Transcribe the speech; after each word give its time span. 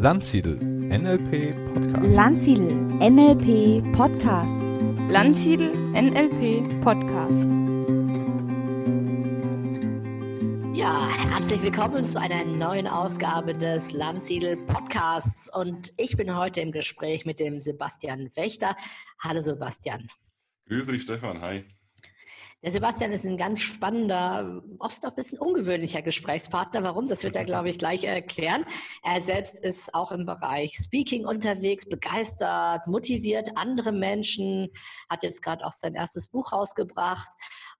Landsiedel 0.00 0.54
NLP 0.58 1.56
Podcast. 1.74 2.14
Landsiedel 2.14 2.72
NLP 3.00 3.92
Podcast. 3.96 4.56
Landsiedel 5.10 5.72
NLP 5.90 6.80
Podcast. 6.84 7.44
Ja, 10.72 11.08
herzlich 11.32 11.60
willkommen 11.64 12.04
zu 12.04 12.20
einer 12.20 12.44
neuen 12.44 12.86
Ausgabe 12.86 13.56
des 13.56 13.90
Landsiedel 13.90 14.56
Podcasts. 14.56 15.52
Und 15.52 15.92
ich 15.96 16.16
bin 16.16 16.36
heute 16.36 16.60
im 16.60 16.70
Gespräch 16.70 17.26
mit 17.26 17.40
dem 17.40 17.58
Sebastian 17.58 18.30
Wächter. 18.36 18.76
Hallo 19.18 19.40
Sebastian. 19.40 20.08
Grüße 20.68 20.92
dich, 20.92 21.02
Stefan. 21.02 21.40
Hi. 21.40 21.64
Der 22.64 22.72
Sebastian 22.72 23.12
ist 23.12 23.24
ein 23.24 23.36
ganz 23.36 23.60
spannender, 23.60 24.62
oft 24.80 25.04
auch 25.06 25.10
ein 25.10 25.14
bisschen 25.14 25.38
ungewöhnlicher 25.38 26.02
Gesprächspartner. 26.02 26.82
Warum? 26.82 27.08
Das 27.08 27.22
wird 27.22 27.36
er, 27.36 27.44
glaube 27.46 27.70
ich, 27.70 27.78
gleich 27.78 28.02
erklären. 28.02 28.64
Er 29.04 29.22
selbst 29.22 29.60
ist 29.60 29.94
auch 29.94 30.10
im 30.10 30.26
Bereich 30.26 30.74
Speaking 30.74 31.24
unterwegs, 31.24 31.88
begeistert, 31.88 32.84
motiviert 32.88 33.50
andere 33.54 33.92
Menschen, 33.92 34.70
hat 35.08 35.22
jetzt 35.22 35.42
gerade 35.42 35.64
auch 35.64 35.72
sein 35.72 35.94
erstes 35.94 36.26
Buch 36.26 36.52
rausgebracht 36.52 37.28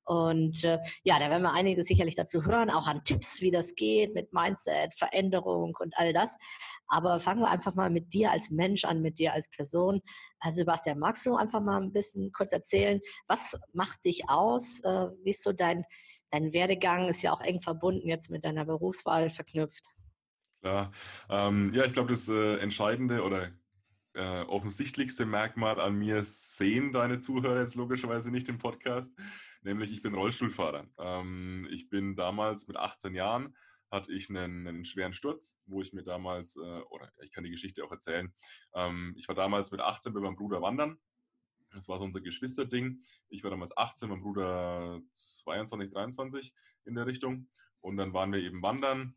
und 0.09 0.65
äh, 0.65 0.79
ja, 1.05 1.19
da 1.19 1.29
werden 1.29 1.43
wir 1.43 1.53
einiges 1.53 1.87
sicherlich 1.87 2.15
dazu 2.15 2.47
hören, 2.47 2.71
auch 2.71 2.87
an 2.87 3.05
Tipps, 3.05 3.43
wie 3.43 3.51
das 3.51 3.75
geht 3.75 4.15
mit 4.15 4.33
Mindset, 4.33 4.95
Veränderung 4.95 5.77
und 5.79 5.95
all 5.99 6.15
das. 6.15 6.39
Aber 6.87 7.21
fangen 7.21 7.43
wir 7.43 7.51
einfach 7.51 7.75
mal 7.75 7.91
mit 7.91 8.15
dir 8.15 8.31
als 8.31 8.51
Mensch 8.51 8.87
an, 8.87 9.03
mit 9.03 9.19
dir 9.19 9.35
als 9.35 9.51
Person. 9.51 10.01
Also 10.41 10.61
Sebastian, 10.61 10.99
magst 10.99 11.27
du 11.27 11.37
einfach 11.37 11.61
mal 11.61 11.79
ein 11.83 11.93
bisschen 11.93 12.33
kurz 12.33 12.53
erzählen, 12.53 13.03
was 13.27 13.55
macht 13.75 14.03
dich 14.07 14.31
aus? 14.31 14.81
Äh, 14.83 15.09
wie 15.25 15.31
ist 15.31 15.43
so 15.43 15.53
dein, 15.53 15.85
dein 16.31 16.55
Werdegang? 16.55 17.11
Ist 17.11 17.21
ja 17.21 17.35
auch 17.35 17.43
eng 17.43 17.61
verbunden 17.61 18.09
jetzt 18.09 18.31
mit 18.31 18.45
deiner 18.45 18.65
Berufswahl 18.65 19.29
verknüpft. 19.29 19.95
Klar. 20.63 20.91
Ähm, 21.29 21.71
ja, 21.75 21.85
ich 21.85 21.93
glaube, 21.93 22.13
das 22.13 22.29
äh, 22.29 22.57
Entscheidende 22.61 23.25
oder 23.25 23.51
äh, 24.15 24.43
offensichtlichste 24.43 25.27
Merkmal 25.27 25.81
an 25.81 25.97
mir 25.97 26.23
sehen 26.23 26.93
deine 26.93 27.21
Zuhörer 27.21 27.61
jetzt 27.61 27.77
logischerweise 27.77 28.31
nicht 28.31 28.49
im 28.49 28.59
Podcast 28.59 29.19
nämlich 29.63 29.91
ich 29.93 30.03
bin 30.03 30.15
Rollstuhlfahrer. 30.15 30.87
Ähm, 30.99 31.69
ich 31.71 31.89
bin 31.89 32.17
damals 32.17 32.69
mit 32.69 32.77
18 32.77 33.15
Jahren, 33.15 33.57
hatte 33.91 34.13
ich 34.13 34.29
einen, 34.29 34.67
einen 34.67 34.85
schweren 34.85 35.13
Sturz, 35.13 35.59
wo 35.67 35.81
ich 35.81 35.93
mir 35.93 36.03
damals, 36.03 36.57
äh, 36.57 36.61
oder 36.91 37.11
ich 37.23 37.33
kann 37.33 37.45
die 37.45 37.51
Geschichte 37.51 37.85
auch 37.85 37.91
erzählen, 37.91 38.33
ähm, 38.75 39.15
ich 39.17 39.29
war 39.29 39.35
damals 39.35 39.71
mit 39.71 39.81
18 39.81 40.13
mit 40.13 40.23
meinem 40.23 40.37
Bruder 40.37 40.61
wandern. 40.61 40.99
Das 41.73 41.87
war 41.87 41.99
so 41.99 42.05
unser 42.05 42.23
Geschwisterding. 42.23 43.03
Ich 43.29 43.45
war 43.45 43.51
damals 43.51 43.77
18, 43.77 44.09
mein 44.09 44.21
Bruder 44.21 45.01
22, 45.13 45.91
23 45.93 46.55
in 46.87 46.95
der 46.95 47.07
Richtung. 47.07 47.49
Und 47.81 47.99
dann 47.99 48.15
waren 48.15 48.33
wir 48.33 48.41
eben 48.41 48.63
wandern. 48.63 49.15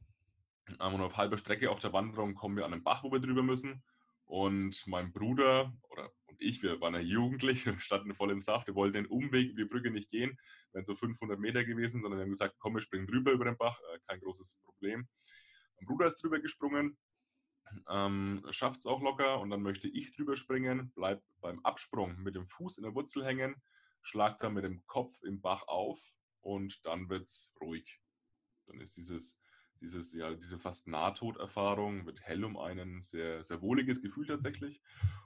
Ähm, 0.79 0.93
und 0.93 1.01
auf 1.01 1.17
halber 1.17 1.37
Strecke 1.37 1.71
auf 1.71 1.79
der 1.79 1.93
Wanderung 1.93 2.35
kommen 2.35 2.57
wir 2.57 2.65
an 2.65 2.73
einen 2.73 2.83
Bach, 2.83 3.03
wo 3.03 3.11
wir 3.11 3.19
drüber 3.19 3.43
müssen. 3.43 3.83
Und 4.31 4.87
mein 4.87 5.11
Bruder 5.11 5.73
oder 5.89 6.09
und 6.27 6.41
ich, 6.41 6.63
wir 6.63 6.79
waren 6.79 6.93
ja 6.93 7.01
jugendlich, 7.01 7.65
standen 7.83 8.15
voll 8.15 8.31
im 8.31 8.39
Saft, 8.39 8.65
wir 8.65 8.75
wollten 8.75 8.93
den 8.93 9.05
Umweg 9.07 9.49
über 9.49 9.63
die 9.63 9.67
Brücke 9.67 9.91
nicht 9.91 10.09
gehen, 10.09 10.39
wären 10.71 10.85
so 10.85 10.95
500 10.95 11.37
Meter 11.37 11.65
gewesen, 11.65 12.01
sondern 12.01 12.17
wir 12.17 12.23
haben 12.23 12.31
gesagt, 12.31 12.55
komm, 12.57 12.75
wir 12.75 12.81
springen 12.81 13.07
drüber 13.07 13.33
über 13.33 13.43
den 13.43 13.57
Bach, 13.57 13.77
äh, 13.93 13.99
kein 14.07 14.21
großes 14.21 14.61
Problem. 14.63 15.05
Mein 15.75 15.85
Bruder 15.85 16.05
ist 16.05 16.23
drüber 16.23 16.39
gesprungen, 16.39 16.97
ähm, 17.89 18.41
schafft 18.51 18.79
es 18.79 18.85
auch 18.85 19.01
locker 19.01 19.41
und 19.41 19.49
dann 19.49 19.63
möchte 19.63 19.89
ich 19.89 20.15
drüber 20.15 20.37
springen, 20.37 20.93
bleib 20.95 21.21
beim 21.41 21.59
Absprung 21.65 22.15
mit 22.23 22.35
dem 22.35 22.47
Fuß 22.47 22.77
in 22.77 22.85
der 22.85 22.95
Wurzel 22.95 23.25
hängen, 23.25 23.61
schlag 24.01 24.39
dann 24.39 24.53
mit 24.53 24.63
dem 24.63 24.81
Kopf 24.87 25.11
im 25.23 25.41
Bach 25.41 25.67
auf 25.67 25.99
und 26.39 26.79
dann 26.85 27.09
wird 27.09 27.23
es 27.23 27.51
ruhig. 27.59 27.99
Dann 28.67 28.79
ist 28.79 28.95
dieses 28.95 29.40
dieses, 29.81 30.13
ja, 30.13 30.33
diese 30.33 30.59
fast 30.59 30.87
Nahtoderfahrung 30.87 32.05
wird 32.05 32.21
hell 32.21 32.43
um 32.43 32.57
einen, 32.57 33.01
sehr, 33.01 33.43
sehr 33.43 33.61
wohliges 33.61 34.01
Gefühl 34.01 34.27
tatsächlich. 34.27 34.81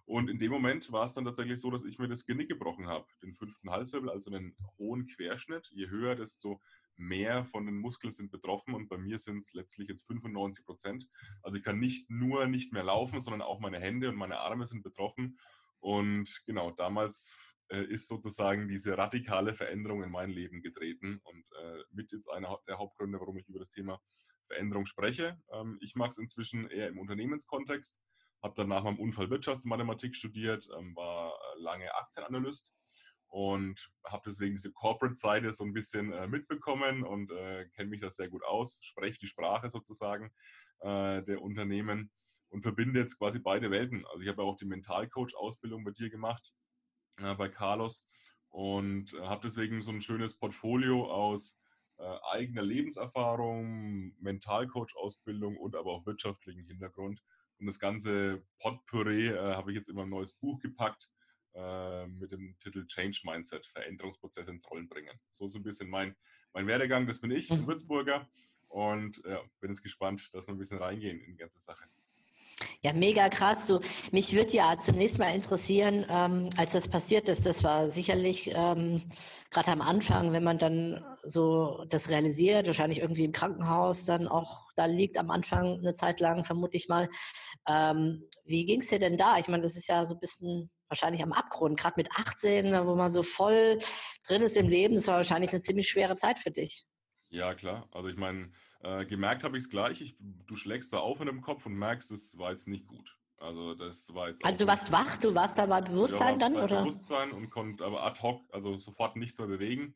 Und 0.05 0.29
in 0.29 0.39
dem 0.39 0.51
Moment 0.51 0.91
war 0.91 1.05
es 1.05 1.13
dann 1.13 1.25
tatsächlich 1.25 1.59
so, 1.59 1.69
dass 1.71 1.83
ich 1.83 1.99
mir 1.99 2.07
das 2.07 2.25
Genick 2.25 2.47
gebrochen 2.47 2.88
habe, 2.88 3.05
den 3.21 3.33
fünften 3.33 3.69
Halswirbel, 3.69 4.09
also 4.09 4.31
einen 4.31 4.55
hohen 4.77 5.07
Querschnitt. 5.07 5.69
Je 5.73 5.89
höher, 5.89 6.16
desto 6.16 6.61
mehr 6.97 7.43
von 7.43 7.66
den 7.66 7.77
Muskeln 7.77 8.11
sind 8.11 8.31
betroffen 8.31 8.73
und 8.73 8.88
bei 8.88 8.97
mir 8.97 9.19
sind 9.19 9.39
es 9.39 9.53
letztlich 9.53 9.89
jetzt 9.89 10.07
95 10.07 10.66
Prozent. 10.66 11.07
Also 11.41 11.57
ich 11.57 11.63
kann 11.63 11.79
nicht 11.79 12.09
nur 12.09 12.47
nicht 12.47 12.72
mehr 12.72 12.83
laufen, 12.83 13.19
sondern 13.19 13.41
auch 13.41 13.59
meine 13.59 13.79
Hände 13.79 14.09
und 14.09 14.16
meine 14.16 14.39
Arme 14.39 14.66
sind 14.66 14.83
betroffen. 14.83 15.37
Und 15.79 16.43
genau, 16.45 16.72
damals 16.72 17.35
äh, 17.69 17.83
ist 17.83 18.07
sozusagen 18.07 18.67
diese 18.67 18.97
radikale 18.97 19.53
Veränderung 19.53 20.03
in 20.03 20.11
mein 20.11 20.29
Leben 20.29 20.61
getreten 20.61 21.19
und 21.23 21.43
äh, 21.61 21.83
mit 21.91 22.11
jetzt 22.11 22.29
einer 22.29 22.59
der 22.67 22.77
Hauptgründe, 22.77 23.19
warum 23.19 23.37
ich 23.37 23.47
über 23.49 23.59
das 23.59 23.72
Thema 23.72 24.01
Veränderung 24.47 24.85
spreche. 24.85 25.39
Ähm, 25.51 25.78
ich 25.81 25.95
mache 25.95 26.09
es 26.09 26.17
inzwischen 26.17 26.69
eher 26.69 26.88
im 26.88 27.00
Unternehmenskontext, 27.00 28.00
habe 28.44 28.53
dann 28.56 28.69
nach 28.69 28.83
meinem 28.83 29.00
Unfall 29.00 29.29
Wirtschaftsmathematik 29.29 30.16
studiert, 30.16 30.67
ähm, 30.78 30.95
war 30.95 31.33
äh, 31.33 31.61
lange 31.61 31.94
Aktienanalyst 31.95 32.73
und 33.28 33.91
habe 34.05 34.23
deswegen 34.25 34.55
diese 34.55 34.72
Corporate-Seite 34.72 35.51
so 35.51 35.63
ein 35.63 35.73
bisschen 35.73 36.11
äh, 36.13 36.28
mitbekommen 36.28 37.03
und 37.03 37.31
äh, 37.31 37.67
kenne 37.75 37.89
mich 37.89 38.01
da 38.01 38.09
sehr 38.09 38.29
gut 38.29 38.44
aus, 38.45 38.78
spreche 38.81 39.19
die 39.19 39.28
Sprache 39.28 39.69
sozusagen 39.69 40.31
äh, 40.79 41.23
der 41.23 41.41
Unternehmen 41.41 42.11
und 42.50 42.61
verbinde 42.61 43.00
jetzt 43.00 43.17
quasi 43.17 43.39
beide 43.39 43.72
Welten. 43.72 44.05
Also 44.05 44.22
ich 44.22 44.29
habe 44.29 44.44
auch 44.44 44.55
die 44.55 44.66
Mentalcoach-Ausbildung 44.66 45.84
bei 45.84 45.91
dir 45.91 46.09
gemacht, 46.09 46.53
äh, 47.17 47.35
bei 47.35 47.50
Carlos 47.50 48.05
und 48.50 49.13
äh, 49.13 49.22
habe 49.22 49.41
deswegen 49.44 49.81
so 49.81 49.91
ein 49.91 50.01
schönes 50.01 50.38
Portfolio 50.38 51.11
aus 51.11 51.59
äh, 51.97 52.17
eigener 52.31 52.61
Lebenserfahrung, 52.61 54.13
Mentalcoach-Ausbildung 54.19 55.57
und 55.57 55.75
aber 55.75 55.91
auch 55.91 56.06
wirtschaftlichen 56.06 56.66
Hintergrund. 56.66 57.23
Und 57.57 57.67
das 57.67 57.79
ganze 57.79 58.44
Potpourri 58.59 59.28
äh, 59.28 59.56
habe 59.56 59.72
ich 59.72 59.78
jetzt 59.78 59.89
in 59.89 59.95
mein 59.95 60.09
neues 60.09 60.34
Buch 60.34 60.59
gepackt 60.59 61.09
äh, 61.53 62.07
mit 62.07 62.31
dem 62.31 62.57
Titel 62.59 62.85
Change 62.85 63.22
Mindset, 63.23 63.66
Veränderungsprozesse 63.67 64.51
ins 64.51 64.69
Rollen 64.69 64.89
bringen. 64.89 65.17
So 65.31 65.47
ist 65.47 65.55
ein 65.55 65.63
bisschen 65.63 65.89
mein, 65.89 66.16
mein 66.53 66.67
Werdegang, 66.67 67.07
das 67.07 67.22
bin 67.22 67.31
ich, 67.31 67.50
mhm. 67.50 67.66
Würzburger. 67.66 68.29
Und 68.67 69.22
ja, 69.25 69.41
bin 69.61 69.72
jetzt 69.72 69.84
gespannt, 69.84 70.29
dass 70.34 70.47
wir 70.47 70.53
ein 70.53 70.57
bisschen 70.57 70.79
reingehen 70.79 71.22
in 71.22 71.31
die 71.31 71.38
ganze 71.38 71.59
Sache. 71.59 71.85
Ja, 72.81 72.93
mega 72.93 73.29
krass. 73.29 73.67
Du, 73.67 73.79
mich 74.11 74.33
würde 74.33 74.53
ja 74.53 74.77
zunächst 74.79 75.19
mal 75.19 75.33
interessieren, 75.35 76.05
ähm, 76.09 76.49
als 76.55 76.71
das 76.71 76.88
passiert 76.88 77.27
ist, 77.27 77.45
das 77.45 77.63
war 77.63 77.89
sicherlich 77.89 78.51
ähm, 78.53 79.01
gerade 79.51 79.71
am 79.71 79.81
Anfang, 79.81 80.31
wenn 80.31 80.43
man 80.43 80.57
dann 80.57 81.03
so 81.23 81.83
das 81.89 82.09
realisiert, 82.09 82.67
wahrscheinlich 82.67 82.99
irgendwie 82.99 83.25
im 83.25 83.31
Krankenhaus 83.31 84.05
dann 84.05 84.27
auch 84.27 84.66
da 84.75 84.85
liegt 84.85 85.17
am 85.17 85.31
Anfang 85.31 85.79
eine 85.79 85.93
Zeit 85.93 86.19
lang, 86.19 86.45
vermute 86.45 86.77
ich 86.77 86.88
mal. 86.88 87.09
Ähm, 87.67 88.23
wie 88.45 88.66
ging 88.66 88.81
es 88.81 88.87
dir 88.87 88.99
denn 88.99 89.17
da? 89.17 89.37
Ich 89.37 89.47
meine, 89.47 89.63
das 89.63 89.75
ist 89.75 89.87
ja 89.87 90.05
so 90.05 90.16
ein 90.16 90.19
bisschen 90.19 90.69
wahrscheinlich 90.87 91.23
am 91.23 91.31
Abgrund, 91.31 91.79
gerade 91.79 91.95
mit 91.97 92.09
18, 92.11 92.72
wo 92.85 92.95
man 92.95 93.11
so 93.11 93.23
voll 93.23 93.79
drin 94.27 94.43
ist 94.43 94.57
im 94.57 94.69
Leben, 94.69 94.95
das 94.95 95.07
war 95.07 95.17
wahrscheinlich 95.17 95.51
eine 95.51 95.61
ziemlich 95.61 95.89
schwere 95.89 96.16
Zeit 96.16 96.39
für 96.39 96.51
dich. 96.51 96.85
Ja, 97.29 97.55
klar. 97.55 97.89
Also 97.91 98.07
ich 98.07 98.17
meine, 98.17 98.51
äh, 98.81 99.05
gemerkt 99.05 99.43
habe 99.43 99.57
ich 99.57 99.63
es 99.65 99.69
gleich. 99.69 100.01
Ich, 100.01 100.15
du 100.19 100.55
schlägst 100.55 100.93
da 100.93 100.97
auf 100.97 101.19
in 101.19 101.27
dem 101.27 101.41
Kopf 101.41 101.65
und 101.65 101.73
merkst, 101.73 102.11
es 102.11 102.37
war 102.37 102.51
jetzt 102.51 102.67
nicht 102.67 102.87
gut. 102.87 103.17
Also 103.37 103.75
das 103.75 104.13
war 104.13 104.29
jetzt. 104.29 104.43
Also 104.43 104.59
du 104.59 104.67
warst 104.67 104.91
wach, 104.91 105.17
du 105.17 105.35
warst 105.35 105.57
da 105.57 105.65
bei 105.65 105.81
Bewusstsein 105.81 106.33
ja, 106.33 106.39
dann, 106.39 106.55
oder? 106.55 106.81
Bewusstsein 106.81 107.31
und 107.31 107.49
konnte 107.49 107.83
aber 107.83 108.03
ad 108.03 108.21
hoc, 108.21 108.41
also 108.51 108.77
sofort 108.77 109.15
nichts 109.15 109.37
mehr 109.37 109.47
bewegen. 109.47 109.95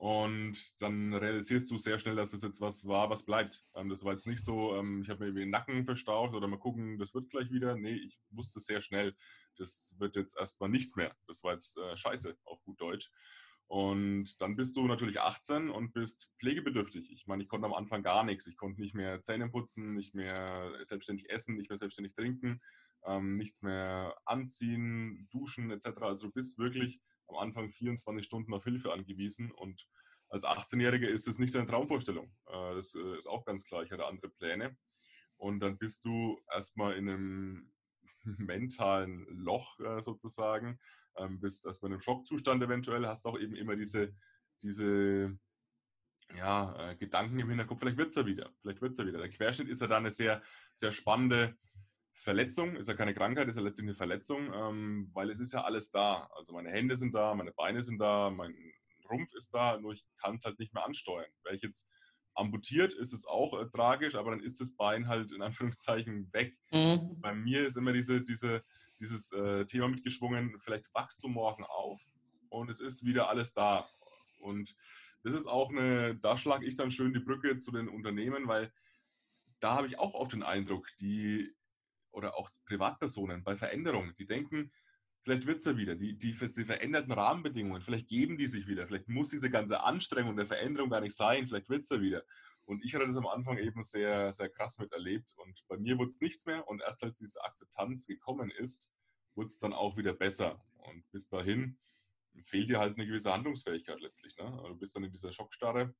Und 0.00 0.56
dann 0.80 1.12
realisierst 1.12 1.70
du 1.70 1.76
sehr 1.76 1.98
schnell, 1.98 2.16
dass 2.16 2.32
es 2.32 2.40
jetzt 2.40 2.62
was 2.62 2.88
war, 2.88 3.10
was 3.10 3.26
bleibt. 3.26 3.62
Ähm, 3.74 3.90
das 3.90 4.02
war 4.02 4.14
jetzt 4.14 4.26
nicht 4.26 4.42
so, 4.42 4.74
ähm, 4.74 5.02
ich 5.02 5.10
habe 5.10 5.26
mir 5.26 5.32
den 5.38 5.50
Nacken 5.50 5.84
verstaucht 5.84 6.34
oder 6.34 6.48
mal 6.48 6.58
gucken, 6.58 6.98
das 6.98 7.14
wird 7.14 7.28
gleich 7.28 7.50
wieder. 7.50 7.76
Nee, 7.76 7.96
ich 7.96 8.18
wusste 8.30 8.60
sehr 8.60 8.80
schnell, 8.80 9.14
das 9.56 9.94
wird 9.98 10.16
jetzt 10.16 10.38
erstmal 10.38 10.70
nichts 10.70 10.96
mehr. 10.96 11.14
Das 11.26 11.44
war 11.44 11.52
jetzt 11.52 11.76
äh, 11.76 11.94
scheiße 11.96 12.34
auf 12.44 12.62
gut 12.64 12.80
Deutsch. 12.80 13.10
Und 13.70 14.40
dann 14.40 14.56
bist 14.56 14.74
du 14.74 14.84
natürlich 14.88 15.20
18 15.20 15.70
und 15.70 15.92
bist 15.92 16.32
pflegebedürftig. 16.40 17.08
Ich 17.12 17.28
meine, 17.28 17.44
ich 17.44 17.48
konnte 17.48 17.68
am 17.68 17.72
Anfang 17.72 18.02
gar 18.02 18.24
nichts. 18.24 18.48
Ich 18.48 18.56
konnte 18.56 18.80
nicht 18.80 18.96
mehr 18.96 19.22
Zähne 19.22 19.48
putzen, 19.48 19.94
nicht 19.94 20.12
mehr 20.12 20.72
selbstständig 20.82 21.30
essen, 21.30 21.56
nicht 21.56 21.70
mehr 21.70 21.78
selbstständig 21.78 22.12
trinken, 22.14 22.60
ähm, 23.06 23.34
nichts 23.34 23.62
mehr 23.62 24.16
anziehen, 24.24 25.28
duschen 25.30 25.70
etc. 25.70 25.86
Also 26.00 26.26
du 26.26 26.32
bist 26.32 26.58
wirklich 26.58 27.00
am 27.28 27.36
Anfang 27.36 27.70
24 27.70 28.26
Stunden 28.26 28.52
auf 28.54 28.64
Hilfe 28.64 28.92
angewiesen. 28.92 29.52
Und 29.52 29.86
als 30.30 30.44
18-Jähriger 30.44 31.06
ist 31.06 31.28
es 31.28 31.38
nicht 31.38 31.54
deine 31.54 31.68
Traumvorstellung. 31.68 32.26
Äh, 32.48 32.74
das 32.74 32.96
äh, 32.96 33.16
ist 33.18 33.28
auch 33.28 33.44
ganz 33.44 33.64
klar. 33.64 33.84
Ich 33.84 33.92
hatte 33.92 34.06
andere 34.06 34.30
Pläne. 34.30 34.76
Und 35.36 35.60
dann 35.60 35.78
bist 35.78 36.04
du 36.04 36.40
erstmal 36.52 36.94
in 36.94 37.08
einem 37.08 37.72
mentalen 38.24 39.28
Loch 39.28 39.78
äh, 39.78 40.02
sozusagen 40.02 40.80
ähm, 41.16 41.40
bist 41.40 41.66
erstmal 41.66 41.90
in 41.90 41.94
einem 41.94 42.00
Schockzustand 42.00 42.62
eventuell, 42.62 43.06
hast 43.06 43.26
auch 43.26 43.38
eben 43.38 43.54
immer 43.54 43.76
diese, 43.76 44.14
diese 44.62 45.38
ja, 46.36 46.90
äh, 46.90 46.96
Gedanken 46.96 47.38
im 47.38 47.48
Hinterkopf, 47.48 47.80
vielleicht 47.80 47.96
wird 47.96 48.10
es 48.10 48.14
ja 48.14 48.26
wieder, 48.26 48.50
vielleicht 48.60 48.80
wird 48.80 48.92
es 48.92 48.98
ja 48.98 49.06
wieder. 49.06 49.18
Der 49.18 49.30
Querschnitt 49.30 49.68
ist 49.68 49.80
ja 49.80 49.86
dann 49.86 50.04
eine 50.04 50.10
sehr, 50.10 50.42
sehr 50.74 50.92
spannende 50.92 51.56
Verletzung, 52.12 52.76
ist 52.76 52.88
ja 52.88 52.94
keine 52.94 53.14
Krankheit, 53.14 53.48
ist 53.48 53.56
ja 53.56 53.62
letztlich 53.62 53.86
eine 53.86 53.96
Verletzung, 53.96 54.52
ähm, 54.52 55.10
weil 55.12 55.30
es 55.30 55.40
ist 55.40 55.54
ja 55.54 55.64
alles 55.64 55.90
da. 55.90 56.28
Also 56.36 56.52
meine 56.52 56.70
Hände 56.70 56.96
sind 56.96 57.14
da, 57.14 57.34
meine 57.34 57.52
Beine 57.52 57.82
sind 57.82 57.98
da, 57.98 58.30
mein 58.30 58.54
Rumpf 59.10 59.32
ist 59.34 59.52
da, 59.54 59.78
nur 59.78 59.92
ich 59.92 60.04
kann 60.18 60.34
es 60.36 60.44
halt 60.44 60.58
nicht 60.58 60.74
mehr 60.74 60.84
ansteuern. 60.84 61.30
Wäre 61.42 61.56
ich 61.56 61.62
jetzt 61.62 61.90
amputiert, 62.34 62.92
ist 62.92 63.12
es 63.12 63.26
auch 63.26 63.58
äh, 63.60 63.66
tragisch, 63.68 64.14
aber 64.14 64.30
dann 64.30 64.42
ist 64.42 64.60
das 64.60 64.76
Bein 64.76 65.08
halt 65.08 65.32
in 65.32 65.42
Anführungszeichen 65.42 66.32
weg. 66.32 66.56
Mhm. 66.70 67.20
Bei 67.20 67.34
mir 67.34 67.66
ist 67.66 67.76
immer 67.76 67.92
diese, 67.92 68.22
diese, 68.22 68.62
dieses 69.00 69.32
äh, 69.32 69.64
Thema 69.66 69.88
mitgeschwungen, 69.88 70.60
vielleicht 70.60 70.92
wachst 70.94 71.24
du 71.24 71.28
morgen 71.28 71.64
auf 71.64 72.00
und 72.50 72.70
es 72.70 72.80
ist 72.80 73.04
wieder 73.04 73.28
alles 73.28 73.54
da. 73.54 73.88
Und 74.40 74.76
das 75.22 75.34
ist 75.34 75.46
auch 75.46 75.70
eine, 75.70 76.16
da 76.16 76.36
schlage 76.36 76.66
ich 76.66 76.76
dann 76.76 76.90
schön 76.90 77.12
die 77.12 77.20
Brücke 77.20 77.56
zu 77.58 77.72
den 77.72 77.88
Unternehmen, 77.88 78.46
weil 78.46 78.72
da 79.58 79.74
habe 79.74 79.86
ich 79.86 79.98
auch 79.98 80.14
oft 80.14 80.32
den 80.32 80.42
Eindruck, 80.42 80.86
die 80.98 81.54
oder 82.12 82.36
auch 82.36 82.50
Privatpersonen 82.66 83.44
bei 83.44 83.56
Veränderungen, 83.56 84.14
die 84.18 84.26
denken, 84.26 84.72
vielleicht 85.22 85.46
wird 85.46 85.58
es 85.58 85.64
ja 85.64 85.76
wieder, 85.76 85.94
die, 85.94 86.16
die, 86.16 86.32
die 86.32 86.64
veränderten 86.64 87.12
Rahmenbedingungen, 87.12 87.82
vielleicht 87.82 88.08
geben 88.08 88.36
die 88.36 88.46
sich 88.46 88.66
wieder, 88.66 88.86
vielleicht 88.86 89.08
muss 89.08 89.30
diese 89.30 89.50
ganze 89.50 89.82
Anstrengung 89.82 90.36
der 90.36 90.46
Veränderung 90.46 90.90
gar 90.90 91.00
nicht 91.00 91.14
sein, 91.14 91.46
vielleicht 91.46 91.68
wird 91.68 91.84
es 91.84 91.90
ja 91.90 92.00
wieder. 92.00 92.24
Und 92.70 92.84
ich 92.84 92.94
hatte 92.94 93.04
das 93.04 93.16
am 93.16 93.26
Anfang 93.26 93.58
eben 93.58 93.82
sehr, 93.82 94.30
sehr 94.32 94.48
krass 94.48 94.78
miterlebt 94.78 95.34
und 95.38 95.66
bei 95.66 95.76
mir 95.76 95.98
wurde 95.98 96.10
es 96.10 96.20
nichts 96.20 96.46
mehr 96.46 96.68
und 96.68 96.80
erst 96.80 97.02
als 97.02 97.18
diese 97.18 97.42
Akzeptanz 97.42 98.06
gekommen 98.06 98.48
ist, 98.48 98.88
wurde 99.34 99.48
es 99.48 99.58
dann 99.58 99.72
auch 99.72 99.96
wieder 99.96 100.12
besser. 100.12 100.64
Und 100.78 101.04
bis 101.10 101.28
dahin 101.28 101.80
fehlt 102.44 102.68
dir 102.68 102.78
halt 102.78 102.96
eine 102.96 103.08
gewisse 103.08 103.32
Handlungsfähigkeit 103.32 104.00
letztlich. 104.00 104.36
Ne? 104.36 104.44
Also 104.44 104.68
du 104.68 104.76
bist 104.76 104.94
dann 104.94 105.02
in 105.02 105.10
dieser 105.10 105.32
Schockstarre 105.32 105.92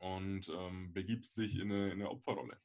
und 0.00 0.48
ähm, 0.48 0.92
begibst 0.92 1.36
dich 1.38 1.54
in 1.54 1.70
eine, 1.70 1.86
in 1.92 2.00
eine 2.00 2.10
Opferrolle. 2.10 2.60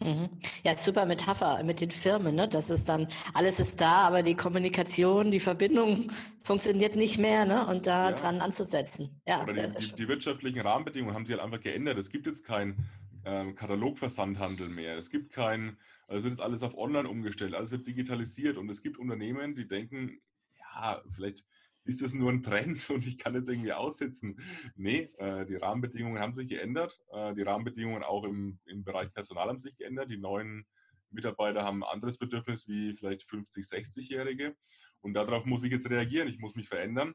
Mhm. 0.00 0.28
Ja, 0.64 0.76
super 0.76 1.06
Metapher 1.06 1.62
mit 1.62 1.80
den 1.80 1.90
Firmen, 1.90 2.34
ne? 2.34 2.48
Das 2.48 2.68
ist 2.68 2.88
dann, 2.88 3.06
alles 3.32 3.60
ist 3.60 3.80
da, 3.80 4.02
aber 4.06 4.22
die 4.22 4.34
Kommunikation, 4.34 5.30
die 5.30 5.40
Verbindung 5.40 6.10
funktioniert 6.42 6.96
nicht 6.96 7.18
mehr, 7.18 7.44
ne? 7.44 7.66
Und 7.66 7.86
da 7.86 8.10
Ja. 8.10 8.16
dran 8.16 8.40
anzusetzen. 8.40 9.20
Ja, 9.26 9.44
Oder 9.44 9.54
sehr, 9.54 9.64
die, 9.66 9.70
sehr 9.70 9.82
schön. 9.82 9.96
die 9.96 10.08
wirtschaftlichen 10.08 10.60
Rahmenbedingungen 10.60 11.14
haben 11.14 11.24
sich 11.24 11.34
halt 11.34 11.44
einfach 11.44 11.60
geändert. 11.60 11.96
Es 11.98 12.10
gibt 12.10 12.26
jetzt 12.26 12.44
keinen 12.44 12.84
ähm, 13.24 13.54
Katalogversandhandel 13.54 14.68
mehr. 14.68 14.98
Es 14.98 15.10
gibt 15.10 15.32
keinen, 15.32 15.78
also 16.08 16.24
wird 16.24 16.32
jetzt 16.34 16.42
alles 16.42 16.62
auf 16.62 16.76
Online 16.76 17.08
umgestellt, 17.08 17.54
alles 17.54 17.70
wird 17.70 17.86
digitalisiert 17.86 18.58
und 18.58 18.68
es 18.70 18.82
gibt 18.82 18.98
Unternehmen, 18.98 19.54
die 19.54 19.66
denken, 19.66 20.20
ja, 20.58 21.00
vielleicht 21.12 21.46
ist 21.84 22.02
das 22.02 22.14
nur 22.14 22.30
ein 22.30 22.42
Trend 22.42 22.88
und 22.90 23.06
ich 23.06 23.18
kann 23.18 23.34
jetzt 23.34 23.48
irgendwie 23.48 23.72
aussitzen. 23.72 24.40
Nee, 24.76 25.12
äh, 25.18 25.44
die 25.46 25.56
Rahmenbedingungen 25.56 26.20
haben 26.20 26.34
sich 26.34 26.48
geändert. 26.48 27.00
Äh, 27.12 27.34
die 27.34 27.42
Rahmenbedingungen 27.42 28.02
auch 28.02 28.24
im, 28.24 28.58
im 28.66 28.84
Bereich 28.84 29.12
Personal 29.12 29.48
haben 29.48 29.58
sich 29.58 29.76
geändert. 29.76 30.10
Die 30.10 30.18
neuen 30.18 30.66
Mitarbeiter 31.10 31.62
haben 31.62 31.84
ein 31.84 31.90
anderes 31.90 32.18
Bedürfnis 32.18 32.68
wie 32.68 32.94
vielleicht 32.94 33.22
50, 33.22 33.64
60-Jährige. 33.64 34.56
Und 35.00 35.14
darauf 35.14 35.44
muss 35.44 35.64
ich 35.64 35.72
jetzt 35.72 35.88
reagieren. 35.88 36.28
Ich 36.28 36.38
muss 36.38 36.54
mich 36.54 36.68
verändern. 36.68 37.14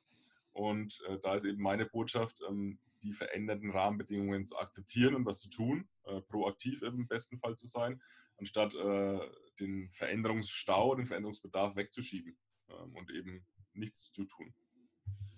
Und 0.54 1.02
äh, 1.08 1.18
da 1.20 1.36
ist 1.36 1.46
eben 1.46 1.62
meine 1.62 1.86
Botschaft, 1.86 2.42
ähm, 2.48 2.80
die 3.02 3.14
veränderten 3.14 3.72
Rahmenbedingungen 3.72 4.46
zu 4.46 4.58
akzeptieren 4.58 5.16
und 5.16 5.26
was 5.26 5.40
zu 5.40 5.50
tun, 5.50 5.88
äh, 6.06 6.22
proaktiv 6.22 6.82
im 6.82 7.08
besten 7.08 7.40
Fall 7.40 7.56
zu 7.56 7.66
sein, 7.66 8.02
anstatt 8.38 8.76
äh, 8.76 9.20
den 9.60 9.90
Veränderungsstau, 9.92 10.96
den 10.96 11.08
Veränderungsbedarf 11.08 11.76
wegzuschieben 11.76 12.38
ähm, 12.70 12.96
und 12.96 13.10
eben 13.12 13.46
nichts 13.80 14.12
zu 14.12 14.26
tun. 14.26 14.54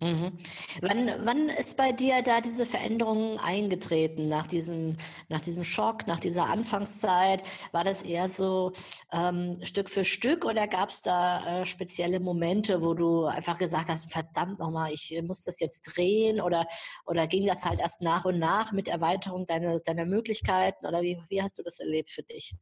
Mhm. 0.01 0.39
Wann, 0.81 1.11
wann 1.25 1.49
ist 1.49 1.77
bei 1.77 1.91
dir 1.91 2.23
da 2.23 2.41
diese 2.41 2.65
Veränderung 2.65 3.39
eingetreten? 3.39 4.29
Nach 4.29 4.47
diesem, 4.47 4.97
nach 5.29 5.41
diesem 5.41 5.63
Schock, 5.63 6.07
nach 6.07 6.19
dieser 6.19 6.45
Anfangszeit? 6.45 7.43
War 7.71 7.83
das 7.83 8.01
eher 8.01 8.27
so 8.27 8.71
ähm, 9.11 9.59
Stück 9.63 9.91
für 9.91 10.03
Stück 10.03 10.43
oder 10.43 10.67
gab 10.67 10.89
es 10.89 11.01
da 11.01 11.61
äh, 11.61 11.65
spezielle 11.67 12.19
Momente, 12.19 12.81
wo 12.81 12.95
du 12.95 13.25
einfach 13.25 13.59
gesagt 13.59 13.89
hast, 13.89 14.11
verdammt 14.11 14.57
nochmal, 14.57 14.91
ich 14.91 15.15
äh, 15.15 15.21
muss 15.21 15.43
das 15.43 15.59
jetzt 15.59 15.83
drehen? 15.83 16.41
Oder, 16.41 16.65
oder 17.05 17.27
ging 17.27 17.45
das 17.45 17.63
halt 17.63 17.79
erst 17.79 18.01
nach 18.01 18.25
und 18.25 18.39
nach 18.39 18.71
mit 18.71 18.87
Erweiterung 18.87 19.45
deiner, 19.45 19.79
deiner 19.81 20.05
Möglichkeiten? 20.05 20.87
Oder 20.87 21.03
wie, 21.03 21.21
wie 21.29 21.43
hast 21.43 21.59
du 21.59 21.63
das 21.63 21.79
erlebt 21.79 22.09
für 22.09 22.23
dich? 22.23 22.55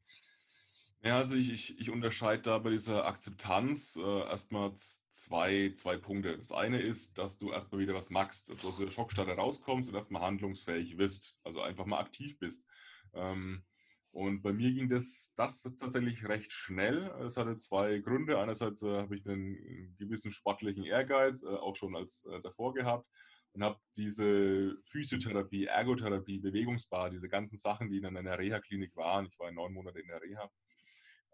Ja, 1.02 1.18
also 1.18 1.36
ich, 1.36 1.50
ich, 1.52 1.80
ich 1.80 1.90
unterscheide 1.90 2.42
da 2.42 2.60
bei 2.60 2.72
dieser 2.72 3.06
Akzeptanz 3.08 3.96
äh, 3.96 4.02
erstmal 4.02 4.74
zwei, 4.76 5.72
zwei 5.76 5.96
Punkte. 5.96 6.38
Das 6.38 6.52
eine 6.52 6.82
ist, 6.82 7.18
dass 7.18 7.38
du 7.38 7.52
erstmal 7.52 7.80
wieder 7.80 7.94
was 7.94 8.10
machst, 8.10 8.50
dass 8.50 8.62
du 8.62 8.70
aus 8.70 8.78
der 8.80 8.92
Schockstarre 8.92 9.36
rauskommst 9.36 9.90
und 9.90 9.96
erstmal 9.96 10.24
handlungsfähig 10.24 10.98
bist, 10.98 11.38
also 11.44 11.62
einfach 11.62 11.86
mal 11.86 12.00
aktiv 12.00 12.38
bist. 12.38 12.68
Ähm, 13.14 13.64
und 14.12 14.42
bei 14.42 14.52
mir 14.52 14.72
ging 14.74 14.90
das, 14.90 15.34
das 15.38 15.64
tatsächlich 15.64 16.28
recht 16.28 16.52
schnell. 16.52 17.10
Es 17.26 17.38
hatte 17.38 17.56
zwei 17.56 18.00
Gründe. 18.00 18.38
Einerseits 18.38 18.82
äh, 18.84 18.98
habe 18.98 19.16
ich 19.16 19.26
einen 19.26 19.96
gewissen 19.98 20.34
sportlichen 20.34 20.84
Ehrgeiz, 20.84 21.44
äh, 21.44 21.48
auch 21.48 21.78
schon 21.78 21.96
als 21.96 22.26
äh, 22.26 22.42
davor 22.42 22.74
gehabt 22.74 23.08
und 23.54 23.64
habe 23.64 23.80
diese 23.96 24.76
Physiotherapie, 24.84 25.66
Ergotherapie, 25.66 26.40
Bewegungsbar, 26.40 27.10
diese 27.10 27.30
ganzen 27.30 27.56
Sachen, 27.58 27.90
die 27.90 28.00
in 28.00 28.14
der 28.14 28.38
Reha-Klinik 28.38 28.96
waren, 28.98 29.28
ich 29.28 29.40
war 29.40 29.50
neun 29.52 29.74
Monate 29.74 30.00
in 30.00 30.08
der 30.08 30.22
Reha, 30.22 30.52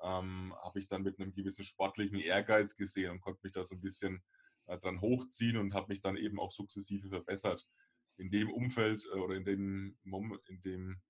ähm, 0.02 0.54
habe 0.64 0.80
ich 0.80 0.88
dann 0.88 1.04
mit 1.04 1.20
einem 1.20 1.34
gewissen 1.34 1.66
sportlichen 1.66 2.20
Ehrgeiz 2.20 2.76
gesehen 2.76 3.12
und 3.12 3.22
konnte 3.22 3.42
mich 3.44 3.54
da 3.54 3.64
so 3.64 3.76
ein 3.76 3.82
bisschen 3.82 4.24
äh, 4.68 4.78
dran 4.78 5.02
hochziehen 5.02 5.58
und 5.58 5.74
habe 5.74 5.88
mich 5.90 6.00
dann 6.00 6.18
eben 6.18 6.40
auch 6.40 6.52
sukzessive 6.52 7.10
verbessert. 7.10 7.68
In 8.18 8.30
dem 8.32 8.52
Umfeld 8.52 9.06
äh, 9.14 9.18
oder 9.18 9.36
in 9.36 9.46
dem, 9.46 9.98
Mom 10.04 10.38
in 10.48 10.62
dem, 10.62 11.02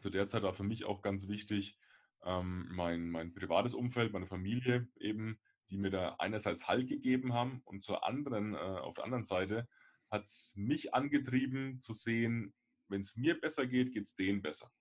zu 0.00 0.10
der 0.10 0.26
Zeit 0.26 0.42
war 0.42 0.54
für 0.54 0.64
mich 0.64 0.84
auch 0.84 1.02
ganz 1.02 1.28
wichtig, 1.28 1.78
ähm, 2.24 2.68
mein, 2.70 3.10
mein 3.10 3.34
privates 3.34 3.74
Umfeld, 3.74 4.12
meine 4.12 4.26
Familie 4.26 4.88
eben, 4.96 5.40
die 5.70 5.78
mir 5.78 5.90
da 5.90 6.16
einerseits 6.18 6.68
Halt 6.68 6.88
gegeben 6.88 7.32
haben 7.32 7.60
und 7.64 7.84
zur 7.84 8.06
anderen, 8.06 8.54
äh, 8.54 8.58
auf 8.58 8.94
der 8.94 9.04
anderen 9.04 9.24
Seite 9.24 9.68
hat 10.10 10.24
es 10.24 10.54
mich 10.56 10.94
angetrieben 10.94 11.80
zu 11.80 11.92
sehen, 11.94 12.54
wenn 12.88 13.02
es 13.02 13.16
mir 13.16 13.38
besser 13.38 13.66
geht, 13.66 13.92
geht 13.92 14.04
es 14.04 14.14
denen 14.14 14.40
besser. 14.42 14.72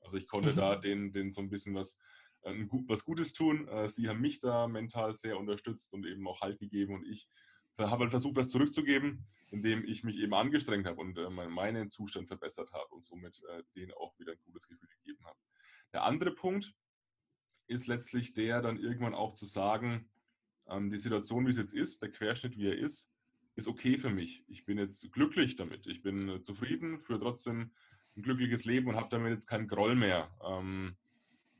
Also 0.00 0.16
ich 0.16 0.26
konnte 0.26 0.52
Mhm. 0.52 0.56
da 0.56 0.76
denen, 0.76 1.12
denen 1.12 1.32
so 1.32 1.42
ein 1.42 1.50
bisschen 1.50 1.74
was, 1.74 2.00
was 2.42 3.04
Gutes 3.04 3.32
tun. 3.32 3.68
Äh, 3.68 3.88
Sie 3.88 4.08
haben 4.08 4.20
mich 4.20 4.40
da 4.40 4.68
mental 4.68 5.14
sehr 5.14 5.38
unterstützt 5.38 5.92
und 5.92 6.06
eben 6.06 6.26
auch 6.26 6.40
Halt 6.40 6.58
gegeben 6.58 6.94
und 6.94 7.06
ich 7.06 7.28
habe 7.78 8.02
halt 8.02 8.10
versucht, 8.10 8.36
was 8.36 8.48
zurückzugeben, 8.50 9.26
indem 9.50 9.84
ich 9.84 10.02
mich 10.02 10.16
eben 10.16 10.34
angestrengt 10.34 10.86
habe 10.86 11.00
und 11.00 11.16
äh, 11.18 11.30
mein- 11.30 11.50
meinen 11.50 11.90
Zustand 11.90 12.26
verbessert 12.26 12.72
habe 12.72 12.88
und 12.94 13.04
somit 13.04 13.40
äh, 13.50 13.62
denen 13.76 13.92
auch 13.92 14.18
wieder 14.18 14.32
ein 14.32 14.40
gutes 14.44 14.66
Gefühl 14.66 14.88
gegeben 14.88 15.24
habe. 15.24 15.38
Der 15.92 16.02
andere 16.04 16.32
Punkt 16.32 16.74
ist 17.66 17.86
letztlich 17.86 18.34
der, 18.34 18.62
dann 18.62 18.78
irgendwann 18.78 19.14
auch 19.14 19.34
zu 19.34 19.46
sagen, 19.46 20.10
ähm, 20.66 20.90
die 20.90 20.98
Situation, 20.98 21.46
wie 21.46 21.50
es 21.50 21.56
jetzt 21.56 21.74
ist, 21.74 22.02
der 22.02 22.10
Querschnitt, 22.10 22.56
wie 22.56 22.68
er 22.68 22.78
ist, 22.78 23.10
ist 23.54 23.68
okay 23.68 23.98
für 23.98 24.10
mich. 24.10 24.44
Ich 24.48 24.64
bin 24.64 24.78
jetzt 24.78 25.10
glücklich 25.12 25.56
damit. 25.56 25.86
Ich 25.86 26.02
bin 26.02 26.28
äh, 26.28 26.42
zufrieden, 26.42 26.98
führe 27.00 27.20
trotzdem 27.20 27.72
ein 28.16 28.22
glückliches 28.22 28.64
Leben 28.64 28.88
und 28.88 28.96
habe 28.96 29.08
damit 29.10 29.32
jetzt 29.32 29.46
keinen 29.46 29.68
Groll 29.68 29.94
mehr. 29.94 30.30
Ähm, 30.44 30.96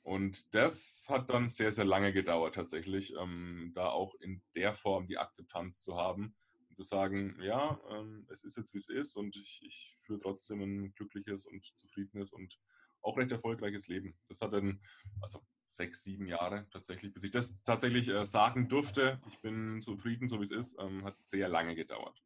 und 0.09 0.55
das 0.55 1.05
hat 1.11 1.29
dann 1.29 1.51
sehr, 1.51 1.71
sehr 1.71 1.85
lange 1.85 2.15
gedauert 2.15 2.55
tatsächlich, 2.55 3.13
ähm, 3.21 3.73
da 3.75 3.91
auch 3.91 4.15
in 4.21 4.41
der 4.55 4.73
Form 4.73 5.07
die 5.07 5.19
Akzeptanz 5.19 5.83
zu 5.83 5.99
haben 5.99 6.35
und 6.71 6.77
zu 6.77 6.83
sagen, 6.83 7.37
ja, 7.43 7.79
ähm, 7.91 8.27
es 8.31 8.43
ist 8.43 8.57
jetzt, 8.57 8.73
wie 8.73 8.79
es 8.79 8.89
ist 8.89 9.17
und 9.17 9.37
ich, 9.37 9.61
ich 9.63 9.95
führe 9.99 10.19
trotzdem 10.19 10.63
ein 10.63 10.95
glückliches 10.95 11.45
und 11.45 11.63
zufriedenes 11.77 12.33
und 12.33 12.59
auch 13.03 13.19
recht 13.19 13.33
erfolgreiches 13.33 13.89
Leben. 13.89 14.17
Das 14.29 14.41
hat 14.41 14.55
dann, 14.55 14.81
also 15.21 15.45
sechs, 15.67 16.05
sieben 16.05 16.27
Jahre 16.27 16.67
tatsächlich, 16.71 17.13
bis 17.13 17.25
ich 17.25 17.31
das 17.31 17.63
tatsächlich 17.63 18.09
äh, 18.09 18.25
sagen 18.25 18.67
durfte, 18.71 19.21
ich 19.29 19.39
bin 19.41 19.83
zufrieden, 19.83 20.27
so 20.27 20.41
wie 20.41 20.45
es 20.45 20.51
ist, 20.51 20.79
ähm, 20.81 21.05
hat 21.05 21.23
sehr 21.23 21.51
lange 21.51 21.75
gedauert. 21.75 22.19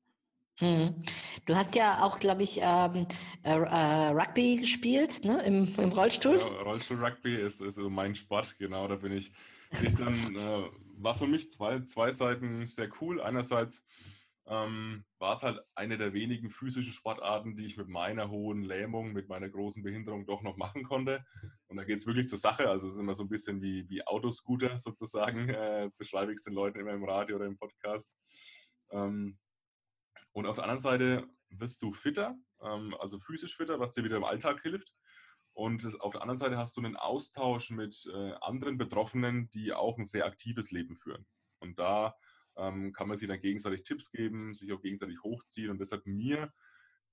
Mhm. 0.60 1.02
Du 1.46 1.56
hast 1.56 1.74
ja 1.74 2.02
auch, 2.02 2.18
glaube 2.18 2.42
ich, 2.42 2.58
ähm, 2.62 3.06
äh, 3.42 3.58
äh, 3.58 4.08
Rugby 4.08 4.58
gespielt, 4.58 5.24
ne? 5.24 5.42
Im, 5.44 5.74
im 5.76 5.92
Rollstuhl. 5.92 6.36
Ja, 6.36 6.46
Rollstuhl-Rugby 6.62 7.36
ist, 7.36 7.60
ist 7.60 7.76
so 7.76 7.90
mein 7.90 8.14
Sport, 8.14 8.56
genau. 8.58 8.86
Da 8.86 8.96
bin 8.96 9.12
ich, 9.12 9.32
bin 9.70 9.86
ich 9.86 9.94
dann, 9.94 10.36
äh, 10.36 10.68
war 10.98 11.16
für 11.16 11.26
mich 11.26 11.50
zwei, 11.50 11.80
zwei 11.80 12.12
Seiten 12.12 12.66
sehr 12.66 12.88
cool. 13.00 13.20
Einerseits 13.20 13.82
ähm, 14.46 15.04
war 15.18 15.34
es 15.34 15.42
halt 15.42 15.60
eine 15.74 15.96
der 15.98 16.12
wenigen 16.12 16.50
physischen 16.50 16.92
Sportarten, 16.92 17.56
die 17.56 17.64
ich 17.64 17.76
mit 17.76 17.88
meiner 17.88 18.30
hohen 18.30 18.62
Lähmung, 18.62 19.12
mit 19.12 19.28
meiner 19.28 19.48
großen 19.48 19.82
Behinderung 19.82 20.26
doch 20.26 20.42
noch 20.42 20.56
machen 20.56 20.82
konnte. 20.82 21.24
Und 21.68 21.76
da 21.76 21.84
geht 21.84 21.98
es 21.98 22.06
wirklich 22.06 22.28
zur 22.28 22.38
Sache. 22.38 22.68
Also 22.68 22.86
es 22.86 22.94
ist 22.94 23.00
immer 23.00 23.14
so 23.14 23.22
ein 23.22 23.28
bisschen 23.28 23.62
wie, 23.62 23.88
wie 23.88 24.06
Autoscooter 24.06 24.78
sozusagen, 24.78 25.48
äh, 25.48 25.90
beschreibe 25.96 26.32
ich 26.32 26.38
es 26.38 26.44
den 26.44 26.54
Leuten 26.54 26.80
immer 26.80 26.92
im 26.92 27.04
Radio 27.04 27.36
oder 27.36 27.46
im 27.46 27.56
Podcast. 27.56 28.14
Ähm, 28.90 29.38
und 30.32 30.46
auf 30.46 30.56
der 30.56 30.64
anderen 30.64 30.80
Seite 30.80 31.28
wirst 31.50 31.82
du 31.82 31.92
fitter, 31.92 32.36
ähm, 32.62 32.94
also 32.98 33.18
physisch 33.18 33.56
fitter, 33.56 33.78
was 33.78 33.92
dir 33.92 34.04
wieder 34.04 34.16
im 34.16 34.24
Alltag 34.24 34.62
hilft. 34.62 34.92
Und 35.54 35.84
auf 36.00 36.12
der 36.12 36.22
anderen 36.22 36.38
Seite 36.38 36.56
hast 36.56 36.76
du 36.76 36.80
einen 36.80 36.96
Austausch 36.96 37.70
mit 37.70 38.08
äh, 38.12 38.32
anderen 38.40 38.78
Betroffenen, 38.78 39.50
die 39.50 39.72
auch 39.74 39.98
ein 39.98 40.06
sehr 40.06 40.24
aktives 40.24 40.70
Leben 40.70 40.96
führen. 40.96 41.26
Und 41.58 41.78
da 41.78 42.14
ähm, 42.56 42.92
kann 42.92 43.08
man 43.08 43.18
sich 43.18 43.28
dann 43.28 43.40
gegenseitig 43.40 43.82
Tipps 43.82 44.10
geben, 44.10 44.54
sich 44.54 44.72
auch 44.72 44.80
gegenseitig 44.80 45.22
hochziehen. 45.22 45.70
Und 45.70 45.78
das 45.78 45.92
hat 45.92 46.06
mir 46.06 46.50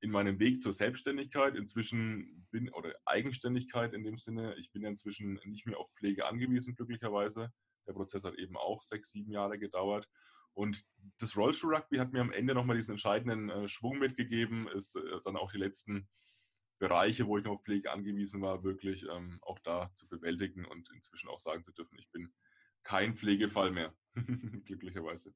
in 0.02 0.12
meinem 0.12 0.40
Weg 0.40 0.62
zur 0.62 0.74
Selbstständigkeit 0.74 1.56
inzwischen 1.56 2.48
bin 2.52 2.72
oder 2.72 2.94
Eigenständigkeit 3.06 3.94
in 3.94 4.04
dem 4.04 4.18
Sinne, 4.18 4.56
ich 4.56 4.72
bin 4.72 4.84
ja 4.84 4.90
inzwischen 4.90 5.40
nicht 5.44 5.66
mehr 5.66 5.78
auf 5.78 5.92
Pflege 5.98 6.26
angewiesen, 6.26 6.76
glücklicherweise. 6.76 7.52
Der 7.86 7.94
Prozess 7.94 8.24
hat 8.24 8.36
eben 8.36 8.56
auch 8.56 8.82
sechs, 8.82 9.12
sieben 9.12 9.32
Jahre 9.32 9.60
gedauert. 9.60 10.08
Und 10.60 10.86
das 11.20 11.38
Rollstuhl-Rugby 11.38 12.00
hat 12.00 12.12
mir 12.12 12.20
am 12.20 12.34
Ende 12.34 12.54
nochmal 12.54 12.75
diesen 12.75 12.92
entscheidenden 12.92 13.50
äh, 13.50 13.70
Schwung 13.70 13.98
mitgegeben, 13.98 14.68
ist 14.68 14.98
äh, 14.98 15.22
dann 15.24 15.38
auch 15.38 15.54
die 15.54 15.58
letzten 15.58 16.10
Bereiche, 16.80 17.28
wo 17.28 17.38
ich 17.38 17.46
auf 17.46 17.63
Pflege 17.63 17.94
angewiesen 17.94 18.42
war, 18.42 18.62
wirklich 18.62 19.06
ähm, 19.10 19.39
auch 19.42 19.58
da 19.60 19.89
zu 19.96 20.10
bewältigen 20.10 20.66
und 20.66 20.89
inzwischen 20.94 21.30
auch 21.30 21.39
sagen 21.39 21.63
zu 21.63 21.72
dürfen, 21.72 21.98
ich 21.98 22.12
bin 22.12 22.34
kein 22.84 23.16
Pflegefall 23.16 23.72
mehr, 23.72 23.96
glücklicherweise. 24.66 25.34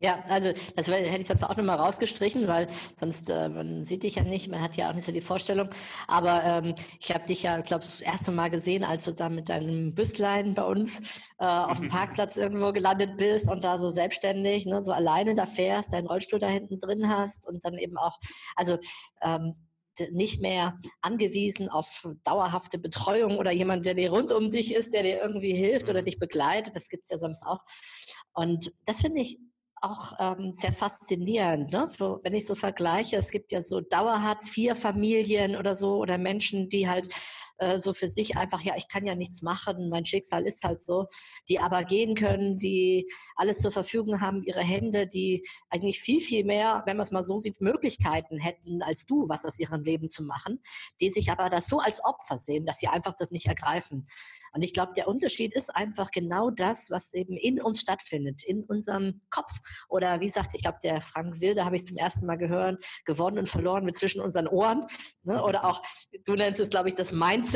Ja, 0.00 0.22
also 0.28 0.52
das 0.76 0.86
hätte 0.86 1.18
ich 1.18 1.26
sonst 1.26 1.42
auch 1.42 1.56
nochmal 1.56 1.76
rausgestrichen, 1.76 2.46
weil 2.46 2.68
sonst, 2.96 3.30
äh, 3.30 3.48
man 3.48 3.82
sieht 3.82 4.04
dich 4.04 4.14
ja 4.14 4.22
nicht, 4.22 4.48
man 4.48 4.62
hat 4.62 4.76
ja 4.76 4.88
auch 4.88 4.94
nicht 4.94 5.04
so 5.04 5.10
die 5.10 5.20
Vorstellung. 5.20 5.70
Aber 6.06 6.44
ähm, 6.44 6.74
ich 7.00 7.12
habe 7.12 7.26
dich 7.26 7.42
ja, 7.42 7.60
glaube 7.62 7.84
das 7.84 8.00
erste 8.00 8.30
Mal 8.30 8.48
gesehen, 8.48 8.84
als 8.84 9.04
du 9.04 9.12
da 9.12 9.28
mit 9.28 9.48
deinem 9.48 9.94
Büsslein 9.96 10.54
bei 10.54 10.62
uns 10.62 11.00
äh, 11.40 11.44
auf 11.46 11.80
dem 11.80 11.88
Parkplatz 11.88 12.36
irgendwo 12.36 12.72
gelandet 12.72 13.16
bist 13.16 13.50
und 13.50 13.64
da 13.64 13.76
so 13.76 13.90
selbstständig, 13.90 14.66
ne, 14.66 14.82
so 14.82 14.92
alleine 14.92 15.34
da 15.34 15.46
fährst, 15.46 15.92
deinen 15.92 16.06
Rollstuhl 16.06 16.38
da 16.38 16.48
hinten 16.48 16.78
drin 16.78 17.08
hast 17.08 17.48
und 17.48 17.64
dann 17.64 17.74
eben 17.74 17.96
auch, 17.98 18.18
also 18.54 18.78
ähm, 19.20 19.54
nicht 20.12 20.40
mehr 20.40 20.78
angewiesen 21.00 21.68
auf 21.68 22.06
dauerhafte 22.22 22.78
Betreuung 22.78 23.36
oder 23.38 23.50
jemand, 23.50 23.84
der 23.84 23.94
dir 23.94 24.10
rund 24.10 24.30
um 24.30 24.48
dich 24.48 24.72
ist, 24.72 24.94
der 24.94 25.02
dir 25.02 25.20
irgendwie 25.20 25.54
hilft 25.54 25.90
oder 25.90 26.02
mhm. 26.02 26.04
dich 26.04 26.20
begleitet. 26.20 26.76
Das 26.76 26.88
gibt's 26.88 27.10
ja 27.10 27.18
sonst 27.18 27.44
auch. 27.44 27.58
Und 28.32 28.72
das 28.84 29.00
finde 29.00 29.20
ich 29.22 29.40
auch 29.82 30.12
ähm, 30.18 30.52
sehr 30.52 30.72
faszinierend, 30.72 31.72
ne? 31.72 31.86
So, 31.86 32.18
wenn 32.22 32.34
ich 32.34 32.46
so 32.46 32.54
vergleiche, 32.54 33.16
es 33.16 33.30
gibt 33.30 33.52
ja 33.52 33.62
so 33.62 33.80
Dauerhartz-IV-Familien 33.80 35.56
oder 35.56 35.74
so 35.74 35.96
oder 35.96 36.18
Menschen, 36.18 36.68
die 36.68 36.88
halt 36.88 37.08
äh, 37.58 37.78
so 37.78 37.94
für 37.94 38.08
sich 38.08 38.36
einfach, 38.36 38.62
ja, 38.62 38.74
ich 38.76 38.88
kann 38.88 39.04
ja 39.04 39.14
nichts 39.14 39.42
machen, 39.42 39.88
mein 39.88 40.04
Schicksal 40.04 40.46
ist 40.46 40.64
halt 40.64 40.80
so, 40.80 41.06
die 41.48 41.58
aber 41.58 41.84
gehen 41.84 42.14
können, 42.14 42.58
die 42.58 43.08
alles 43.36 43.60
zur 43.60 43.72
Verfügung 43.72 44.20
haben, 44.20 44.42
ihre 44.42 44.60
Hände, 44.60 45.06
die 45.06 45.44
eigentlich 45.68 46.00
viel, 46.00 46.20
viel 46.20 46.44
mehr, 46.44 46.82
wenn 46.86 46.96
man 46.96 47.04
es 47.04 47.10
mal 47.10 47.22
so 47.22 47.38
sieht, 47.38 47.60
Möglichkeiten 47.60 48.38
hätten 48.38 48.82
als 48.82 49.06
du, 49.06 49.28
was 49.28 49.44
aus 49.44 49.58
ihrem 49.58 49.82
Leben 49.82 50.08
zu 50.08 50.22
machen, 50.22 50.62
die 51.00 51.10
sich 51.10 51.30
aber 51.30 51.50
das 51.50 51.66
so 51.66 51.78
als 51.80 52.04
Opfer 52.04 52.38
sehen, 52.38 52.64
dass 52.64 52.78
sie 52.78 52.88
einfach 52.88 53.14
das 53.14 53.30
nicht 53.30 53.46
ergreifen. 53.46 54.06
Und 54.52 54.62
ich 54.62 54.72
glaube, 54.72 54.92
der 54.96 55.08
Unterschied 55.08 55.54
ist 55.54 55.74
einfach 55.74 56.10
genau 56.10 56.50
das, 56.50 56.90
was 56.90 57.12
eben 57.12 57.36
in 57.36 57.60
uns 57.60 57.80
stattfindet, 57.80 58.42
in 58.44 58.64
unserem 58.64 59.20
Kopf. 59.30 59.50
Oder 59.88 60.20
wie 60.20 60.26
gesagt, 60.26 60.50
ich 60.54 60.62
glaube, 60.62 60.78
der 60.82 61.00
Frank 61.00 61.40
Wilde 61.40 61.64
habe 61.64 61.76
ich 61.76 61.84
zum 61.84 61.96
ersten 61.96 62.26
Mal 62.26 62.36
gehört, 62.36 62.82
gewonnen 63.04 63.38
und 63.38 63.48
verloren 63.48 63.84
mit 63.84 63.96
zwischen 63.96 64.20
unseren 64.20 64.46
Ohren. 64.46 64.86
Ne? 65.22 65.42
Oder 65.42 65.64
auch, 65.64 65.82
du 66.24 66.34
nennst 66.34 66.60
es, 66.60 66.70
glaube 66.70 66.88
ich, 66.88 66.94
das 66.94 67.12
Mindset. 67.12 67.47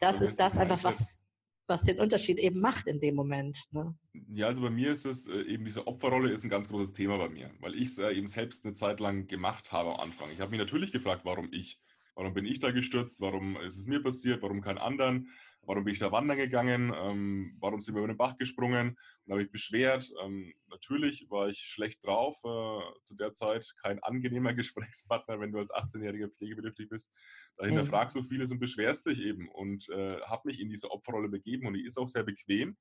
Das 0.00 0.20
ist 0.20 0.38
das 0.38 0.56
einfach, 0.56 0.82
was 0.84 1.26
was 1.68 1.82
den 1.82 1.98
Unterschied 1.98 2.38
eben 2.38 2.60
macht 2.60 2.86
in 2.86 3.00
dem 3.00 3.14
Moment. 3.14 3.58
Ne? 3.70 3.94
Ja, 4.28 4.46
also 4.46 4.62
bei 4.62 4.70
mir 4.70 4.92
ist 4.92 5.04
es 5.04 5.26
äh, 5.26 5.42
eben 5.42 5.64
diese 5.64 5.86
Opferrolle 5.86 6.30
ist 6.30 6.44
ein 6.44 6.50
ganz 6.50 6.68
großes 6.68 6.94
Thema 6.94 7.18
bei 7.18 7.28
mir, 7.28 7.50
weil 7.60 7.74
ich 7.74 7.88
es 7.88 7.98
äh, 7.98 8.12
eben 8.12 8.26
selbst 8.26 8.64
eine 8.64 8.74
Zeit 8.74 9.00
lang 9.00 9.26
gemacht 9.26 9.72
habe 9.72 9.94
am 9.94 10.00
Anfang. 10.00 10.30
Ich 10.30 10.40
habe 10.40 10.50
mich 10.50 10.60
natürlich 10.60 10.92
gefragt, 10.92 11.22
warum 11.24 11.48
ich? 11.52 11.80
Warum 12.14 12.32
bin 12.32 12.46
ich 12.46 12.60
da 12.60 12.70
gestürzt? 12.70 13.20
Warum 13.20 13.56
ist 13.60 13.78
es 13.78 13.86
mir 13.86 14.02
passiert? 14.02 14.42
Warum 14.42 14.62
kein 14.62 14.78
anderen? 14.78 15.28
Warum 15.66 15.84
bin 15.84 15.92
ich 15.92 15.98
da 15.98 16.12
wandern 16.12 16.36
gegangen, 16.36 16.92
ähm, 16.94 17.56
warum 17.60 17.80
sind 17.80 17.94
wir 17.94 17.98
über 17.98 18.12
den 18.12 18.16
Bach 18.16 18.36
gesprungen 18.38 18.96
und 19.24 19.32
habe 19.32 19.42
ich 19.42 19.50
beschwert. 19.50 20.10
Ähm, 20.22 20.54
natürlich 20.68 21.26
war 21.28 21.48
ich 21.48 21.58
schlecht 21.58 22.04
drauf 22.06 22.36
äh, 22.44 23.02
zu 23.02 23.16
der 23.16 23.32
Zeit, 23.32 23.74
kein 23.82 24.02
angenehmer 24.02 24.54
Gesprächspartner, 24.54 25.40
wenn 25.40 25.52
du 25.52 25.58
als 25.58 25.72
18-Jähriger 25.72 26.28
pflegebedürftig 26.28 26.88
bist. 26.88 27.12
Dahinter 27.56 27.82
mhm. 27.82 27.88
fragst 27.88 28.16
du 28.16 28.22
vieles 28.22 28.52
und 28.52 28.60
beschwerst 28.60 29.06
dich 29.06 29.20
eben 29.20 29.48
und 29.48 29.88
äh, 29.90 30.20
habe 30.22 30.42
mich 30.48 30.60
in 30.60 30.68
diese 30.68 30.90
Opferrolle 30.90 31.28
begeben 31.28 31.66
und 31.66 31.74
die 31.74 31.84
ist 31.84 31.98
auch 31.98 32.08
sehr 32.08 32.22
bequem, 32.22 32.76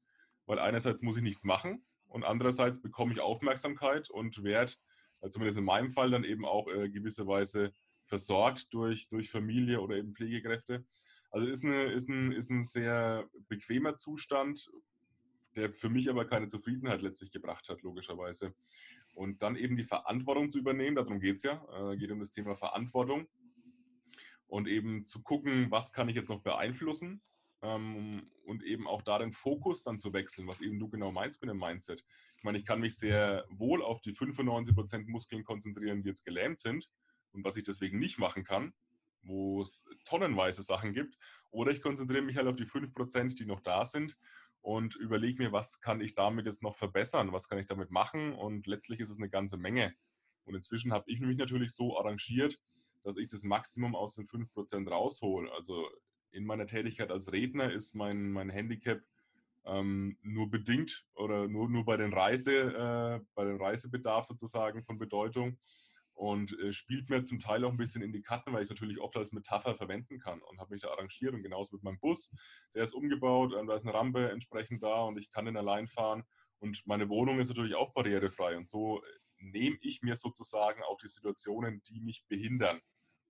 weil 0.46 0.60
einerseits 0.60 1.01
muss 1.01 1.18
ich 1.18 1.24
nichts 1.24 1.44
machen 1.44 1.86
und 2.08 2.24
andererseits 2.24 2.82
bekomme 2.82 3.13
ich 3.13 3.20
Aufmerksamkeit 3.20 4.10
und 4.10 4.44
werde, 4.44 4.74
äh, 5.22 5.30
zumindest 5.30 5.58
in 5.58 5.65
meinem 5.65 5.89
Fall, 5.89 6.12
dann 6.12 6.24
eben 6.24 6.46
auch 6.46 6.68
äh, 6.68 6.89
gewisserweise 6.89 7.74
versorgt 8.06 8.72
durch, 8.72 9.08
durch 9.08 9.32
Familie 9.32 9.82
oder 9.82 9.96
eben 9.96 10.13
Pflegekräfte. 10.13 10.86
Also 11.36 11.51
ist, 11.51 11.65
eine, 11.65 11.92
ist, 11.92 12.08
ein, 12.08 12.32
ist 12.32 12.50
ein 12.50 12.63
sehr 12.63 13.30
bequemer 13.50 13.98
Zustand, 13.98 14.72
der 15.58 15.70
für 15.70 15.89
mich 15.89 16.10
aber 16.10 16.24
keine 16.24 16.48
Zufriedenheit 16.48 17.01
letztlich 17.01 17.30
gebracht 17.30 17.68
hat, 17.68 17.82
logischerweise. 17.82 18.56
Und 19.15 19.42
dann 19.42 19.58
eben 19.58 19.75
die 19.75 19.84
Verantwortung 19.84 20.50
zu 20.50 20.60
übernehmen, 20.60 20.96
darum 20.96 21.20
geht 21.20 21.36
es 21.36 21.44
ja, 21.44 21.62
äh, 21.74 21.98
geht 21.98 22.10
um 22.12 22.22
das 22.22 22.32
Thema 22.32 22.56
Verantwortung. 22.56 23.27
Und 24.48 24.70
eben 24.70 25.06
zu 25.06 25.24
gucken, 25.24 25.70
was 25.72 25.92
kann 25.92 26.08
ich 26.08 26.15
jetzt 26.15 26.30
noch 26.30 26.39
beeinflussen 26.39 27.22
ähm, 27.62 28.32
und 28.46 28.63
eben 28.63 28.88
auch 28.88 29.01
da 29.01 29.20
den 29.20 29.34
Fokus 29.34 29.84
dann 29.84 30.00
zu 30.00 30.13
wechseln, 30.13 30.48
was 30.48 30.62
eben 30.62 30.80
du 30.80 30.88
genau 30.88 31.12
meinst 31.12 31.42
mit 31.42 31.50
dem 31.50 31.60
Mindset. 31.60 32.06
Ich 32.38 32.46
meine, 32.46 32.60
ich 32.60 32.65
kann 32.65 32.80
mich 32.80 32.96
sehr 32.98 33.44
wohl 33.50 33.84
auf 33.84 34.00
die 34.00 34.13
95% 34.13 35.10
Muskeln 35.10 35.44
konzentrieren, 35.44 36.01
die 36.01 36.08
jetzt 36.08 36.24
gelähmt 36.24 36.60
sind 36.60 36.89
und 37.34 37.44
was 37.44 37.58
ich 37.58 37.65
deswegen 37.65 38.00
nicht 38.00 38.20
machen 38.20 38.46
kann, 38.46 38.74
wo 39.25 39.62
es 39.62 39.86
tonnenweise 40.05 40.63
Sachen 40.63 40.94
gibt. 40.94 41.17
Oder 41.51 41.72
ich 41.72 41.82
konzentriere 41.82 42.22
mich 42.22 42.38
halt 42.38 42.48
auf 42.48 42.55
die 42.55 42.65
5%, 42.65 43.36
die 43.36 43.46
noch 43.46 43.62
da 43.62 43.86
sind 43.86 44.17
und 44.62 44.96
überlege 44.96 45.44
mir, 45.44 45.51
was 45.51 45.79
kann 45.79 46.01
ich 46.01 46.15
damit 46.15 46.46
jetzt 46.46 46.63
noch 46.63 46.75
verbessern, 46.75 47.32
was 47.32 47.48
kann 47.48 47.60
ich 47.60 47.67
damit 47.67 47.91
machen. 47.91 48.34
Und 48.34 48.67
letztlich 48.67 49.00
ist 49.00 49.10
es 49.10 49.17
eine 49.17 49.29
ganze 49.29 49.58
Menge. 49.58 49.94
Und 50.46 50.55
inzwischen 50.55 50.91
habe 50.91 51.05
ich 51.08 51.20
mich 51.20 51.38
natürlich 51.38 51.74
so 51.74 51.98
arrangiert, 51.98 52.60
dass 53.03 53.17
ich 53.17 53.27
das 53.27 53.44
Maximum 53.44 53.96
aus 53.96 54.15
den 54.15 54.25
5% 54.25 54.89
raushole. 54.89 55.51
Also 55.53 55.88
in 56.32 56.46
meiner 56.46 56.65
Tätigkeit 56.65 57.12
als 57.12 57.32
Redner 57.32 57.72
ist 57.72 57.96
mein, 57.96 58.32
mein 58.32 58.50
Handicap 58.50 59.01
ähm, 59.65 60.17
nur 60.22 60.50
bedingt 60.50 61.05
oder 61.13 61.48
nur, 61.48 61.70
nur 61.70 61.86
bei, 61.86 61.98
den 61.98 62.13
Reise, 62.13 62.74
äh, 62.74 63.25
bei 63.36 63.46
dem 63.46 63.62
Reisebedarf 63.62 64.25
sozusagen 64.25 64.84
von 64.84 64.98
Bedeutung 64.98 65.58
und 66.16 66.58
äh, 66.60 66.74
spielt 66.74 67.10
mir 67.10 67.24
zum 67.24 67.40
Teil 67.40 67.64
auch 67.66 67.72
ein 67.72 67.78
bisschen 67.78 68.02
in 68.02 68.14
die 68.14 68.22
Karten, 68.22 68.54
weil 68.54 68.62
ich 68.62 68.68
es 68.68 68.70
natürlich 68.70 69.00
oft 69.00 69.16
als 69.18 69.34
Metapher 69.34 69.76
verwenden 69.76 70.18
kann 70.18 70.42
und 70.42 70.60
habe 70.60 70.74
mich 70.74 70.82
da 70.82 70.90
arrangiert 70.90 71.34
und 71.34 71.44
genauso 71.44 71.76
mit 71.76 71.84
meinem 71.84 72.00
Bus, 72.00 72.32
der 72.74 72.84
ist 72.84 72.94
umgebaut, 72.94 73.54
äh, 73.54 73.66
da 73.66 73.76
ist 73.76 73.86
eine 73.86 73.94
Rampe 73.94 74.32
entsprechend 74.32 74.82
da 74.82 75.04
und 75.04 75.18
ich 75.18 75.30
kann 75.30 75.46
den 75.46 75.58
allein 75.58 75.88
fahren 75.88 76.24
und 76.60 76.82
meine 76.88 77.10
Wohnung 77.10 77.40
ist 77.40 77.50
natürlich 77.50 77.76
auch 77.76 77.94
barrierefrei 77.94 78.58
und 78.58 78.68
so 78.68 79.04
äh, 79.04 79.06
nehme 79.38 79.78
ich 79.82 80.02
mir 80.02 80.16
sozusagen 80.16 80.82
auch 80.84 80.98
die 80.98 81.10
Situationen, 81.10 81.84
die 81.84 82.00
mich 82.00 82.26
behindern 82.28 82.82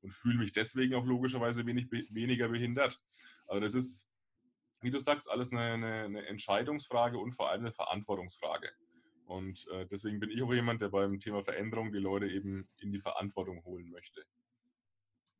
und 0.01 0.11
fühle 0.11 0.37
mich 0.37 0.51
deswegen 0.51 0.93
auch 0.93 1.05
logischerweise 1.05 1.65
wenig, 1.65 1.91
weniger 1.91 2.47
behindert. 2.47 3.01
Also 3.47 3.59
das 3.59 3.73
ist, 3.73 4.07
wie 4.81 4.91
du 4.91 4.99
sagst, 4.99 5.29
alles 5.29 5.51
eine, 5.51 5.73
eine, 5.73 6.03
eine 6.03 6.25
Entscheidungsfrage 6.27 7.17
und 7.17 7.33
vor 7.33 7.49
allem 7.49 7.61
eine 7.61 7.71
Verantwortungsfrage. 7.71 8.69
Und 9.25 9.67
äh, 9.69 9.85
deswegen 9.85 10.19
bin 10.19 10.29
ich 10.29 10.41
auch 10.41 10.53
jemand, 10.53 10.81
der 10.81 10.89
beim 10.89 11.19
Thema 11.19 11.43
Veränderung 11.43 11.91
die 11.91 11.99
Leute 11.99 12.27
eben 12.27 12.67
in 12.77 12.91
die 12.91 12.99
Verantwortung 12.99 13.63
holen 13.65 13.89
möchte. 13.89 14.23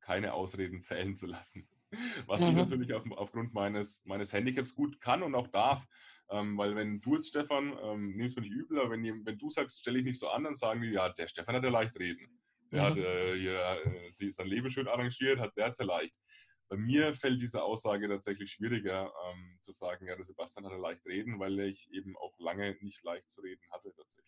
Keine 0.02 0.34
Ausreden 0.34 0.82
zählen 0.82 1.16
zu 1.16 1.28
lassen. 1.28 1.68
Was 2.26 2.42
mhm. 2.42 2.50
ich 2.50 2.56
natürlich 2.56 2.94
auf, 2.94 3.04
aufgrund 3.12 3.54
meines, 3.54 4.04
meines 4.06 4.34
Handicaps 4.34 4.76
gut 4.76 5.00
kann 5.00 5.24
und 5.24 5.36
auch 5.36 5.48
darf. 5.48 5.88
Ähm, 6.30 6.58
weil 6.58 6.76
wenn 6.76 7.02
du 7.02 7.16
jetzt, 7.16 7.30
Stefan, 7.30 7.78
ähm, 7.84 8.16
nimmst 8.16 8.36
mir 8.36 8.42
nicht 8.42 8.52
übel, 8.52 8.80
aber 8.80 8.92
wenn, 8.92 9.26
wenn 9.26 9.38
du 9.38 9.50
sagst, 9.50 9.80
stelle 9.80 10.00
ich 10.00 10.06
nicht 10.06 10.20
so 10.20 10.30
an, 10.30 10.44
dann 10.44 10.56
sagen 10.56 10.82
die, 10.82 10.90
ja, 10.90 11.10
der 11.10 11.28
Stefan 11.28 11.56
hat 11.56 11.64
ja 11.64 11.70
leicht 11.70 11.98
reden. 12.00 12.40
Der 12.72 12.82
mhm. 12.82 12.86
hat 12.86 12.98
äh, 12.98 13.36
ja, 13.36 13.76
äh, 13.76 14.32
sein 14.32 14.48
Leben 14.48 14.72
schön 14.72 14.88
arrangiert, 14.88 15.40
hat 15.40 15.54
sehr, 15.54 15.72
sehr 15.72 15.86
leicht. 15.86 16.20
Bei 16.70 16.78
mir 16.78 17.14
fällt 17.14 17.42
diese 17.42 17.64
Aussage 17.64 18.08
tatsächlich 18.08 18.52
schwieriger, 18.52 19.14
ähm, 19.30 19.60
zu 19.64 19.72
sagen, 19.72 20.08
ja, 20.08 20.16
der 20.16 20.26
Sebastian 20.26 20.66
hatte 20.66 20.78
leicht 20.78 21.06
reden, 21.06 21.40
weil 21.40 21.60
ich 21.60 21.92
eben 21.92 22.16
auch 22.18 22.38
lange 22.40 22.76
nicht 22.82 23.04
leicht 23.04 23.30
zu 23.30 23.42
reden 23.42 23.64
hatte 23.72 23.94
tatsächlich. 23.96 24.25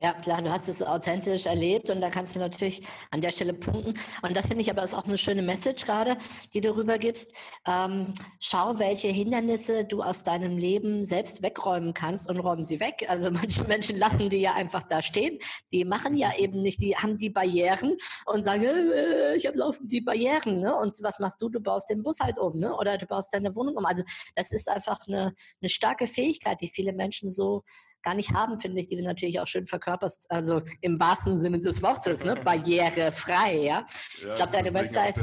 Ja, 0.00 0.12
klar, 0.12 0.42
du 0.42 0.52
hast 0.52 0.68
es 0.68 0.80
authentisch 0.80 1.46
erlebt 1.46 1.90
und 1.90 2.00
da 2.00 2.08
kannst 2.08 2.36
du 2.36 2.38
natürlich 2.38 2.86
an 3.10 3.20
der 3.20 3.32
Stelle 3.32 3.52
punkten. 3.52 3.94
Und 4.22 4.36
das 4.36 4.46
finde 4.46 4.62
ich 4.62 4.70
aber 4.70 4.84
ist 4.84 4.94
auch 4.94 5.06
eine 5.06 5.18
schöne 5.18 5.42
Message 5.42 5.86
gerade, 5.86 6.16
die 6.54 6.60
du 6.60 6.76
rübergibst. 6.76 7.34
Ähm, 7.66 8.14
schau, 8.38 8.78
welche 8.78 9.08
Hindernisse 9.08 9.84
du 9.84 10.02
aus 10.02 10.22
deinem 10.22 10.56
Leben 10.56 11.04
selbst 11.04 11.42
wegräumen 11.42 11.94
kannst 11.94 12.30
und 12.30 12.38
räumen 12.38 12.62
sie 12.62 12.78
weg. 12.78 13.06
Also 13.08 13.30
manche 13.32 13.64
Menschen 13.64 13.98
lassen 13.98 14.30
die 14.30 14.36
ja 14.36 14.54
einfach 14.54 14.84
da 14.84 15.02
stehen. 15.02 15.40
Die 15.72 15.84
machen 15.84 16.16
ja 16.16 16.32
eben 16.38 16.62
nicht, 16.62 16.80
die 16.80 16.94
haben 16.94 17.18
die 17.18 17.30
Barrieren 17.30 17.96
und 18.26 18.44
sagen, 18.44 18.62
äh, 18.62 19.34
ich 19.34 19.48
habe 19.48 19.58
laufend 19.58 19.90
die 19.90 20.00
Barrieren. 20.00 20.60
Ne? 20.60 20.76
Und 20.76 20.96
was 21.02 21.18
machst 21.18 21.42
du? 21.42 21.48
Du 21.48 21.58
baust 21.58 21.90
den 21.90 22.04
Bus 22.04 22.20
halt 22.20 22.38
um 22.38 22.56
ne? 22.56 22.72
oder 22.76 22.98
du 22.98 23.06
baust 23.06 23.34
deine 23.34 23.52
Wohnung 23.56 23.76
um. 23.76 23.84
Also 23.84 24.04
das 24.36 24.52
ist 24.52 24.70
einfach 24.70 25.00
eine, 25.08 25.34
eine 25.60 25.68
starke 25.68 26.06
Fähigkeit, 26.06 26.60
die 26.60 26.68
viele 26.68 26.92
Menschen 26.92 27.32
so 27.32 27.64
gar 28.02 28.14
nicht 28.14 28.32
haben, 28.32 28.60
finde 28.60 28.80
ich, 28.80 28.88
die 28.88 28.96
du 28.96 29.02
natürlich 29.02 29.40
auch 29.40 29.46
schön 29.46 29.66
verkörperst, 29.66 30.30
also 30.30 30.62
im 30.80 30.98
wahrsten 30.98 31.38
Sinne 31.38 31.60
des 31.60 31.82
Wortes, 31.82 32.24
ne? 32.24 32.36
barrierefrei, 32.44 33.56
ja. 33.56 33.62
ja 33.62 34.30
ich 34.30 34.36
glaube, 34.36 34.52
deine 34.52 34.72
Website, 34.72 35.16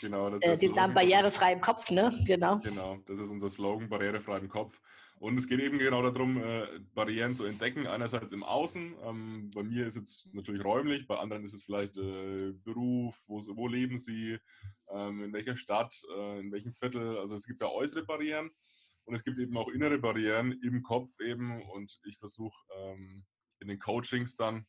genau, 0.00 0.30
das, 0.30 0.40
äh, 0.42 0.56
die 0.56 0.72
Namen 0.72 0.94
barrierefrei 0.94 1.52
im 1.52 1.60
Kopf, 1.60 1.90
ne? 1.90 2.12
Genau. 2.26 2.58
Genau, 2.58 2.98
das 3.06 3.18
ist 3.18 3.30
unser 3.30 3.50
Slogan, 3.50 3.88
barrierefrei 3.88 4.38
im 4.38 4.48
Kopf. 4.48 4.80
Und 5.20 5.36
es 5.36 5.46
geht 5.46 5.60
eben 5.60 5.78
genau 5.78 6.00
darum, 6.00 6.42
äh, 6.42 6.66
Barrieren 6.94 7.34
zu 7.34 7.44
entdecken. 7.44 7.86
Einerseits 7.86 8.32
im 8.32 8.42
Außen. 8.42 8.94
Ähm, 9.04 9.50
bei 9.54 9.62
mir 9.62 9.86
ist 9.86 9.96
es 9.96 10.26
natürlich 10.32 10.64
räumlich, 10.64 11.06
bei 11.06 11.18
anderen 11.18 11.44
ist 11.44 11.52
es 11.52 11.64
vielleicht 11.64 11.98
äh, 11.98 12.52
Beruf, 12.64 13.22
wo, 13.26 13.38
wo, 13.54 13.68
leben 13.68 13.98
sie, 13.98 14.38
ähm, 14.90 15.24
in 15.24 15.32
welcher 15.34 15.58
Stadt, 15.58 15.94
äh, 16.16 16.40
in 16.40 16.50
welchem 16.50 16.72
Viertel. 16.72 17.18
Also 17.18 17.34
es 17.34 17.44
gibt 17.44 17.60
ja 17.60 17.68
äußere 17.68 18.06
Barrieren. 18.06 18.50
Und 19.04 19.14
es 19.14 19.24
gibt 19.24 19.38
eben 19.38 19.56
auch 19.56 19.68
innere 19.68 19.98
Barrieren 19.98 20.52
im 20.62 20.82
Kopf 20.82 21.10
eben. 21.20 21.62
Und 21.70 21.98
ich 22.04 22.18
versuche 22.18 22.58
ähm, 22.76 23.24
in 23.60 23.68
den 23.68 23.78
Coachings 23.78 24.36
dann 24.36 24.66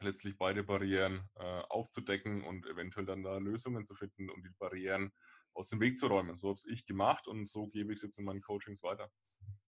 letztlich 0.00 0.36
beide 0.38 0.62
Barrieren 0.62 1.28
äh, 1.36 1.62
aufzudecken 1.68 2.42
und 2.42 2.66
eventuell 2.66 3.06
dann 3.06 3.22
da 3.22 3.38
Lösungen 3.38 3.84
zu 3.84 3.94
finden, 3.94 4.30
um 4.30 4.42
die 4.42 4.50
Barrieren 4.58 5.12
aus 5.54 5.68
dem 5.68 5.80
Weg 5.80 5.98
zu 5.98 6.06
räumen. 6.06 6.36
So 6.36 6.50
habe 6.50 6.60
ich 6.70 6.86
gemacht 6.86 7.26
und 7.26 7.48
so 7.48 7.66
gebe 7.66 7.92
ich 7.92 7.98
es 7.98 8.02
jetzt 8.02 8.18
in 8.18 8.24
meinen 8.24 8.40
Coachings 8.40 8.82
weiter. 8.82 9.10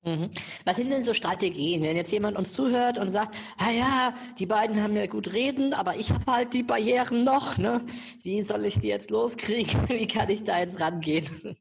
Mhm. 0.05 0.31
Was 0.65 0.77
sind 0.77 0.91
denn 0.91 1.03
so 1.03 1.15
Strategien, 1.15 1.83
wenn 1.83 1.97
jetzt 1.97 2.11
jemand 2.13 2.37
uns 2.37 2.53
zuhört 2.53 2.99
und 2.99 3.11
sagt, 3.11 3.37
ah 3.57 3.71
ja, 3.71 4.15
die 4.39 4.47
beiden 4.47 4.83
haben 4.83 4.97
ja 4.97 5.07
gut 5.07 5.33
reden, 5.33 5.75
aber 5.75 5.97
ich 5.97 6.11
habe 6.11 6.31
halt 6.31 6.55
die 6.55 6.65
Barrieren 6.65 7.25
noch, 7.25 7.57
ne? 7.57 7.85
Wie 8.23 8.43
soll 8.43 8.65
ich 8.65 8.81
die 8.81 8.89
jetzt 8.89 9.11
loskriegen? 9.11 9.89
Wie 9.89 10.09
kann 10.09 10.29
ich 10.29 10.43
da 10.43 10.59
jetzt 10.59 10.81
rangehen? 10.81 11.57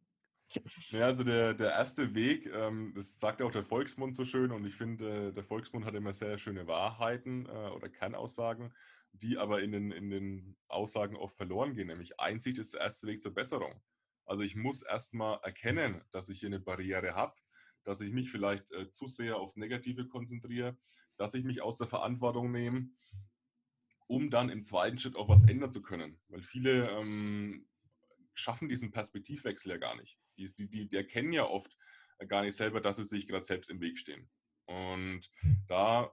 Ja, 0.89 1.05
also 1.05 1.23
der, 1.23 1.53
der 1.53 1.71
erste 1.71 2.13
Weg, 2.13 2.45
ähm, 2.47 2.93
das 2.95 3.19
sagt 3.19 3.41
auch 3.41 3.51
der 3.51 3.63
Volksmund 3.63 4.15
so 4.15 4.25
schön 4.25 4.51
und 4.51 4.65
ich 4.65 4.75
finde, 4.75 5.29
äh, 5.29 5.33
der 5.33 5.43
Volksmund 5.43 5.85
hat 5.85 5.95
immer 5.95 6.13
sehr 6.13 6.37
schöne 6.37 6.67
Wahrheiten 6.67 7.45
äh, 7.45 7.69
oder 7.69 7.89
Kernaussagen, 7.89 8.73
die 9.13 9.37
aber 9.37 9.61
in 9.61 9.71
den, 9.71 9.91
in 9.91 10.09
den 10.09 10.57
Aussagen 10.67 11.15
oft 11.15 11.37
verloren 11.37 11.73
gehen. 11.73 11.87
Nämlich 11.87 12.19
Einsicht 12.19 12.57
ist 12.57 12.73
der 12.73 12.81
erste 12.81 13.07
Weg 13.07 13.21
zur 13.21 13.33
Besserung. 13.33 13.81
Also 14.25 14.43
ich 14.43 14.55
muss 14.55 14.81
erstmal 14.81 15.39
erkennen, 15.43 16.01
dass 16.11 16.29
ich 16.29 16.39
hier 16.39 16.47
eine 16.47 16.59
Barriere 16.59 17.15
habe, 17.15 17.35
dass 17.83 18.01
ich 18.01 18.11
mich 18.11 18.29
vielleicht 18.29 18.71
äh, 18.71 18.89
zu 18.89 19.07
sehr 19.07 19.37
aufs 19.37 19.57
Negative 19.57 20.07
konzentriere, 20.07 20.77
dass 21.17 21.33
ich 21.33 21.43
mich 21.43 21.61
aus 21.61 21.77
der 21.77 21.87
Verantwortung 21.87 22.51
nehme, 22.51 22.89
um 24.07 24.29
dann 24.29 24.49
im 24.49 24.63
zweiten 24.63 24.99
Schritt 24.99 25.15
auch 25.15 25.29
was 25.29 25.47
ändern 25.47 25.71
zu 25.71 25.81
können. 25.81 26.19
Weil 26.27 26.41
viele 26.41 26.89
ähm, 26.89 27.67
schaffen 28.33 28.69
diesen 28.69 28.91
Perspektivwechsel 28.91 29.71
ja 29.71 29.77
gar 29.77 29.95
nicht. 29.95 30.17
Die, 30.45 30.67
die, 30.69 30.87
die, 30.87 30.95
erkennen 30.95 31.33
ja 31.33 31.45
oft 31.45 31.75
gar 32.27 32.43
nicht 32.43 32.55
selber, 32.55 32.81
dass 32.81 32.97
sie 32.97 33.03
sich 33.03 33.27
gerade 33.27 33.43
selbst 33.43 33.69
im 33.69 33.81
Weg 33.81 33.97
stehen. 33.97 34.29
Und 34.65 35.29
da 35.67 36.11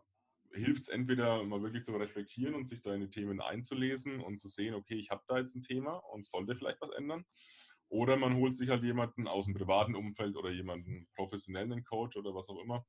hilft 0.52 0.84
es 0.84 0.88
entweder 0.88 1.42
mal 1.44 1.62
wirklich 1.62 1.84
zu 1.84 1.96
reflektieren 1.96 2.54
und 2.54 2.66
sich 2.66 2.80
da 2.80 2.94
in 2.94 3.02
die 3.02 3.10
Themen 3.10 3.40
einzulesen 3.40 4.20
und 4.20 4.40
zu 4.40 4.48
sehen, 4.48 4.74
okay, 4.74 4.94
ich 4.94 5.10
habe 5.10 5.22
da 5.28 5.38
jetzt 5.38 5.54
ein 5.54 5.62
Thema 5.62 5.96
und 6.12 6.24
sollte 6.24 6.56
vielleicht 6.56 6.80
was 6.80 6.90
ändern. 6.90 7.24
Oder 7.90 8.16
man 8.16 8.36
holt 8.36 8.54
sich 8.54 8.68
halt 8.68 8.82
jemanden 8.82 9.26
aus 9.26 9.46
dem 9.46 9.54
privaten 9.54 9.94
Umfeld 9.94 10.36
oder 10.36 10.50
jemanden 10.50 11.08
professionellen 11.14 11.84
Coach 11.84 12.16
oder 12.16 12.34
was 12.34 12.48
auch 12.48 12.60
immer, 12.60 12.86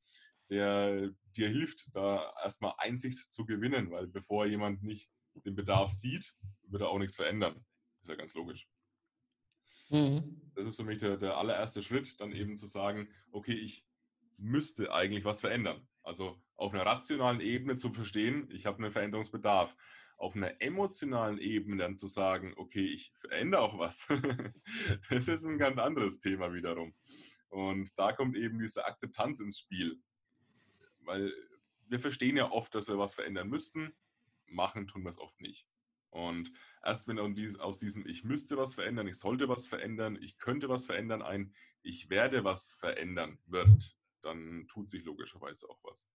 der 0.49 1.11
dir 1.35 1.49
hilft, 1.49 1.89
da 1.93 2.33
erstmal 2.43 2.73
Einsicht 2.77 3.31
zu 3.31 3.45
gewinnen, 3.45 3.91
weil 3.91 4.07
bevor 4.07 4.45
jemand 4.45 4.83
nicht 4.83 5.09
den 5.45 5.55
Bedarf 5.55 5.91
sieht, 5.91 6.33
wird 6.63 6.81
er 6.81 6.89
auch 6.89 6.99
nichts 6.99 7.15
verändern. 7.15 7.65
Ist 8.01 8.09
ja 8.09 8.15
ganz 8.15 8.33
logisch. 8.33 8.67
Mhm. 9.89 10.41
Das 10.55 10.67
ist 10.67 10.75
für 10.75 10.83
mich 10.83 10.99
der, 10.99 11.17
der 11.17 11.37
allererste 11.37 11.81
Schritt, 11.81 12.19
dann 12.19 12.31
eben 12.31 12.57
zu 12.57 12.67
sagen, 12.67 13.09
okay, 13.31 13.53
ich 13.53 13.85
müsste 14.37 14.93
eigentlich 14.93 15.25
was 15.25 15.41
verändern. 15.41 15.87
Also 16.03 16.41
auf 16.55 16.73
einer 16.73 16.85
rationalen 16.85 17.41
Ebene 17.41 17.75
zu 17.75 17.91
verstehen, 17.91 18.49
ich 18.51 18.65
habe 18.65 18.77
einen 18.83 18.91
Veränderungsbedarf 18.91 19.75
auf 20.17 20.35
einer 20.35 20.61
emotionalen 20.61 21.37
Ebene 21.37 21.77
dann 21.77 21.95
zu 21.95 22.07
sagen, 22.07 22.53
okay, 22.57 22.85
ich 22.85 23.13
verändere 23.19 23.61
auch 23.61 23.77
was, 23.79 24.07
das 25.09 25.27
ist 25.27 25.45
ein 25.45 25.57
ganz 25.57 25.77
anderes 25.77 26.19
Thema 26.19 26.53
wiederum. 26.53 26.93
Und 27.47 27.97
da 27.97 28.11
kommt 28.11 28.35
eben 28.35 28.59
diese 28.59 28.85
Akzeptanz 28.85 29.39
ins 29.39 29.59
Spiel. 29.59 30.01
Weil 31.01 31.33
wir 31.87 31.99
verstehen 31.99 32.37
ja 32.37 32.51
oft, 32.51 32.75
dass 32.75 32.87
wir 32.89 32.99
was 32.99 33.15
verändern 33.15 33.49
müssten, 33.49 33.95
machen 34.45 34.87
tun 34.87 35.03
wir 35.03 35.11
es 35.11 35.17
oft 35.17 35.39
nicht. 35.39 35.65
Und 36.11 36.51
erst 36.83 37.07
wenn 37.07 37.19
aus 37.59 37.79
diesem 37.79 38.05
Ich 38.07 38.23
müsste 38.23 38.57
was 38.57 38.73
verändern, 38.73 39.07
ich 39.07 39.19
sollte 39.19 39.47
was 39.47 39.67
verändern, 39.67 40.17
ich 40.21 40.37
könnte 40.37 40.69
was 40.69 40.85
verändern, 40.85 41.21
ein 41.21 41.53
Ich 41.81 42.09
werde 42.09 42.43
was 42.43 42.71
verändern 42.71 43.39
wird, 43.45 43.97
dann 44.21 44.67
tut 44.67 44.89
sich 44.89 45.03
logischerweise 45.05 45.69
auch 45.69 45.79
was. 45.83 46.09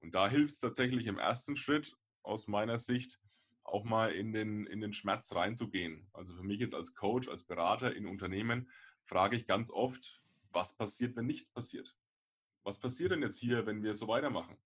Und 0.00 0.14
da 0.14 0.28
hilft 0.28 0.52
es 0.52 0.58
tatsächlich 0.58 1.06
im 1.06 1.18
ersten 1.18 1.56
Schritt 1.56 1.96
aus 2.22 2.48
meiner 2.48 2.78
Sicht, 2.78 3.20
auch 3.62 3.84
mal 3.84 4.12
in 4.12 4.32
den, 4.32 4.66
in 4.66 4.80
den 4.80 4.92
Schmerz 4.92 5.34
reinzugehen. 5.34 6.08
Also 6.12 6.34
für 6.34 6.42
mich 6.42 6.60
jetzt 6.60 6.74
als 6.74 6.94
Coach, 6.94 7.28
als 7.28 7.44
Berater 7.44 7.94
in 7.94 8.06
Unternehmen, 8.06 8.70
frage 9.04 9.36
ich 9.36 9.46
ganz 9.46 9.70
oft, 9.70 10.22
was 10.50 10.76
passiert, 10.76 11.16
wenn 11.16 11.26
nichts 11.26 11.50
passiert? 11.50 11.96
Was 12.62 12.78
passiert 12.78 13.12
denn 13.12 13.22
jetzt 13.22 13.38
hier, 13.38 13.66
wenn 13.66 13.82
wir 13.82 13.94
so 13.94 14.08
weitermachen? 14.08 14.56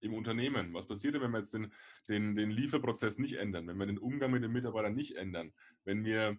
Im 0.00 0.14
Unternehmen. 0.14 0.74
Was 0.74 0.86
passiert 0.86 1.14
denn, 1.14 1.22
wenn 1.22 1.32
wir 1.32 1.40
jetzt 1.40 1.54
den, 1.54 1.72
den, 2.08 2.36
den 2.36 2.50
Lieferprozess 2.50 3.18
nicht 3.18 3.34
ändern, 3.34 3.66
wenn 3.66 3.78
wir 3.78 3.86
den 3.86 3.98
Umgang 3.98 4.30
mit 4.30 4.42
den 4.42 4.52
Mitarbeitern 4.52 4.94
nicht 4.94 5.16
ändern, 5.16 5.52
wenn 5.84 6.04
wir 6.04 6.38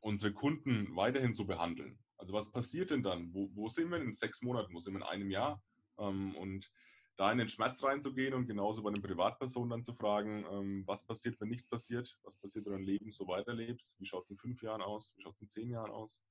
unsere 0.00 0.32
Kunden 0.32 0.94
weiterhin 0.94 1.34
so 1.34 1.44
behandeln? 1.46 1.98
Also 2.16 2.32
was 2.32 2.52
passiert 2.52 2.90
denn 2.90 3.02
dann? 3.02 3.32
Wo, 3.34 3.50
wo 3.54 3.68
sind 3.68 3.90
wir 3.90 3.98
in 3.98 4.14
sechs 4.14 4.42
Monaten? 4.42 4.74
Wo 4.74 4.80
sind 4.80 4.92
wir 4.92 5.00
in 5.00 5.06
einem 5.06 5.30
Jahr? 5.30 5.62
Ähm, 5.98 6.36
und 6.36 6.70
da 7.20 7.30
in 7.30 7.38
den 7.38 7.50
Schmerz 7.50 7.84
reinzugehen 7.84 8.32
und 8.32 8.46
genauso 8.46 8.82
bei 8.82 8.90
den 8.90 9.02
Privatpersonen 9.02 9.68
dann 9.68 9.84
zu 9.84 9.92
fragen, 9.92 10.44
ähm, 10.50 10.84
was 10.86 11.04
passiert, 11.04 11.38
wenn 11.38 11.48
nichts 11.48 11.68
passiert, 11.68 12.18
was 12.22 12.36
passiert, 12.36 12.64
wenn 12.64 12.72
du 12.72 12.78
dein 12.78 12.86
Leben 12.86 13.10
so 13.10 13.28
weiterlebst, 13.28 14.00
wie 14.00 14.06
schaut 14.06 14.24
es 14.24 14.30
in 14.30 14.38
fünf 14.38 14.62
Jahren 14.62 14.80
aus, 14.80 15.12
wie 15.16 15.22
schaut 15.22 15.34
es 15.34 15.42
in 15.42 15.48
zehn 15.50 15.70
Jahren 15.70 15.90
aus, 15.90 16.22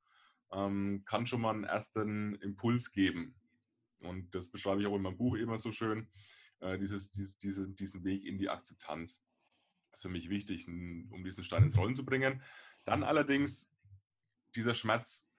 ähm, 0.52 1.04
kann 1.06 1.28
schon 1.28 1.42
mal 1.42 1.54
einen 1.54 1.64
ersten 1.64 2.34
Impuls 2.36 2.92
geben. 2.92 3.36
Und 4.00 4.34
das 4.34 4.50
beschreibe 4.50 4.82
ich 4.82 4.88
auch 4.88 4.96
in 4.96 5.02
meinem 5.02 5.18
Buch 5.18 5.36
immer 5.36 5.60
so 5.60 5.72
schön, 5.72 6.08
äh, 6.60 6.78
dieses, 6.78 7.12
dieses, 7.12 7.38
diese, 7.38 7.70
diesen 7.70 8.04
Weg 8.04 8.26
in 8.26 8.38
die 8.38 8.50
Akzeptanz. 8.50 9.24
Das 9.92 10.00
ist 10.00 10.04
für 10.04 10.10
mich 10.10 10.30
wichtig, 10.30 10.68
um 10.68 11.24
diesen 11.24 11.44
Stein 11.44 11.64
ins 11.64 11.78
Rollen 11.78 11.96
zu 11.96 12.06
bringen. 12.06 12.42
Dann 12.86 13.04
allerdings, 13.04 13.74
dieser 14.56 14.74
Schmerz 14.74 15.30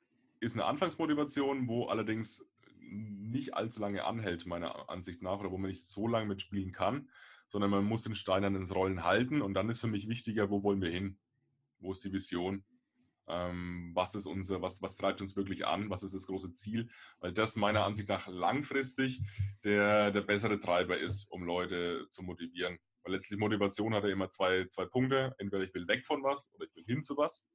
ist 0.41 0.55
eine 0.55 0.65
Anfangsmotivation, 0.65 1.69
wo 1.69 1.87
allerdings 1.87 2.51
nicht 2.79 3.55
allzu 3.55 3.81
lange 3.81 4.05
anhält, 4.05 4.47
meiner 4.47 4.89
Ansicht 4.89 5.23
nach, 5.23 5.39
oder 5.39 5.51
wo 5.51 5.59
man 5.59 5.71
nicht 5.71 5.87
so 5.87 6.09
lange 6.09 6.27
mitspielen 6.27 6.73
kann, 6.73 7.09
sondern 7.49 7.71
man 7.71 7.85
muss 7.85 8.05
den 8.05 8.15
Stein 8.15 8.45
an 8.45 8.55
den 8.55 8.65
Rollen 8.65 9.05
halten 9.05 9.43
und 9.43 9.55
dann 9.55 9.69
ist 9.69 9.81
für 9.81 9.87
mich 9.87 10.09
wichtiger, 10.09 10.51
wo 10.51 10.63
wollen 10.63 10.81
wir 10.81 10.91
hin? 10.91 11.19
Wo 11.79 11.93
ist 11.93 12.05
die 12.05 12.13
Vision? 12.13 12.65
Ähm, 13.31 13.93
was 13.95 14.15
ist 14.15 14.27
unser, 14.27 14.63
was, 14.63 14.83
was 14.83 14.97
treibt 14.97 15.21
uns 15.21 15.37
wirklich 15.37 15.67
an? 15.67 15.91
Was 15.91 16.03
ist 16.03 16.15
das 16.15 16.27
große 16.27 16.53
Ziel? 16.53 16.91
Weil 17.21 17.33
das 17.33 17.57
meiner 17.57 17.85
Ansicht 17.85 18.09
nach 18.09 18.27
langfristig 18.29 19.21
der, 19.65 20.11
der 20.11 20.23
bessere 20.23 20.59
Treiber 20.59 20.99
ist, 20.99 21.31
um 21.31 21.45
Leute 21.45 22.07
zu 22.11 22.23
motivieren. 22.23 22.79
Weil 23.03 23.15
letztlich 23.15 23.39
Motivation 23.39 23.95
hat 23.95 24.05
ja 24.05 24.11
immer 24.11 24.31
zwei, 24.31 24.67
zwei 24.67 24.85
Punkte. 24.85 25.35
Entweder 25.39 25.65
ich 25.65 25.75
will 25.75 25.89
weg 25.89 26.05
von 26.05 26.23
was 26.23 26.53
oder 26.55 26.67
ich 26.67 26.75
will 26.75 26.85
hin 26.85 27.03
zu 27.03 27.17
was. 27.17 27.47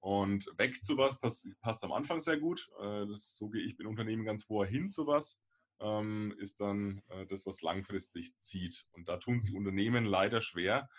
Und 0.00 0.46
weg 0.58 0.84
zu 0.84 0.98
was 0.98 1.18
passt, 1.18 1.48
passt 1.62 1.82
am 1.82 1.92
Anfang 1.92 2.20
sehr 2.20 2.38
gut. 2.38 2.68
Äh, 2.78 3.06
das, 3.06 3.36
so 3.36 3.48
gehe 3.48 3.62
ich 3.62 3.78
mit 3.78 3.86
Unternehmen 3.86 4.24
ganz 4.24 4.44
vorher 4.44 4.70
hin 4.70 4.90
zu 4.90 5.06
was, 5.06 5.40
ähm, 5.80 6.34
ist 6.38 6.60
dann 6.60 7.02
äh, 7.08 7.24
das, 7.26 7.46
was 7.46 7.62
langfristig 7.62 8.36
zieht. 8.36 8.84
Und 8.92 9.08
da 9.08 9.16
tun 9.16 9.40
sich 9.40 9.54
Unternehmen 9.54 10.04
leider 10.04 10.42
schwer, 10.42 10.90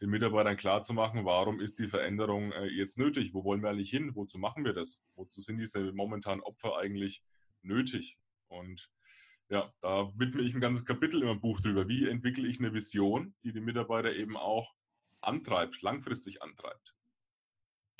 den 0.00 0.10
Mitarbeitern 0.10 0.56
klarzumachen, 0.56 1.24
warum 1.24 1.60
ist 1.60 1.78
die 1.78 1.88
Veränderung 1.88 2.52
äh, 2.52 2.66
jetzt 2.66 2.98
nötig? 2.98 3.32
Wo 3.32 3.44
wollen 3.44 3.62
wir 3.62 3.70
eigentlich 3.70 3.90
hin? 3.90 4.14
Wozu 4.14 4.38
machen 4.38 4.64
wir 4.64 4.72
das? 4.72 5.04
Wozu 5.14 5.40
sind 5.40 5.58
diese 5.58 5.92
momentanen 5.92 6.42
Opfer 6.42 6.76
eigentlich 6.76 7.22
nötig? 7.62 8.18
Und 8.48 8.90
ja, 9.48 9.72
da 9.80 10.10
widme 10.16 10.42
ich 10.42 10.54
ein 10.54 10.60
ganzes 10.60 10.84
Kapitel 10.84 11.22
im 11.22 11.40
Buch 11.40 11.60
drüber. 11.60 11.88
Wie 11.88 12.08
entwickle 12.08 12.48
ich 12.48 12.58
eine 12.58 12.74
Vision, 12.74 13.34
die 13.44 13.52
die 13.52 13.60
Mitarbeiter 13.60 14.14
eben 14.14 14.36
auch 14.36 14.74
antreibt, 15.20 15.80
langfristig 15.82 16.42
antreibt? 16.42 16.94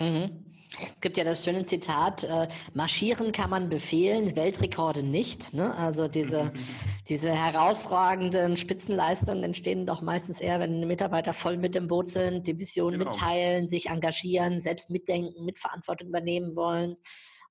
Mhm. 0.01 0.45
Es 0.81 1.01
gibt 1.01 1.17
ja 1.17 1.25
das 1.25 1.45
schöne 1.45 1.65
Zitat, 1.65 2.25
äh, 2.25 2.49
marschieren 2.73 3.33
kann 3.33 3.51
man 3.51 3.69
befehlen, 3.69 4.35
Weltrekorde 4.35 5.03
nicht. 5.03 5.55
Ne? 5.55 5.75
Also 5.77 6.09
diese, 6.09 6.53
diese 7.09 7.31
herausragenden 7.31 8.57
Spitzenleistungen 8.57 9.45
entstehen 9.45 9.87
doch 9.87 10.03
meistens 10.03 10.41
eher, 10.41 10.59
wenn 10.61 10.81
die 10.81 10.87
Mitarbeiter 10.87 11.33
voll 11.33 11.59
mit 11.59 11.77
im 11.77 11.87
Boot 11.87 12.09
sind, 12.09 12.47
die 12.47 12.59
Vision 12.59 12.93
genau. 12.93 13.11
mitteilen, 13.11 13.69
sich 13.69 13.87
engagieren, 13.87 14.61
selbst 14.61 14.91
mitdenken, 14.91 15.45
Mitverantwortung 15.45 16.09
übernehmen 16.09 16.57
wollen 16.57 16.97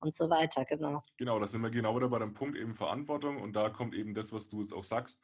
und 0.00 0.14
so 0.14 0.28
weiter. 0.28 0.64
Genau. 0.66 1.02
Genau, 1.16 1.38
da 1.38 1.46
sind 1.46 1.62
wir 1.62 1.70
genau 1.70 1.96
wieder 1.96 2.08
bei 2.08 2.18
dem 2.18 2.34
Punkt 2.34 2.58
eben 2.58 2.74
Verantwortung 2.74 3.40
und 3.40 3.54
da 3.56 3.70
kommt 3.70 3.94
eben 3.94 4.14
das, 4.14 4.32
was 4.32 4.50
du 4.50 4.60
jetzt 4.60 4.72
auch 4.72 4.84
sagst. 4.84 5.20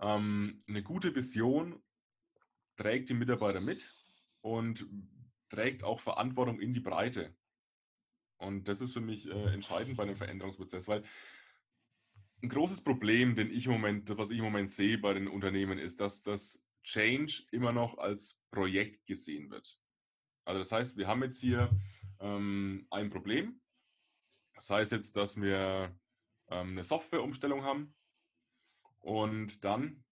Ähm, 0.00 0.62
eine 0.68 0.82
gute 0.82 1.14
Vision 1.14 1.80
trägt 2.76 3.08
die 3.08 3.14
Mitarbeiter 3.14 3.60
mit 3.60 3.92
und 4.42 4.86
trägt 5.48 5.84
auch 5.84 6.00
Verantwortung 6.00 6.60
in 6.60 6.74
die 6.74 6.80
Breite. 6.80 7.34
Und 8.38 8.68
das 8.68 8.80
ist 8.80 8.92
für 8.92 9.00
mich 9.00 9.26
äh, 9.26 9.52
entscheidend 9.52 9.96
bei 9.96 10.04
einem 10.04 10.16
Veränderungsprozess, 10.16 10.86
weil 10.88 11.02
ein 12.42 12.48
großes 12.48 12.84
Problem, 12.84 13.34
den 13.34 13.50
ich 13.50 13.66
im 13.66 13.72
Moment, 13.72 14.16
was 14.16 14.30
ich 14.30 14.38
im 14.38 14.44
Moment 14.44 14.70
sehe 14.70 14.98
bei 14.98 15.12
den 15.12 15.26
Unternehmen, 15.26 15.78
ist, 15.78 16.00
dass 16.00 16.22
das 16.22 16.64
Change 16.84 17.42
immer 17.50 17.72
noch 17.72 17.98
als 17.98 18.44
Projekt 18.50 19.06
gesehen 19.06 19.50
wird. 19.50 19.80
Also 20.44 20.60
das 20.60 20.72
heißt, 20.72 20.96
wir 20.96 21.08
haben 21.08 21.22
jetzt 21.22 21.40
hier 21.40 21.70
ähm, 22.20 22.86
ein 22.90 23.10
Problem. 23.10 23.60
Das 24.54 24.70
heißt 24.70 24.92
jetzt, 24.92 25.16
dass 25.16 25.40
wir 25.40 25.94
ähm, 26.48 26.70
eine 26.70 26.84
Softwareumstellung 26.84 27.64
haben 27.64 27.94
und 29.00 29.64
dann 29.64 30.04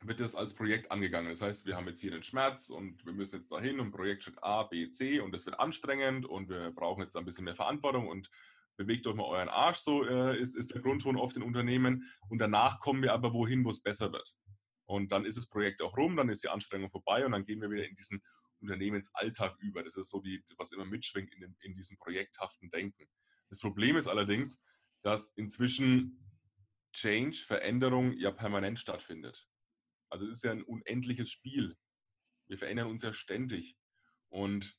wird 0.00 0.20
das 0.20 0.34
als 0.34 0.54
Projekt 0.54 0.90
angegangen. 0.90 1.30
Das 1.30 1.42
heißt, 1.42 1.66
wir 1.66 1.76
haben 1.76 1.88
jetzt 1.88 2.00
hier 2.00 2.12
den 2.12 2.22
Schmerz 2.22 2.70
und 2.70 3.04
wir 3.04 3.12
müssen 3.12 3.36
jetzt 3.36 3.50
dahin 3.50 3.80
und 3.80 3.90
Projektschritt 3.90 4.42
A, 4.42 4.64
B, 4.64 4.88
C 4.90 5.20
und 5.20 5.32
das 5.32 5.44
wird 5.46 5.58
anstrengend 5.58 6.24
und 6.24 6.48
wir 6.48 6.70
brauchen 6.70 7.02
jetzt 7.02 7.16
ein 7.16 7.24
bisschen 7.24 7.44
mehr 7.44 7.56
Verantwortung 7.56 8.06
und 8.06 8.30
bewegt 8.76 9.06
euch 9.08 9.16
mal 9.16 9.24
euren 9.24 9.48
Arsch, 9.48 9.78
so 9.78 10.06
äh, 10.06 10.38
ist, 10.38 10.54
ist 10.54 10.72
der 10.72 10.80
Grundton 10.80 11.16
oft 11.16 11.36
in 11.36 11.42
Unternehmen. 11.42 12.08
Und 12.28 12.38
danach 12.38 12.80
kommen 12.80 13.02
wir 13.02 13.12
aber 13.12 13.32
wohin, 13.32 13.64
wo 13.64 13.70
es 13.70 13.82
besser 13.82 14.12
wird. 14.12 14.34
Und 14.86 15.10
dann 15.10 15.24
ist 15.24 15.36
das 15.36 15.48
Projekt 15.48 15.82
auch 15.82 15.96
rum, 15.96 16.16
dann 16.16 16.28
ist 16.28 16.44
die 16.44 16.48
Anstrengung 16.48 16.90
vorbei 16.90 17.26
und 17.26 17.32
dann 17.32 17.44
gehen 17.44 17.60
wir 17.60 17.70
wieder 17.70 17.86
in 17.86 17.96
diesen 17.96 18.22
Unternehmensalltag 18.60 19.56
über. 19.58 19.82
Das 19.82 19.96
ist 19.96 20.10
so 20.10 20.20
die, 20.20 20.42
was 20.56 20.72
immer 20.72 20.84
mitschwingt 20.84 21.34
in, 21.34 21.40
dem, 21.40 21.56
in 21.60 21.74
diesem 21.74 21.98
projekthaften 21.98 22.70
Denken. 22.70 23.08
Das 23.50 23.58
Problem 23.58 23.96
ist 23.96 24.06
allerdings, 24.06 24.62
dass 25.02 25.30
inzwischen 25.30 26.24
Change, 26.92 27.36
Veränderung 27.36 28.12
ja 28.16 28.30
permanent 28.30 28.78
stattfindet. 28.78 29.46
Also 30.10 30.26
es 30.26 30.38
ist 30.38 30.44
ja 30.44 30.52
ein 30.52 30.62
unendliches 30.62 31.30
Spiel. 31.30 31.76
Wir 32.46 32.58
verändern 32.58 32.88
uns 32.88 33.02
ja 33.02 33.12
ständig. 33.12 33.76
Und 34.28 34.76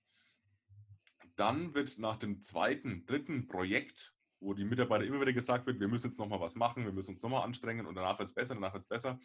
dann 1.36 1.74
wird 1.74 1.98
nach 1.98 2.18
dem 2.18 2.42
zweiten, 2.42 3.06
dritten 3.06 3.48
Projekt, 3.48 4.14
wo 4.42 4.54
die 4.54 4.66
Mitarbeiter 4.66 5.06
immer 5.06 5.20
wieder 5.22 5.34
gesagt 5.34 5.66
wird, 5.66 5.80
wir 5.80 5.88
müssen 5.88 6.08
jetzt 6.08 6.20
nochmal 6.20 6.40
was 6.40 6.56
machen, 6.56 6.86
wir 6.86 6.94
müssen 6.94 7.12
uns 7.12 7.22
nochmal 7.22 7.44
anstrengen 7.44 7.86
und 7.86 7.96
danach 7.96 8.20
wird 8.20 8.30
es 8.30 8.36
besser, 8.36 8.56
danach 8.56 8.74
wird 8.74 8.84
es 8.84 8.88
besser. 8.88 9.20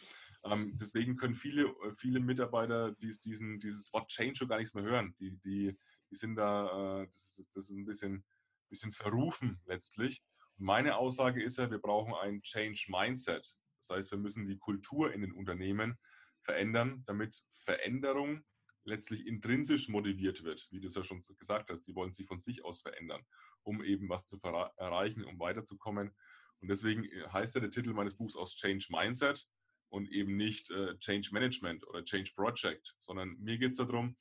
Ähm, 0.45 0.77
deswegen 0.77 1.17
können 1.17 1.35
viele, 1.35 1.67
äh, 1.67 1.95
viele 1.97 2.21
Mitarbeiter 2.21 2.93
dies, 2.93 3.21
diesen, 3.21 3.59
dieses 3.59 3.93
Wort 3.93 4.09
Change 4.11 4.37
schon 4.37 4.49
gar 4.49 4.59
nichts 4.59 4.75
mehr 4.75 4.85
hören. 4.85 5.15
Die, 5.21 5.37
die, 5.39 5.77
die 6.11 6.17
sind 6.17 6.37
da, 6.37 7.03
äh, 7.03 7.09
das, 7.13 7.39
ist, 7.39 7.57
das 7.57 7.71
ist 7.71 7.77
ein 7.77 7.85
bisschen, 7.85 8.25
bisschen 8.69 8.93
verrufen 8.93 9.61
letztlich. 9.67 10.23
Und 10.57 10.67
meine 10.67 10.97
Aussage 10.97 11.43
ist 11.43 11.59
ja, 11.59 11.71
wir 11.71 11.79
brauchen 11.79 12.15
ein 12.15 12.43
Change 12.43 12.87
Mindset. 12.89 13.55
Das 13.87 13.99
heißt, 13.99 14.13
wir 14.13 14.19
müssen 14.19 14.47
die 14.47 14.59
Kultur 14.59 15.13
in 15.13 15.21
den 15.21 15.33
Unternehmen 15.33 15.99
verändern, 16.41 17.03
damit 17.07 17.41
Veränderung 17.55 18.45
letztlich 18.85 19.27
intrinsisch 19.27 19.89
motiviert 19.89 20.45
wird, 20.45 20.67
wie 20.71 20.81
du 20.81 20.89
es 20.89 20.95
ja 20.95 21.05
schon 21.05 21.21
gesagt 21.39 21.71
hast. 21.71 21.85
Sie 21.85 21.95
wollen 21.95 22.13
sich 22.13 22.27
von 22.27 22.39
sich 22.39 22.65
aus 22.65 22.83
verändern, 22.83 23.23
um 23.63 23.83
eben 23.83 24.09
was 24.09 24.27
zu 24.27 24.39
erreichen, 24.43 25.25
um 25.25 25.39
weiterzukommen. 25.39 26.15
Und 26.61 26.69
deswegen 26.69 27.05
äh, 27.05 27.29
heißt 27.29 27.55
ja 27.55 27.61
der 27.61 27.71
Titel 27.71 27.93
meines 27.93 28.17
Buchs 28.17 28.37
aus 28.37 28.57
Change 28.57 28.87
Mindset 28.91 29.47
und 29.89 30.11
eben 30.11 30.37
nicht 30.37 30.71
äh, 30.71 30.99
Change 30.99 31.31
Management 31.33 31.87
oder 31.87 32.05
Change 32.05 32.33
Project, 32.35 32.95
sondern 32.99 33.37
mir 33.39 33.59
geht 33.59 33.71
es 33.71 33.77
darum, 33.77 34.17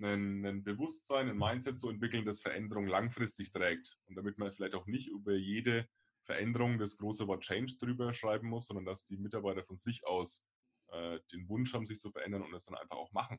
ein, 0.00 0.44
ein, 0.44 0.64
Bewusstsein, 0.64 1.28
ein 1.28 1.38
Mindset 1.38 1.78
zu 1.78 1.88
entwickeln, 1.88 2.24
das 2.24 2.40
Veränderung 2.40 2.86
langfristig 2.86 3.52
trägt. 3.52 3.96
Und 4.06 4.16
damit 4.16 4.38
man 4.38 4.52
vielleicht 4.52 4.74
auch 4.74 4.86
nicht 4.86 5.08
über 5.08 5.34
jede 5.34 5.88
Veränderung 6.24 6.78
das 6.78 6.96
große 6.96 7.26
Wort 7.26 7.42
Change 7.42 7.74
drüber 7.78 8.12
schreiben 8.14 8.48
muss, 8.48 8.66
sondern 8.66 8.84
dass 8.84 9.04
die 9.04 9.16
Mitarbeiter 9.16 9.62
von 9.62 9.76
sich 9.76 10.06
aus 10.06 10.44
äh, 10.92 11.20
den 11.32 11.48
Wunsch 11.48 11.72
haben, 11.74 11.86
sich 11.86 12.00
zu 12.00 12.10
verändern 12.10 12.42
und 12.42 12.54
es 12.54 12.66
dann 12.66 12.78
einfach 12.78 12.96
auch 12.96 13.12
machen. 13.12 13.38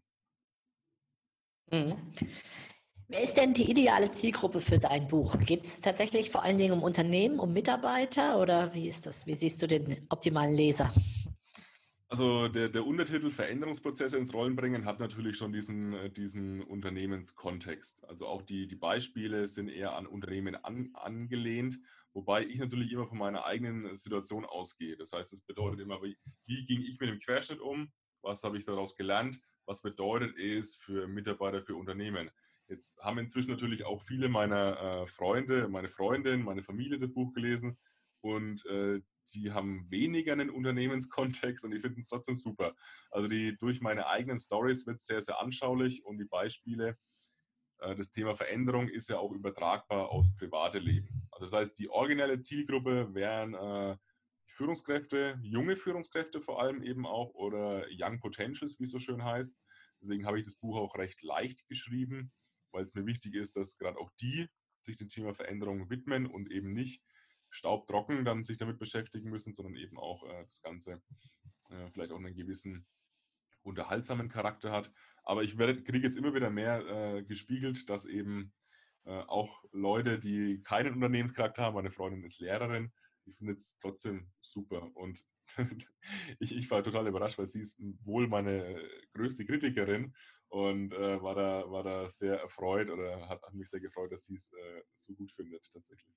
Mhm. 1.72 2.14
Wer 3.08 3.22
ist 3.22 3.36
denn 3.36 3.54
die 3.54 3.70
ideale 3.70 4.10
Zielgruppe 4.10 4.62
für 4.62 4.80
dein 4.80 5.08
Buch? 5.08 5.38
Geht 5.40 5.64
es 5.64 5.80
tatsächlich 5.80 6.32
vor 6.32 6.42
allen 6.42 6.58
Dingen 6.58 6.74
um 6.74 6.82
Unternehmen, 6.82 7.40
um 7.40 7.54
Mitarbeiter 7.54 8.40
oder 8.40 8.74
wie 8.74 8.88
ist 8.88 9.06
das? 9.06 9.28
Wie 9.28 9.36
siehst 9.36 9.62
du 9.62 9.68
den 9.68 10.08
optimalen 10.10 10.56
Leser? 10.56 10.92
Also 12.08 12.48
der, 12.48 12.70
der 12.70 12.86
Untertitel 12.86 13.30
Veränderungsprozesse 13.30 14.18
ins 14.18 14.34
Rollen 14.34 14.56
bringen 14.56 14.86
hat 14.86 15.00
natürlich 15.00 15.38
schon 15.38 15.52
diesen, 15.52 15.94
äh, 15.94 16.10
diesen 16.10 16.62
Unternehmenskontext. 16.64 18.08
Also 18.08 18.28
auch 18.28 18.42
die, 18.42 18.68
die 18.68 18.76
Beispiele 18.76 19.48
sind 19.48 19.70
eher 19.70 19.96
an 19.96 20.08
Unternehmen 20.08 20.56
an, 20.56 20.92
angelehnt, 20.94 21.80
wobei 22.16 22.46
ich 22.46 22.58
natürlich 22.58 22.92
immer 22.92 23.06
von 23.06 23.18
meiner 23.18 23.46
eigenen 23.46 23.96
Situation 23.98 24.46
ausgehe. 24.46 24.98
Das 24.98 25.12
heißt, 25.12 25.34
es 25.34 25.44
bedeutet 25.44 25.82
immer, 25.82 26.02
wie, 26.02 26.18
wie 26.46 26.66
ging 26.66 26.82
ich 26.82 27.00
mit 27.00 27.10
dem 27.10 27.20
Querschnitt 27.20 27.60
um? 27.60 27.92
Was 28.22 28.44
habe 28.44 28.58
ich 28.58 28.66
daraus 28.66 28.96
gelernt? 28.96 29.40
Was 29.66 29.82
bedeutet 29.82 30.38
es 30.38 30.78
für 30.78 31.08
Mitarbeiter, 31.08 31.62
für 31.62 31.76
Unternehmen? 31.76 32.32
Jetzt 32.68 33.04
haben 33.04 33.20
inzwischen 33.20 33.52
natürlich 33.52 33.86
auch 33.86 34.02
viele 34.02 34.30
meiner 34.30 35.04
äh, 35.04 35.08
Freunde, 35.08 35.68
meine 35.68 35.90
Freundin, 35.90 36.42
meine 36.42 36.64
Familie 36.64 36.98
das 36.98 37.14
Buch 37.14 37.34
gelesen 37.34 37.78
und 38.22 38.66
äh, 38.66 39.02
die 39.34 39.52
haben 39.52 39.86
weniger 39.92 40.34
einen 40.34 40.50
Unternehmenskontext 40.50 41.66
und 41.66 41.72
die 41.72 41.80
finden 41.80 42.00
es 42.00 42.08
trotzdem 42.08 42.36
super. 42.36 42.76
Also 43.12 43.28
die 43.28 43.56
durch 43.58 43.82
meine 43.82 44.08
eigenen 44.08 44.40
Stories 44.40 44.88
wird 44.88 44.98
es 44.98 45.06
sehr, 45.06 45.22
sehr 45.22 45.40
anschaulich 45.40 46.04
und 46.06 46.18
die 46.18 46.26
Beispiele, 46.26 46.98
äh, 47.80 47.96
das 47.96 48.12
Thema 48.12 48.36
Veränderung 48.36 48.88
ist 48.88 49.10
ja 49.10 49.20
auch 49.20 49.32
übertragbar 49.32 50.10
aufs 50.10 50.34
private 50.36 50.80
Leben. 50.80 51.25
Das 51.40 51.54
heißt, 51.54 51.78
die 51.80 51.90
originelle 51.90 52.40
Zielgruppe 52.40 53.14
wären 53.14 53.54
äh, 53.54 53.98
Führungskräfte, 54.48 55.40
junge 55.42 55.76
Führungskräfte 55.76 56.40
vor 56.40 56.62
allem 56.62 56.82
eben 56.82 57.06
auch 57.06 57.34
oder 57.34 57.86
Young 57.92 58.20
Potentials, 58.20 58.80
wie 58.80 58.86
es 58.86 58.92
so 58.92 59.00
schön 59.00 59.24
heißt. 59.24 59.60
Deswegen 60.02 60.26
habe 60.26 60.40
ich 60.40 60.46
das 60.46 60.56
Buch 60.56 60.78
auch 60.78 60.96
recht 60.96 61.22
leicht 61.24 61.68
geschrieben, 61.68 62.32
weil 62.72 62.84
es 62.84 62.94
mir 62.94 63.06
wichtig 63.06 63.36
ist, 63.36 63.56
dass 63.56 63.78
gerade 63.78 63.98
auch 63.98 64.12
die 64.22 64.48
sich 64.82 64.96
dem 64.96 65.10
Thema 65.10 65.34
Veränderung 65.34 65.90
widmen 65.90 66.26
und 66.26 66.52
eben 66.52 66.74
nicht 66.74 67.02
staubtrocken 67.50 68.26
dann 68.26 68.44
sich 68.44 68.58
damit 68.58 68.80
beschäftigen 68.80 69.30
müssen, 69.30 69.54
sondern 69.54 69.76
eben 69.78 69.98
auch 69.98 70.24
äh, 70.24 70.46
das 70.46 70.62
Ganze 70.62 71.02
äh, 71.70 71.90
vielleicht 71.92 72.12
auch 72.12 72.18
einen 72.18 72.36
gewissen 72.36 72.86
unterhaltsamen 73.64 74.30
Charakter 74.30 74.72
hat. 74.72 74.92
Aber 75.24 75.44
ich 75.44 75.58
kriege 75.58 76.06
jetzt 76.06 76.18
immer 76.18 76.34
wieder 76.34 76.50
mehr 76.50 76.86
äh, 76.86 77.24
gespiegelt, 77.24 77.90
dass 77.90 78.06
eben 78.06 78.54
äh, 79.06 79.22
auch 79.28 79.64
Leute, 79.72 80.20
die 80.20 80.62
keinen 80.64 80.94
Unternehmenscharakter 80.94 81.64
haben, 81.64 81.76
meine 81.76 81.92
Freundin 81.92 82.24
ist 82.24 82.40
Lehrerin, 82.40 82.92
die 83.26 83.34
findet 83.34 83.60
es 83.60 83.78
trotzdem 83.78 84.32
super. 84.42 84.90
Und 84.96 85.24
ich, 86.40 86.56
ich 86.56 86.70
war 86.72 86.84
total 86.84 87.08
überrascht, 87.08 87.38
weil 87.38 87.48
sie 87.48 87.62
ist 87.62 87.82
wohl 88.04 88.28
meine 88.28 88.82
größte 89.14 89.46
Kritikerin 89.46 90.14
und 90.50 90.94
äh, 90.94 91.22
war, 91.22 91.36
da, 91.36 91.70
war 91.70 91.84
da 91.84 92.10
sehr 92.10 92.40
erfreut 92.40 92.90
oder 92.90 93.28
hat, 93.28 93.42
hat 93.42 93.54
mich 93.54 93.70
sehr 93.70 93.80
gefreut, 93.80 94.12
dass 94.12 94.26
sie 94.26 94.36
es 94.36 94.52
äh, 94.54 94.82
so 94.94 95.14
gut 95.14 95.32
findet 95.32 95.64
tatsächlich. 95.72 96.16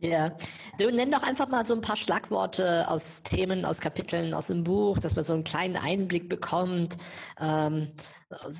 Ja, 0.00 0.36
du 0.78 0.90
nenn 0.92 1.10
doch 1.10 1.24
einfach 1.24 1.48
mal 1.48 1.64
so 1.64 1.74
ein 1.74 1.80
paar 1.80 1.96
Schlagworte 1.96 2.88
aus 2.88 3.24
Themen, 3.24 3.64
aus 3.64 3.80
Kapiteln, 3.80 4.32
aus 4.32 4.46
dem 4.46 4.62
Buch, 4.62 4.98
dass 4.98 5.16
man 5.16 5.24
so 5.24 5.32
einen 5.32 5.42
kleinen 5.42 5.76
Einblick 5.76 6.28
bekommt. 6.28 6.96
Ähm, 7.40 7.90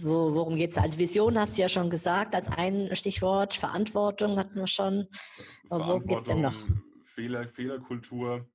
wo, 0.03 0.35
worum 0.35 0.57
geht 0.57 0.73
es? 0.73 0.79
Als 0.79 0.99
Vision 0.99 1.39
hast 1.39 1.57
du 1.57 1.63
ja 1.63 1.69
schon 1.69 1.91
gesagt, 1.91 2.35
als 2.35 2.49
ein 2.49 2.95
Stichwort. 2.97 3.55
Verantwortung 3.55 4.37
hatten 4.37 4.57
wir 4.57 4.67
schon. 4.67 5.07
Worum 5.69 6.05
geht 6.07 6.19
es 6.19 6.25
denn 6.25 6.41
noch? 6.41 6.57
Fehler, 7.05 7.47
Fehlerkultur, 7.47 8.49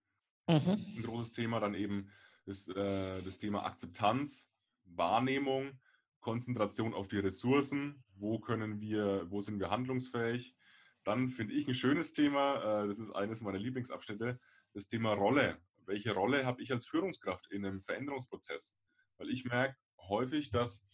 mhm. 0.49 0.85
ein 0.97 1.03
großes 1.03 1.31
Thema. 1.31 1.61
Dann 1.61 1.75
eben 1.75 2.09
das, 2.45 2.67
äh, 2.67 3.21
das 3.21 3.37
Thema 3.37 3.65
Akzeptanz, 3.65 4.51
Wahrnehmung, 4.83 5.79
Konzentration 6.19 6.93
auf 6.93 7.07
die 7.07 7.19
Ressourcen. 7.19 8.03
Wo 8.15 8.39
können 8.39 8.81
wir, 8.81 9.25
wo 9.29 9.39
sind 9.39 9.61
wir 9.61 9.69
handlungsfähig? 9.69 10.53
Dann 11.03 11.29
finde 11.29 11.53
ich 11.53 11.67
ein 11.67 11.75
schönes 11.75 12.13
Thema, 12.13 12.83
äh, 12.83 12.87
das 12.87 12.99
ist 12.99 13.11
eines 13.11 13.41
meiner 13.41 13.59
Lieblingsabschnitte, 13.59 14.39
das 14.73 14.87
Thema 14.87 15.13
Rolle. 15.13 15.61
Welche 15.85 16.13
Rolle 16.13 16.45
habe 16.45 16.61
ich 16.61 16.71
als 16.71 16.85
Führungskraft 16.87 17.51
in 17.51 17.65
einem 17.65 17.81
Veränderungsprozess? 17.81 18.79
Weil 19.17 19.29
ich 19.29 19.43
merke 19.45 19.77
häufig, 19.99 20.49
dass, 20.49 20.87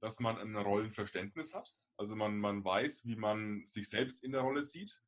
dass 0.00 0.20
man 0.20 0.38
ein 0.38 0.56
Rollenverständnis 0.56 1.54
hat. 1.54 1.74
Also 1.96 2.14
man, 2.14 2.38
man 2.38 2.64
weiß, 2.64 3.06
wie 3.06 3.16
man 3.16 3.64
sich 3.64 3.88
selbst 3.88 4.22
in 4.22 4.32
der 4.32 4.42
Rolle 4.42 4.62
sieht 4.62 5.00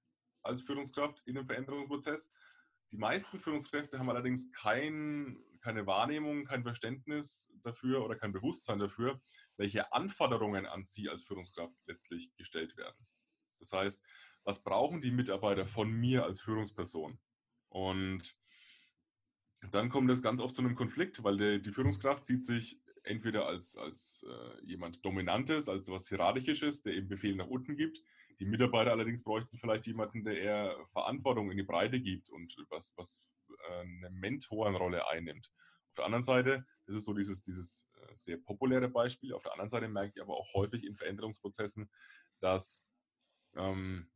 als 0.43 0.63
Führungskraft 0.63 1.23
in 1.27 1.39
einem 1.39 1.47
Veränderungsprozess. 1.47 2.33
Die 2.91 2.97
meisten 2.97 3.39
Führungskräfte 3.39 3.99
haben 3.99 4.11
allerdings 4.11 4.51
kein, 4.53 5.39
keine 5.61 5.87
Wahrnehmung, 5.87 6.45
kein 6.45 6.65
Verständnis 6.65 7.53
dafür 7.63 8.05
oder 8.05 8.17
kein 8.17 8.33
Bewusstsein 8.33 8.81
dafür, 8.81 9.21
welche 9.57 9.93
Anforderungen 9.93 10.67
an 10.67 10.85
sie 10.85 11.09
als 11.09 11.23
Führungskraft 11.23 11.77
letztlich 11.87 12.35
gestellt 12.37 12.77
werden. 12.77 13.07
Das 13.61 13.73
heißt, 13.73 14.05
was 14.45 14.63
brauchen 14.63 15.01
die 15.01 15.11
Mitarbeiter 15.11 15.67
von 15.67 15.91
mir 15.91 16.25
als 16.25 16.41
Führungsperson? 16.41 17.19
Und 17.69 18.37
dann 19.71 19.91
kommt 19.91 20.11
es 20.11 20.23
ganz 20.23 20.41
oft 20.41 20.55
zu 20.55 20.63
einem 20.63 20.75
Konflikt, 20.75 21.23
weil 21.23 21.37
die, 21.37 21.63
die 21.63 21.73
Führungskraft 21.73 22.27
sieht 22.27 22.45
sich 22.45 22.81
entweder 23.05 23.47
als, 23.47 23.77
als 23.77 24.25
äh, 24.29 24.65
jemand 24.65 25.05
Dominantes, 25.05 25.69
als 25.69 25.89
was 25.89 26.09
Hierarchisches, 26.09 26.83
der 26.83 26.95
eben 26.95 27.09
Befehle 27.09 27.37
nach 27.37 27.47
unten 27.47 27.77
gibt. 27.77 28.03
Die 28.39 28.45
Mitarbeiter 28.47 28.93
allerdings 28.93 29.23
bräuchten 29.23 29.57
vielleicht 29.59 29.87
jemanden, 29.87 30.25
der 30.25 30.39
eher 30.39 30.87
Verantwortung 30.93 31.51
in 31.51 31.57
die 31.57 31.63
Breite 31.63 32.01
gibt 32.01 32.31
und 32.31 32.55
was, 32.71 32.95
was 32.97 33.29
äh, 33.69 33.81
eine 33.81 34.11
Mentorenrolle 34.11 35.09
einnimmt. 35.09 35.51
Auf 35.91 35.97
der 35.97 36.05
anderen 36.07 36.23
Seite, 36.23 36.67
das 36.87 36.97
ist 36.97 37.05
so 37.05 37.15
dieses, 37.15 37.43
dieses 37.43 37.87
äh, 37.95 38.15
sehr 38.15 38.39
populäre 38.39 38.89
Beispiel, 38.89 39.35
auf 39.35 39.43
der 39.43 39.53
anderen 39.53 39.71
Seite 39.71 39.89
merke 39.89 40.13
ich 40.15 40.23
aber 40.23 40.35
auch 40.35 40.55
häufig 40.55 40.85
in 40.85 40.97
Veränderungsprozessen, 40.97 41.91
dass 42.41 42.87
ähm, 43.57 44.11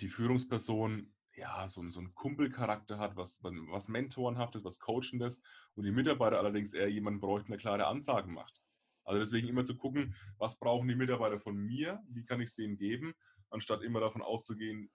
die 0.00 0.08
Führungsperson 0.08 1.12
ja, 1.36 1.68
so, 1.68 1.86
so 1.88 2.00
einen 2.00 2.14
Kumpelcharakter 2.14 2.98
hat, 2.98 3.16
was, 3.16 3.42
was 3.42 3.88
Mentorenhaftes, 3.88 4.64
was 4.64 4.80
Coachendes 4.80 5.42
und 5.74 5.84
die 5.84 5.92
Mitarbeiter 5.92 6.38
allerdings 6.38 6.72
eher 6.72 6.90
jemanden 6.90 7.20
bräuchten, 7.20 7.52
der 7.52 7.60
klare 7.60 7.86
Ansagen 7.86 8.32
macht. 8.32 8.62
Also 9.04 9.20
deswegen 9.20 9.48
immer 9.48 9.64
zu 9.64 9.76
gucken, 9.76 10.16
was 10.38 10.58
brauchen 10.58 10.88
die 10.88 10.96
Mitarbeiter 10.96 11.38
von 11.38 11.56
mir, 11.56 12.02
wie 12.08 12.24
kann 12.24 12.40
ich 12.40 12.48
es 12.48 12.56
denen 12.56 12.76
geben, 12.76 13.14
anstatt 13.50 13.82
immer 13.82 14.00
davon 14.00 14.22
auszugehen, 14.22 14.90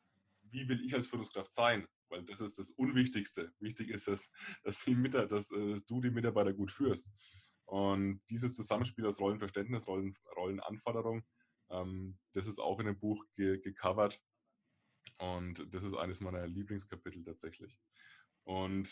wie 0.50 0.68
will 0.68 0.84
ich 0.84 0.94
als 0.94 1.08
Führungskraft 1.08 1.54
sein, 1.54 1.88
weil 2.10 2.24
das 2.24 2.42
ist 2.42 2.60
das 2.60 2.72
Unwichtigste. 2.72 3.54
Wichtig 3.60 3.90
ist 3.90 4.08
es, 4.08 4.32
dass, 4.64 4.84
die 4.84 4.96
Mitarbeiter, 4.96 5.36
dass, 5.36 5.52
äh, 5.52 5.72
dass 5.72 5.86
du 5.86 6.02
die 6.02 6.12
Mitarbeiter 6.12 6.54
gut 6.54 6.72
führst. 6.72 7.12
Und 7.66 8.20
dieses 8.30 8.56
Zusammenspiel 8.56 9.06
aus 9.06 9.22
Rollenverständnis, 9.22 9.88
Rollen, 9.88 10.18
Rollenanforderung, 10.36 11.24
ähm, 11.70 12.18
das 12.34 12.48
ist 12.48 12.60
auch 12.60 12.80
in 12.80 12.88
dem 12.88 13.00
Buch 13.00 13.24
ge 13.36 13.60
gecovert 13.62 14.20
und 15.18 15.74
das 15.74 15.84
ist 15.84 15.96
eines 15.96 16.22
meiner 16.22 16.48
Lieblingskapitel 16.48 17.24
tatsächlich. 17.24 17.80
Und 18.44 18.90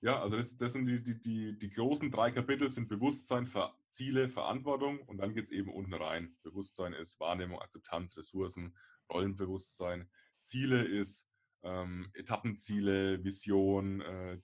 Ja, 0.00 0.20
also 0.20 0.36
das, 0.36 0.56
das 0.58 0.74
sind 0.74 0.86
die, 0.86 1.02
die, 1.02 1.18
die, 1.18 1.58
die 1.58 1.70
großen 1.70 2.10
drei 2.10 2.30
Kapitel 2.30 2.70
sind 2.70 2.88
Bewusstsein, 2.88 3.46
Ver 3.46 3.74
Ziele, 3.88 4.28
Verantwortung 4.28 5.00
und 5.08 5.16
dann 5.18 5.34
geht 5.34 5.44
es 5.46 5.50
eben 5.50 5.72
unten 5.72 5.94
rein. 5.94 6.36
Bewusstsein 6.42 6.92
ist 6.92 7.18
Wahrnehmung, 7.20 7.60
Akzeptanz, 7.60 8.16
Ressourcen, 8.16 8.76
Rollenbewusstsein. 9.10 10.10
Ziele 10.40 10.84
ist 10.84 11.26
ähm, 11.62 12.10
Etappenziele, 12.12 13.24
Vision, 13.24 14.02
äh, 14.02 14.38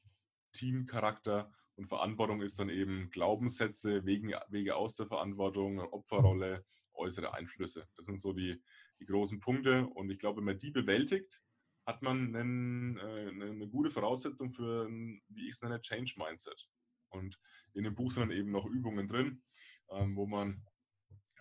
Teamcharakter 0.53 1.53
und 1.77 1.89
Verantwortung 1.89 2.41
ist 2.41 2.59
dann 2.59 2.71
eben 2.71 3.11
Glaubenssätze, 3.11 4.07
Wege, 4.07 4.41
Wege 4.49 4.77
aus 4.77 4.97
der 4.97 5.09
Verantwortung, 5.09 5.79
Opferrolle, 5.81 6.65
äußere 6.95 7.35
Einflüsse. 7.35 7.87
Das 7.97 8.07
sind 8.07 8.19
so 8.19 8.33
die, 8.33 8.63
die 9.01 9.07
großen 9.07 9.41
Punkte 9.41 9.87
und 9.87 10.11
ich 10.11 10.19
glaube, 10.19 10.39
wenn 10.39 10.45
man 10.45 10.59
die 10.59 10.71
bewältigt, 10.71 11.43
hat 11.87 12.03
man 12.03 12.35
einen, 12.35 12.99
äh, 12.99 13.29
eine 13.29 13.69
gute 13.69 13.91
Voraussetzung 13.91 14.53
für, 14.53 14.87
ein, 14.87 15.23
wie 15.29 15.49
ich 15.49 15.55
es 15.55 15.63
nenne, 15.63 15.81
Change 15.81 16.15
Mindset. 16.17 16.69
Und 17.09 17.39
in 17.75 17.85
dem 17.85 17.95
Buch 17.95 18.13
sind 18.13 18.29
dann 18.29 18.37
eben 18.37 18.51
noch 18.51 18.67
Übungen 18.67 19.09
drin, 19.09 19.43
ähm, 19.91 20.15
wo 20.17 20.27
man 20.27 20.65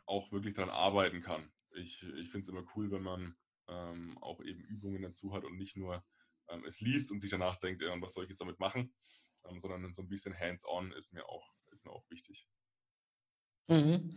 auch 0.05 0.31
wirklich 0.31 0.55
daran 0.55 0.71
arbeiten 0.71 1.21
kann. 1.21 1.51
Ich, 1.75 2.01
ich 2.01 2.31
finde 2.31 2.43
es 2.43 2.49
immer 2.49 2.65
cool, 2.75 2.89
wenn 2.91 3.03
man 3.03 3.35
ähm, 3.67 4.17
auch 4.19 4.41
eben 4.43 4.61
Übungen 4.61 5.03
dazu 5.03 5.33
hat 5.33 5.43
und 5.43 5.57
nicht 5.57 5.77
nur 5.77 6.03
ähm, 6.49 6.65
es 6.65 6.81
liest 6.81 7.11
und 7.11 7.19
sich 7.19 7.29
danach 7.29 7.59
denkt, 7.59 7.83
ja, 7.83 8.01
was 8.01 8.13
soll 8.13 8.23
ich 8.23 8.29
jetzt 8.29 8.41
damit 8.41 8.59
machen, 8.59 8.95
ähm, 9.47 9.59
sondern 9.59 9.93
so 9.93 10.01
ein 10.01 10.09
bisschen 10.09 10.37
hands-on 10.37 10.91
ist 10.93 11.13
ist 11.71 11.85
mir 11.85 11.91
auch 11.91 12.09
wichtig. 12.09 12.47
Mhm. 13.69 14.15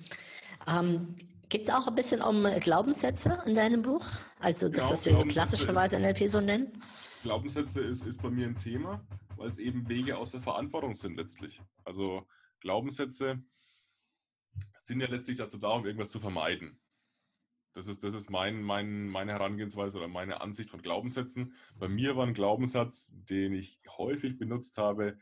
Ähm, 0.67 1.17
Geht 1.53 1.65
es 1.65 1.71
auch 1.71 1.87
ein 1.87 1.95
bisschen 1.95 2.23
um 2.23 2.45
Glaubenssätze 2.61 3.43
in 3.45 3.55
deinem 3.55 3.83
Buch? 3.83 4.07
Also 4.41 4.71
das, 4.71 5.05
genau, 5.05 5.19
was 5.19 5.27
wir 5.27 5.29
klassischerweise 5.29 5.99
NLP 5.99 6.27
so 6.27 6.41
nennen? 6.41 6.83
Glaubenssätze 7.23 7.83
ist, 7.83 8.07
ist 8.07 8.23
bei 8.23 8.31
mir 8.31 8.47
ein 8.47 8.57
Thema, 8.57 9.07
weil 9.37 9.51
es 9.51 9.59
eben 9.59 9.87
Wege 9.87 10.17
aus 10.17 10.31
der 10.31 10.41
Verantwortung 10.41 10.95
sind 10.95 11.19
letztlich. 11.19 11.61
Also 11.85 12.27
Glaubenssätze 12.61 13.43
sind 14.79 15.03
ja 15.03 15.09
letztlich 15.09 15.37
dazu 15.37 15.59
da, 15.59 15.69
um 15.69 15.85
irgendwas 15.85 16.11
zu 16.11 16.21
vermeiden. 16.21 16.81
Das 17.75 17.87
ist, 17.87 18.03
das 18.03 18.15
ist 18.15 18.31
mein, 18.31 18.63
mein, 18.63 19.07
meine 19.09 19.33
Herangehensweise 19.33 19.99
oder 19.99 20.09
meine 20.09 20.41
Ansicht 20.41 20.71
von 20.71 20.81
Glaubenssätzen. 20.81 21.53
Bei 21.79 21.87
mir 21.87 22.17
war 22.17 22.27
ein 22.27 22.33
Glaubenssatz, 22.33 23.15
den 23.29 23.53
ich 23.53 23.79
häufig 23.99 24.39
benutzt 24.39 24.79
habe, 24.79 25.19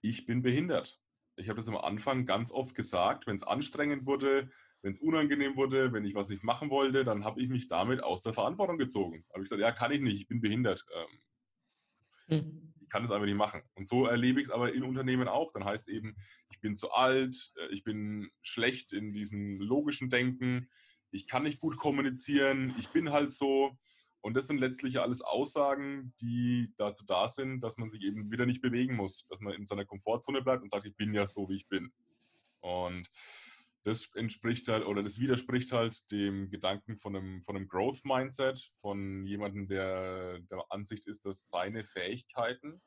ich 0.00 0.26
bin 0.26 0.42
behindert. 0.42 1.00
Ich 1.36 1.48
habe 1.48 1.56
das 1.56 1.68
am 1.68 1.76
Anfang 1.76 2.26
ganz 2.26 2.50
oft 2.50 2.74
gesagt, 2.74 3.26
wenn 3.26 3.36
es 3.36 3.42
anstrengend 3.42 4.06
wurde, 4.06 4.50
wenn 4.82 4.92
es 4.92 5.00
unangenehm 5.00 5.56
wurde, 5.56 5.92
wenn 5.92 6.04
ich 6.04 6.14
was 6.14 6.28
nicht 6.30 6.42
machen 6.42 6.70
wollte, 6.70 7.04
dann 7.04 7.24
habe 7.24 7.40
ich 7.40 7.48
mich 7.48 7.68
damit 7.68 8.02
aus 8.02 8.22
der 8.22 8.32
Verantwortung 8.32 8.78
gezogen. 8.78 9.24
Habe 9.30 9.42
ich 9.42 9.50
gesagt, 9.50 9.60
ja, 9.60 9.72
kann 9.72 9.92
ich 9.92 10.00
nicht, 10.00 10.20
ich 10.20 10.28
bin 10.28 10.40
behindert. 10.40 10.84
Ähm, 10.94 12.42
hm. 12.42 12.74
Ich 12.80 12.88
kann 12.88 13.02
das 13.02 13.12
einfach 13.12 13.26
nicht 13.26 13.36
machen. 13.36 13.62
Und 13.74 13.86
so 13.86 14.06
erlebe 14.06 14.40
ich 14.40 14.48
es 14.48 14.52
aber 14.52 14.72
in 14.72 14.82
Unternehmen 14.82 15.28
auch. 15.28 15.52
Dann 15.52 15.64
heißt 15.64 15.88
eben, 15.88 16.16
ich 16.50 16.60
bin 16.60 16.74
zu 16.76 16.90
alt, 16.92 17.52
äh, 17.56 17.72
ich 17.74 17.84
bin 17.84 18.30
schlecht 18.42 18.92
in 18.92 19.12
diesem 19.12 19.60
logischen 19.60 20.08
Denken, 20.08 20.68
ich 21.12 21.26
kann 21.26 21.42
nicht 21.42 21.60
gut 21.60 21.76
kommunizieren, 21.76 22.74
ich 22.78 22.88
bin 22.90 23.10
halt 23.10 23.30
so. 23.30 23.76
Und 24.22 24.34
das 24.34 24.46
sind 24.46 24.58
letztlich 24.58 25.00
alles 25.00 25.22
Aussagen, 25.22 26.14
die 26.20 26.72
dazu 26.76 27.04
da 27.06 27.28
sind, 27.28 27.60
dass 27.60 27.78
man 27.78 27.88
sich 27.88 28.02
eben 28.02 28.30
wieder 28.30 28.44
nicht 28.44 28.60
bewegen 28.60 28.94
muss, 28.94 29.26
dass 29.28 29.40
man 29.40 29.54
in 29.54 29.64
seiner 29.64 29.86
Komfortzone 29.86 30.42
bleibt 30.42 30.62
und 30.62 30.70
sagt, 30.70 30.84
ich 30.84 30.96
bin 30.96 31.14
ja 31.14 31.26
so, 31.26 31.48
wie 31.48 31.56
ich 31.56 31.68
bin. 31.68 31.92
Und 32.60 33.10
das 33.82 34.14
entspricht 34.14 34.68
halt 34.68 34.84
oder 34.84 35.02
das 35.02 35.18
widerspricht 35.18 35.72
halt 35.72 36.10
dem 36.10 36.50
Gedanken 36.50 36.96
von 36.96 37.16
einem, 37.16 37.42
von 37.42 37.56
einem 37.56 37.68
Growth 37.68 38.04
Mindset, 38.04 38.70
von 38.76 39.24
jemandem, 39.24 39.68
der 39.68 40.40
der 40.40 40.64
Ansicht 40.68 41.06
ist, 41.06 41.24
dass 41.24 41.48
seine 41.48 41.84
Fähigkeiten 41.84 42.82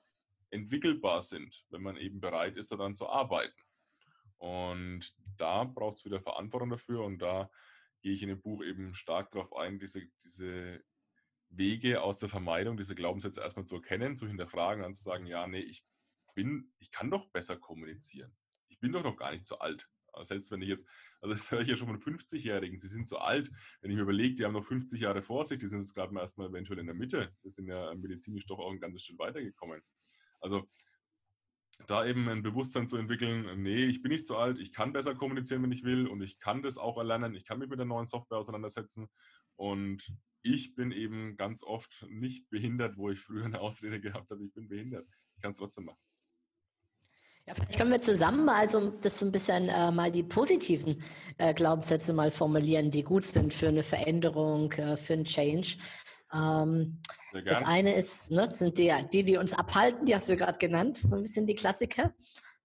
entwickelbar 0.52 1.24
sind, 1.24 1.66
wenn 1.72 1.82
man 1.82 1.98
eben 1.98 2.20
bereit 2.20 2.58
ist, 2.58 2.72
daran 2.72 2.94
zu 2.94 3.10
arbeiten. 3.10 3.60
Und 4.38 5.16
da 5.38 5.64
braucht 5.64 5.98
es 5.98 6.06
wieder 6.06 6.22
Verantwortung 6.22 6.70
dafür 6.70 7.04
und 7.04 7.20
da 7.20 7.50
gehe 8.02 8.14
ich 8.14 8.22
in 8.22 8.30
dem 8.30 8.42
Buch 8.42 8.64
eben 8.64 8.94
stark 8.94 9.32
darauf 9.32 9.56
ein, 9.56 9.80
diese, 9.80 10.06
diese 10.24 10.84
Wege 11.56 12.02
aus 12.02 12.18
der 12.18 12.30
Vermeidung, 12.30 12.78
diese 12.78 12.96
Glaubenssätze 12.96 13.42
erstmal 13.42 13.66
zu 13.66 13.76
erkennen, 13.76 14.16
zu 14.16 14.28
hinterfragen, 14.28 14.84
dann 14.84 14.96
zu 14.96 15.04
sagen, 15.04 15.26
ja, 15.26 15.48
nee, 15.48 15.60
ich 15.60 15.86
bin, 16.34 16.74
ich 16.80 16.92
kann 16.92 17.12
doch 17.12 17.28
besser 17.30 17.58
kommunizieren. 17.58 18.36
Ich 18.70 18.80
bin 18.80 18.92
doch 18.92 19.04
noch 19.04 19.18
gar 19.18 19.32
nicht 19.32 19.46
so 19.46 19.60
alt. 19.60 19.88
Selbst 20.22 20.52
wenn 20.52 20.62
ich 20.62 20.70
jetzt, 20.70 20.88
also 21.22 21.34
das 21.34 21.52
höre 21.52 21.62
ich 21.62 21.70
ja 21.70 21.78
schon 21.78 21.88
von 21.88 22.00
50-Jährigen, 22.00 22.78
sie 22.78 22.88
sind 22.88 23.08
so 23.08 23.18
alt. 23.18 23.50
Wenn 23.82 23.90
ich 23.90 23.98
mir 23.98 24.04
überlege, 24.04 24.36
die 24.36 24.46
haben 24.46 24.54
noch 24.54 24.66
50 24.66 25.02
Jahre 25.02 25.24
vor 25.24 25.46
sich, 25.46 25.58
die 25.58 25.68
sind 25.68 25.80
jetzt 25.80 25.96
gerade 25.96 26.14
mal 26.14 26.22
erstmal 26.22 26.50
eventuell 26.50 26.80
in 26.80 26.86
der 26.86 26.96
Mitte. 26.96 27.36
Die 27.44 27.50
sind 27.50 27.68
ja 27.68 27.94
medizinisch 27.96 28.46
doch 28.46 28.60
auch 28.60 28.72
ein 28.72 28.80
ganzes 28.80 29.04
Stück 29.04 29.20
weitergekommen. 29.20 29.82
Also 30.40 30.70
da 31.88 32.06
eben 32.06 32.30
ein 32.30 32.44
Bewusstsein 32.44 32.88
zu 32.88 32.98
entwickeln, 32.98 33.62
nee, 33.64 33.86
ich 33.86 34.02
bin 34.02 34.12
nicht 34.12 34.26
so 34.26 34.38
alt, 34.38 34.60
ich 34.60 34.72
kann 34.72 34.94
besser 34.94 35.16
kommunizieren, 35.16 35.64
wenn 35.64 35.72
ich 35.72 35.84
will 35.84 36.08
und 36.08 36.22
ich 36.22 36.40
kann 36.40 36.62
das 36.62 36.78
auch 36.78 36.98
erlernen, 36.98 37.34
ich 37.34 37.46
kann 37.46 37.60
mich 37.60 37.70
mit 37.70 37.80
der 37.80 37.86
neuen 37.86 38.06
Software 38.06 38.38
auseinandersetzen 38.38 39.10
und 39.56 40.14
ich 40.44 40.76
bin 40.76 40.92
eben 40.92 41.36
ganz 41.38 41.64
oft 41.64 42.06
nicht 42.10 42.50
behindert, 42.50 42.98
wo 42.98 43.10
ich 43.10 43.20
früher 43.20 43.46
eine 43.46 43.62
Ausrede 43.62 44.00
gehabt 44.00 44.30
habe, 44.30 44.44
ich 44.44 44.54
bin 44.54 44.68
behindert. 44.68 45.08
Ich 45.36 45.42
kann 45.42 45.54
es 45.54 45.58
trotzdem 45.58 45.86
machen. 45.86 46.00
Ja, 47.46 47.54
vielleicht 47.54 47.78
können 47.78 47.92
wir 47.92 48.00
zusammen 48.00 48.48
also 48.48 48.92
das 49.02 49.20
so 49.20 49.26
ein 49.26 49.32
bisschen 49.32 49.68
äh, 49.68 49.92
mal 49.92 50.12
die 50.12 50.24
positiven 50.24 51.02
äh, 51.38 51.54
Glaubenssätze 51.54 52.14
mal 52.14 52.32
formulieren, 52.32 52.90
die 52.90 53.04
gut 53.04 53.26
sind 53.26 53.54
für 53.54 53.68
eine 53.68 53.84
Veränderung, 53.84 54.72
äh, 54.74 54.96
für 54.96 55.14
einen 55.14 55.26
Change. 55.26 55.78
Ähm, 56.34 57.02
das 57.46 57.64
eine 57.64 57.96
ist, 57.96 58.32
ne, 58.32 58.50
sind 58.54 58.78
die, 58.78 58.94
die, 59.12 59.24
die 59.24 59.38
uns 59.38 59.54
abhalten, 59.54 60.06
die 60.06 60.16
hast 60.16 60.30
du 60.30 60.38
gerade 60.38 60.58
genannt, 60.58 61.00
so 61.00 61.16
ein 61.16 61.24
bisschen 61.24 61.46
die 61.46 61.56
Klassiker. 61.56 62.14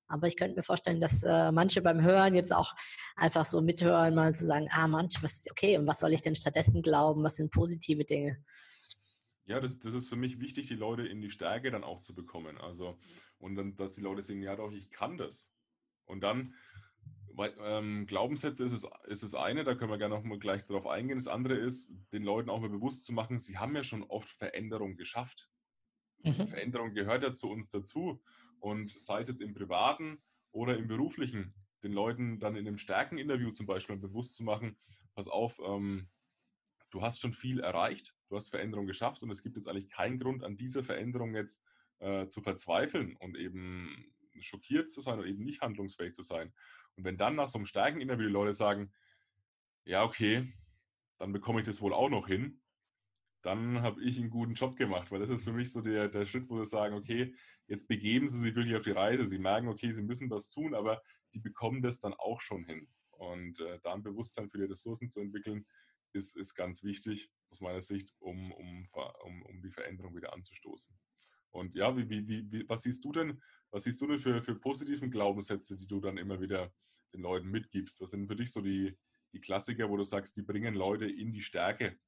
Aber 0.09 0.27
ich 0.27 0.37
könnte 0.37 0.57
mir 0.57 0.63
vorstellen, 0.63 1.01
dass 1.01 1.23
äh, 1.23 1.53
manche 1.53 1.83
beim 1.83 2.03
Hören 2.03 2.35
jetzt 2.35 2.53
auch 2.53 2.75
einfach 3.15 3.45
so 3.45 3.61
mithören, 3.61 4.15
mal 4.15 4.35
zu 4.35 4.47
sagen, 4.47 4.69
ah, 4.71 4.89
manch, 4.89 5.23
was, 5.23 5.45
okay, 5.51 5.77
und 5.79 5.87
was 5.87 6.01
soll 6.01 6.13
ich 6.13 6.23
denn 6.23 6.35
stattdessen 6.35 6.83
glauben? 6.83 7.23
Was 7.23 7.37
sind 7.37 7.53
positive 7.53 8.05
Dinge? 8.05 8.43
Ja, 9.45 9.61
das, 9.61 9.79
das 9.79 9.95
ist 9.95 10.09
für 10.09 10.17
mich 10.17 10.41
wichtig, 10.41 10.69
die 10.69 10.75
Leute 10.75 11.07
in 11.07 11.21
die 11.21 11.31
Stärke 11.31 11.71
dann 11.71 11.85
auch 11.85 12.03
zu 12.03 12.15
bekommen. 12.15 12.59
Also, 12.59 12.99
und 13.39 13.55
dann, 13.55 13.77
dass 13.77 13.95
die 13.95 14.03
Leute 14.03 14.23
sagen, 14.23 14.43
ja 14.43 14.57
doch, 14.57 14.73
ich 14.73 14.91
kann 14.91 15.17
das. 15.17 15.51
Und 16.05 16.23
dann, 16.23 16.55
weil, 17.33 17.55
ähm, 17.61 18.07
Glaubenssätze 18.07 18.65
ist 18.65 18.73
es, 18.73 18.87
ist 19.07 19.23
das 19.23 19.35
eine, 19.35 19.65
da 19.65 19.75
können 19.75 19.91
wir 19.91 19.99
gerne 19.99 20.15
noch 20.15 20.25
mal 20.25 20.39
gleich 20.39 20.65
darauf 20.67 20.87
eingehen. 20.87 21.19
Das 21.19 21.29
andere 21.29 21.55
ist, 21.55 21.95
den 22.13 22.25
Leuten 22.25 22.51
auch 22.51 22.61
mal 22.61 22.69
bewusst 22.69 23.07
zu 23.07 23.13
machen, 23.13 23.39
sie 23.39 23.59
haben 23.59 23.77
ja 23.77 23.85
schon 23.85 24.03
oft 24.03 24.29
Veränderung 24.29 24.97
geschafft. 24.97 25.49
Mhm. 26.25 26.47
Veränderung 26.47 26.95
gehört 26.95 27.23
ja 27.23 27.33
zu 27.33 27.49
uns 27.49 27.71
dazu. 27.71 28.21
Und 28.61 28.91
sei 28.91 29.21
es 29.21 29.29
jetzt 29.29 29.41
im 29.41 29.55
Privaten 29.55 30.23
oder 30.53 30.77
im 30.77 30.89
Beruflichen, 30.89 31.55
den 31.83 31.93
Leuten 31.93 32.39
dann 32.39 32.57
in 32.57 32.67
einem 32.67 32.79
Stärkeninterview 32.79 33.51
zum 33.53 33.67
Beispiel 33.67 33.97
bewusst 33.97 34.37
zu 34.37 34.45
machen, 34.45 34.77
pass 35.15 35.29
auf, 35.29 35.61
ähm, 35.65 36.09
du 36.91 37.03
hast 37.03 37.21
schon 37.21 37.33
viel 37.33 37.61
erreicht, 37.61 38.15
du 38.29 38.37
hast 38.37 38.51
Veränderung 38.51 38.87
geschafft 38.87 39.23
und 39.23 39.31
es 39.31 39.43
gibt 39.43 39.57
jetzt 39.57 39.69
eigentlich 39.69 39.91
keinen 39.91 40.19
Grund, 40.19 40.43
an 40.43 40.57
dieser 40.57 40.83
Veränderung 40.83 41.35
jetzt 41.35 41.65
äh, 42.01 42.27
zu 42.27 42.41
verzweifeln 42.41 43.17
und 43.17 43.37
eben 43.37 44.13
schockiert 44.41 44.91
zu 44.91 45.01
sein 45.01 45.19
oder 45.19 45.29
eben 45.29 45.45
nicht 45.45 45.61
handlungsfähig 45.61 46.15
zu 46.15 46.23
sein. 46.23 46.53
Und 46.97 47.05
wenn 47.05 47.17
dann 47.17 47.37
nach 47.37 47.49
so 47.49 47.59
einem 47.59 47.67
Stärkeninterview 47.67 48.27
die 48.27 48.33
Leute 48.33 48.55
sagen, 48.55 48.93
ja, 49.85 50.05
okay, 50.05 50.53
dann 51.19 51.33
bekomme 51.33 51.61
ich 51.61 51.67
das 51.67 51.81
wohl 51.81 51.93
auch 51.93 52.09
noch 52.09 52.27
hin, 52.27 52.61
dann 53.49 53.81
habe 53.81 54.03
ich 54.03 54.19
einen 54.19 54.29
guten 54.29 54.53
Job 54.53 54.77
gemacht, 54.77 55.11
weil 55.11 55.21
das 55.21 55.31
ist 55.31 55.45
für 55.45 55.55
mich 55.55 55.73
so 55.73 55.81
der, 55.81 56.09
der 56.09 56.27
Schritt, 56.27 56.51
wo 56.51 56.63
sie 56.63 56.71
sagen, 56.71 56.95
okay, 56.95 57.35
jetzt 57.67 57.89
begeben 57.89 58.29
sie 58.29 58.39
sich 58.39 58.55
wirklich 58.55 58.77
auf 58.77 58.85
die 58.85 58.91
Reise. 58.91 59.27
Sie 59.27 59.39
merken, 59.39 59.69
okay, 59.69 59.91
sie 59.91 60.03
müssen 60.03 60.29
was 60.29 60.51
tun, 60.51 60.75
aber 60.75 61.03
die 61.33 61.39
bekommen 61.39 61.81
das 61.81 61.99
dann 61.99 62.13
auch 62.13 62.43
schon 62.43 62.65
hin. 62.65 62.87
Und 63.13 63.59
äh, 63.61 63.79
da 63.83 63.95
ein 63.95 64.03
Bewusstsein 64.03 64.51
für 64.51 64.59
die 64.59 64.65
Ressourcen 64.65 65.09
zu 65.09 65.21
entwickeln, 65.21 65.67
ist, 66.13 66.37
ist 66.37 66.55
ganz 66.55 66.85
wichtig 66.85 67.31
aus 67.51 67.61
meiner 67.61 67.81
Sicht, 67.81 68.15
um, 68.19 68.53
um, 68.53 68.87
um, 69.25 69.43
um 69.43 69.63
die 69.63 69.71
Veränderung 69.71 70.15
wieder 70.15 70.35
anzustoßen. 70.35 70.95
Und 71.51 71.75
ja, 71.75 71.97
wie, 71.97 72.09
wie, 72.11 72.53
wie, 72.53 72.69
was 72.69 72.83
siehst 72.83 73.03
du 73.03 73.13
denn, 73.13 73.41
was 73.71 73.85
siehst 73.85 74.01
du 74.03 74.07
denn 74.09 74.21
für, 74.21 74.43
für 74.43 74.57
positiven 74.57 75.11
Glaubenssätze, 75.11 75.75
die 75.75 75.87
du 75.87 76.01
dann 76.01 76.19
immer 76.19 76.39
wieder 76.43 76.71
den 77.15 77.23
Leuten 77.23 77.49
mitgibst? 77.49 77.99
Was 78.03 78.11
sind 78.11 78.27
für 78.29 78.37
dich 78.37 78.53
so 78.53 78.61
die, 78.61 78.95
die 79.33 79.41
Klassiker, 79.41 79.89
wo 79.89 79.97
du 79.97 80.05
sagst, 80.05 80.37
die 80.37 80.43
bringen 80.43 80.75
Leute 80.75 81.07
in 81.07 81.33
die 81.33 81.41
Stärke? 81.41 81.99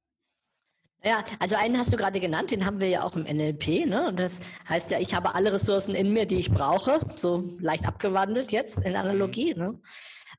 Ja, 1.03 1.23
also 1.39 1.55
einen 1.55 1.79
hast 1.79 1.91
du 1.91 1.97
gerade 1.97 2.19
genannt, 2.19 2.51
den 2.51 2.63
haben 2.63 2.79
wir 2.79 2.87
ja 2.87 3.03
auch 3.03 3.15
im 3.15 3.23
NLP. 3.23 3.87
Ne? 3.87 4.09
Und 4.09 4.19
das 4.19 4.39
heißt 4.69 4.91
ja, 4.91 4.99
ich 4.99 5.15
habe 5.15 5.33
alle 5.33 5.51
Ressourcen 5.51 5.95
in 5.95 6.13
mir, 6.13 6.27
die 6.27 6.35
ich 6.35 6.51
brauche, 6.51 6.99
so 7.17 7.43
leicht 7.59 7.87
abgewandelt 7.87 8.51
jetzt 8.51 8.77
in 8.79 8.95
Analogie. 8.95 9.55
Mhm. 9.55 9.59
Ne? 9.59 9.81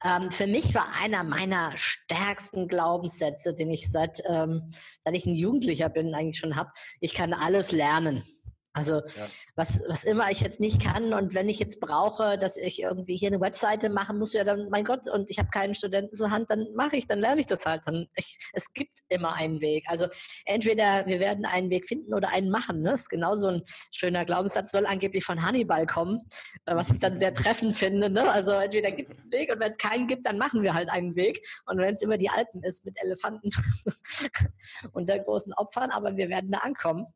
Ähm, 0.05 0.31
für 0.31 0.47
mich 0.47 0.73
war 0.73 0.87
einer 1.01 1.25
meiner 1.25 1.73
stärksten 1.77 2.69
Glaubenssätze, 2.69 3.55
den 3.55 3.71
ich 3.71 3.91
seit, 3.91 4.23
ähm, 4.29 4.71
seit 5.05 5.17
ich 5.17 5.27
ein 5.27 5.35
Jugendlicher 5.35 5.89
bin 5.89 6.15
eigentlich 6.15 6.39
schon 6.39 6.55
habe, 6.55 6.71
ich 7.01 7.15
kann 7.15 7.35
alles 7.35 7.73
lernen. 7.73 8.23
Also 8.75 8.97
Ja. 8.97 9.27
was, 9.55 9.83
was 9.89 10.05
immer 10.05 10.31
ich 10.31 10.41
jetzt 10.41 10.61
nicht 10.61 10.83
kann 10.83 11.13
und 11.13 11.35
wenn 11.35 11.49
ich 11.49 11.59
jetzt 11.59 11.81
brauche, 11.81 12.39
dass 12.39 12.57
ich 12.57 12.83
irgendwie 12.83 13.17
hier 13.17 13.29
eine 13.29 13.41
Webseite 13.41 13.91
machen 13.91 14.19
muss, 14.19 14.33
ja 14.33 14.45
dann, 14.45 14.69
mein 14.71 14.85
Gott, 14.85 15.09
und 15.09 15.31
ich 15.31 15.39
habe 15.39 15.51
keinen 15.51 15.75
Studenten 15.75 16.15
zur 16.15 16.31
Hand, 16.31 16.51
dann 16.51 16.67
mache 16.75 16.97
ich, 16.97 17.07
dann 17.07 17.19
lerne 17.19 17.41
ich 17.41 17.47
das 17.47 17.67
halt. 17.67 17.83
Dann, 17.87 18.07
ich, 18.15 18.39
es 18.55 18.73
gibt 18.73 18.99
immer 19.09 19.35
einen 19.35 19.61
Weg. 19.61 19.85
Also 19.89 20.07
entweder 20.47 21.05
wir 21.07 21.21
werden 21.21 21.45
einen 21.45 21.71
Weg 21.71 21.87
finden 21.87 22.15
oder 22.15 22.31
einen 22.31 22.51
machen. 22.51 22.81
Ne? 22.83 22.91
Das 22.91 23.03
ist 23.03 23.09
genauso 23.11 23.49
ein 23.49 23.63
schöner 23.93 24.25
Glaubenssatz, 24.25 24.73
soll 24.73 24.87
angeblich 24.87 25.25
von 25.25 25.43
Hannibal 25.43 25.87
kommen, 25.87 26.23
äh, 26.67 26.75
was 26.75 26.91
ich 26.91 26.99
dann 26.99 27.19
sehr 27.19 27.35
treffend 27.35 27.77
finde. 27.77 28.09
Ne? 28.09 28.31
Also 28.31 28.53
entweder 28.53 28.91
gibt 28.93 29.11
es 29.11 29.19
einen 29.19 29.33
Weg 29.33 29.53
und 29.53 29.61
wenn 29.61 29.73
es 29.73 29.79
keinen 29.79 30.09
gibt, 30.09 30.27
dann 30.27 30.39
machen 30.39 30.63
wir 30.63 30.73
halt 30.73 30.89
einen 30.89 31.15
Weg. 31.15 31.47
Und 31.67 31.79
wenn 31.79 31.95
es 31.95 32.03
immer 32.03 32.17
die 32.17 32.31
Alpen 32.31 32.63
ist 32.63 32.85
mit 32.87 32.99
Elefanten 33.03 33.51
und 34.93 35.09
der 35.09 35.19
großen 35.21 35.53
Opfern, 35.55 35.91
aber 35.91 36.17
wir 36.17 36.29
werden 36.29 36.51
da 36.51 36.59
ankommen. 36.59 37.07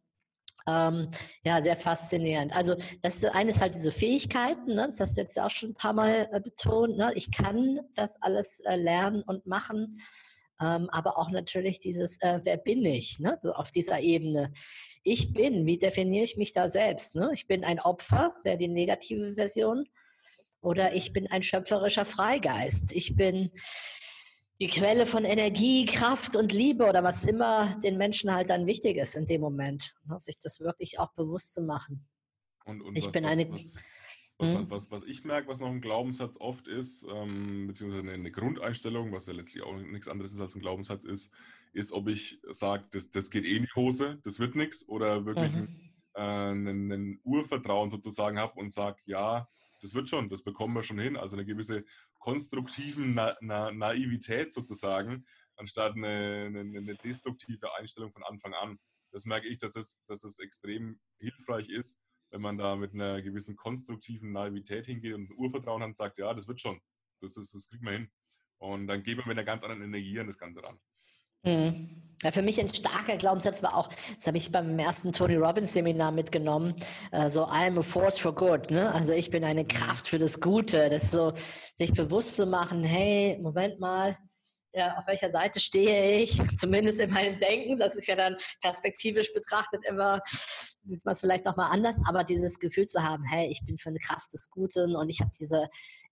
Ähm, 0.68 1.11
ja, 1.44 1.62
sehr 1.62 1.76
faszinierend. 1.76 2.55
Also 2.55 2.74
das 3.02 3.24
eine 3.24 3.50
ist 3.50 3.61
halt 3.61 3.74
diese 3.74 3.92
Fähigkeiten, 3.92 4.74
ne? 4.74 4.87
das 4.87 4.98
hast 4.98 5.16
du 5.16 5.20
jetzt 5.20 5.38
auch 5.38 5.50
schon 5.50 5.70
ein 5.70 5.74
paar 5.74 5.92
Mal 5.92 6.29
äh, 6.33 6.40
betont. 6.40 6.96
Ne? 6.96 7.12
Ich 7.14 7.31
kann 7.31 7.81
das 7.94 8.20
alles 8.20 8.61
äh, 8.61 8.74
lernen 8.74 9.22
und 9.22 9.46
machen, 9.46 10.00
ähm, 10.61 10.88
aber 10.90 11.18
auch 11.18 11.31
natürlich 11.31 11.79
dieses, 11.79 12.20
äh, 12.20 12.40
wer 12.42 12.57
bin 12.57 12.85
ich, 12.85 13.20
ne? 13.20 13.38
so 13.42 13.52
auf 13.52 13.70
dieser 13.70 14.00
Ebene. 14.00 14.52
Ich 15.05 15.33
bin, 15.33 15.66
wie 15.66 15.79
definiere 15.79 16.24
ich 16.24 16.37
mich 16.37 16.52
da 16.52 16.68
selbst? 16.68 17.14
Ne? 17.14 17.31
Ich 17.33 17.46
bin 17.46 17.62
ein 17.62 17.79
Opfer, 17.79 18.35
wäre 18.42 18.57
die 18.57 18.68
negative 18.68 19.35
Version, 19.35 19.87
oder 20.62 20.94
ich 20.94 21.12
bin 21.12 21.31
ein 21.31 21.42
schöpferischer 21.44 22.05
Freigeist. 22.05 22.90
Ich 22.90 23.14
bin 23.14 23.52
die 24.61 24.69
Quelle 24.69 25.05
von 25.07 25.25
Energie, 25.25 25.85
Kraft 25.85 26.35
und 26.37 26.53
Liebe 26.53 26.87
oder 26.88 27.03
was 27.05 27.25
immer 27.25 27.79
den 27.81 27.99
Menschen 27.99 28.33
halt 28.33 28.51
dann 28.51 28.66
wichtig 28.66 28.97
ist 28.97 29.14
in 29.14 29.27
dem 29.27 29.40
Moment, 29.42 29.95
ne, 30.09 30.19
sich 30.19 30.38
das 30.38 30.61
wirklich 30.61 30.99
auch 30.99 31.12
bewusst 31.12 31.53
zu 31.55 31.62
machen. 31.62 32.07
Und, 32.64 32.81
und 32.83 32.97
Ich 32.97 33.05
was, 33.07 33.12
bin 33.12 33.25
was, 33.25 33.33
eine- 33.33 33.53
was, 33.53 33.75
was, 34.38 34.71
was, 34.71 34.90
was 34.90 35.03
ich 35.05 35.25
merke, 35.25 35.49
was 35.49 35.61
noch 35.61 35.69
ein 35.69 35.81
Glaubenssatz 35.81 36.37
oft 36.38 36.69
ist, 36.69 37.07
ähm, 37.11 37.66
beziehungsweise 37.66 38.11
eine, 38.11 38.31
Grundeinstellung, 38.31 39.12
was 39.12 39.27
ja 39.27 39.35
letztlich 39.35 39.62
auch 39.62 39.77
nichts 39.77 40.09
anderes 40.09 40.33
ist 40.33 40.40
als 40.40 40.55
ein 40.55 40.61
Glaubenssatz 40.61 41.05
ist, 41.05 41.35
ist, 41.73 41.92
ob 41.92 42.09
ich 42.09 42.40
sage, 42.51 42.87
das, 42.92 43.11
das 43.11 43.31
geht 43.31 43.45
eh 43.45 43.57
in 43.57 43.64
die 43.64 43.75
Hose, 43.75 44.21
das 44.25 44.38
wird 44.38 44.55
nichts, 44.55 44.88
oder 44.88 45.27
wirklich 45.27 45.53
Mhm. 45.55 45.69
äh, 46.14 46.21
einen, 46.21 46.92
einen 46.92 47.21
Urvertrauen 47.25 47.90
sozusagen 47.90 48.38
habe 48.38 48.59
und 48.59 48.73
sage, 48.73 48.99
ja, 49.05 49.49
das 49.87 49.94
wird 49.94 50.09
schon, 50.09 50.29
das 50.29 50.42
bekommen 50.42 50.75
wir 50.75 50.83
schon 50.83 50.99
hin. 50.99 51.16
Also 51.16 51.37
eine 51.37 51.46
gewisse 51.46 51.85
konstruktiven 52.18 53.14
Na 53.14 53.37
Na 53.40 53.70
Naivität 53.70 54.53
sozusagen, 54.53 55.25
anstatt 55.55 55.94
eine, 55.94 56.46
eine, 56.46 56.61
eine 56.61 56.96
destruktive 56.96 57.72
Einstellung 57.77 58.12
von 58.12 58.25
Anfang 58.25 58.53
an. 58.55 58.79
Das 59.12 59.25
merke 59.25 59.46
ich, 59.46 59.59
dass 59.59 59.77
es, 59.77 60.05
dass 60.07 60.25
es 60.25 60.40
extrem 60.40 60.99
hilfreich 61.20 61.68
ist, 61.68 62.01
wenn 62.31 62.40
man 62.40 62.59
da 62.59 62.75
mit 62.75 62.94
einer 62.94 63.22
gewissen 63.22 63.55
konstruktiven 63.55 64.33
Naivität 64.33 64.87
hingeht 64.87 65.14
und 65.14 65.31
Urvertrauen 65.31 65.83
hat 65.83 65.88
und 65.88 65.96
sagt, 65.96 66.18
ja, 66.18 66.35
das 66.35 66.49
wird 66.49 66.61
schon, 66.61 66.81
das, 67.20 67.37
ist, 67.37 67.55
das 67.55 67.68
kriegen 67.68 67.85
wir 67.85 67.92
hin. 67.92 68.11
Und 68.59 68.88
dann 68.88 69.05
geben 69.05 69.20
wir 69.20 69.29
mit 69.29 69.38
einer 69.38 69.44
ganz 69.44 69.62
anderen 69.62 69.83
Energie 69.83 70.18
an 70.18 70.27
das 70.27 70.38
Ganze 70.38 70.64
ran. 70.64 70.81
Mhm. 71.46 71.90
Ja, 72.22 72.30
für 72.30 72.42
mich 72.42 72.59
ein 72.59 72.72
starker 72.72 73.18
Glaubenssatz 73.18 73.62
war 73.62 73.76
auch, 73.76 73.88
das 73.88 74.26
habe 74.26 74.38
ich 74.38 74.50
beim 74.50 74.78
ersten 74.78 75.12
Tony 75.12 75.37
Robbins 75.37 75.74
Seminar 75.74 76.11
mitgenommen, 76.12 76.74
äh, 77.12 77.28
so 77.28 77.44
I'm 77.44 77.78
a 77.78 77.82
force 77.82 78.18
for 78.18 78.35
good. 78.35 78.70
Ne? 78.70 78.92
Also 78.92 79.12
ich 79.12 79.30
bin 79.30 79.44
eine 79.44 79.66
Kraft 79.66 80.09
für 80.09 80.18
das 80.18 80.40
Gute. 80.40 80.88
Das 80.88 81.11
so, 81.11 81.35
sich 81.74 81.92
bewusst 81.92 82.37
zu 82.37 82.46
machen, 82.46 82.82
hey, 82.82 83.38
Moment 83.40 83.78
mal, 83.80 84.16
ja, 84.72 84.96
auf 84.96 85.06
welcher 85.06 85.30
Seite 85.30 85.61
stehe 85.61 86.20
ich? 86.22 86.40
Zumindest 86.59 87.00
in 87.00 87.11
meinem 87.11 87.38
Denken. 87.38 87.78
Das 87.78 87.94
ist 87.94 88.09
ja 88.09 88.16
dann 88.16 88.37
perspektivisch 88.62 89.32
betrachtet 89.35 89.85
immer, 89.87 90.22
sieht 90.26 91.04
man 91.04 91.12
es 91.12 91.20
vielleicht 91.20 91.44
nochmal 91.44 91.70
anders, 91.70 91.96
aber 92.09 92.24
dieses 92.24 92.59
Gefühl 92.59 92.87
zu 92.87 93.02
haben, 93.02 93.24
hey, 93.24 93.48
ich 93.48 93.61
bin 93.66 93.76
für 93.76 93.90
eine 93.90 93.98
Kraft 93.98 94.32
des 94.32 94.50
Guten 94.50 94.96
und 94.96 95.11
ich 95.11 95.20
habe 95.20 95.30
diese 95.38 95.68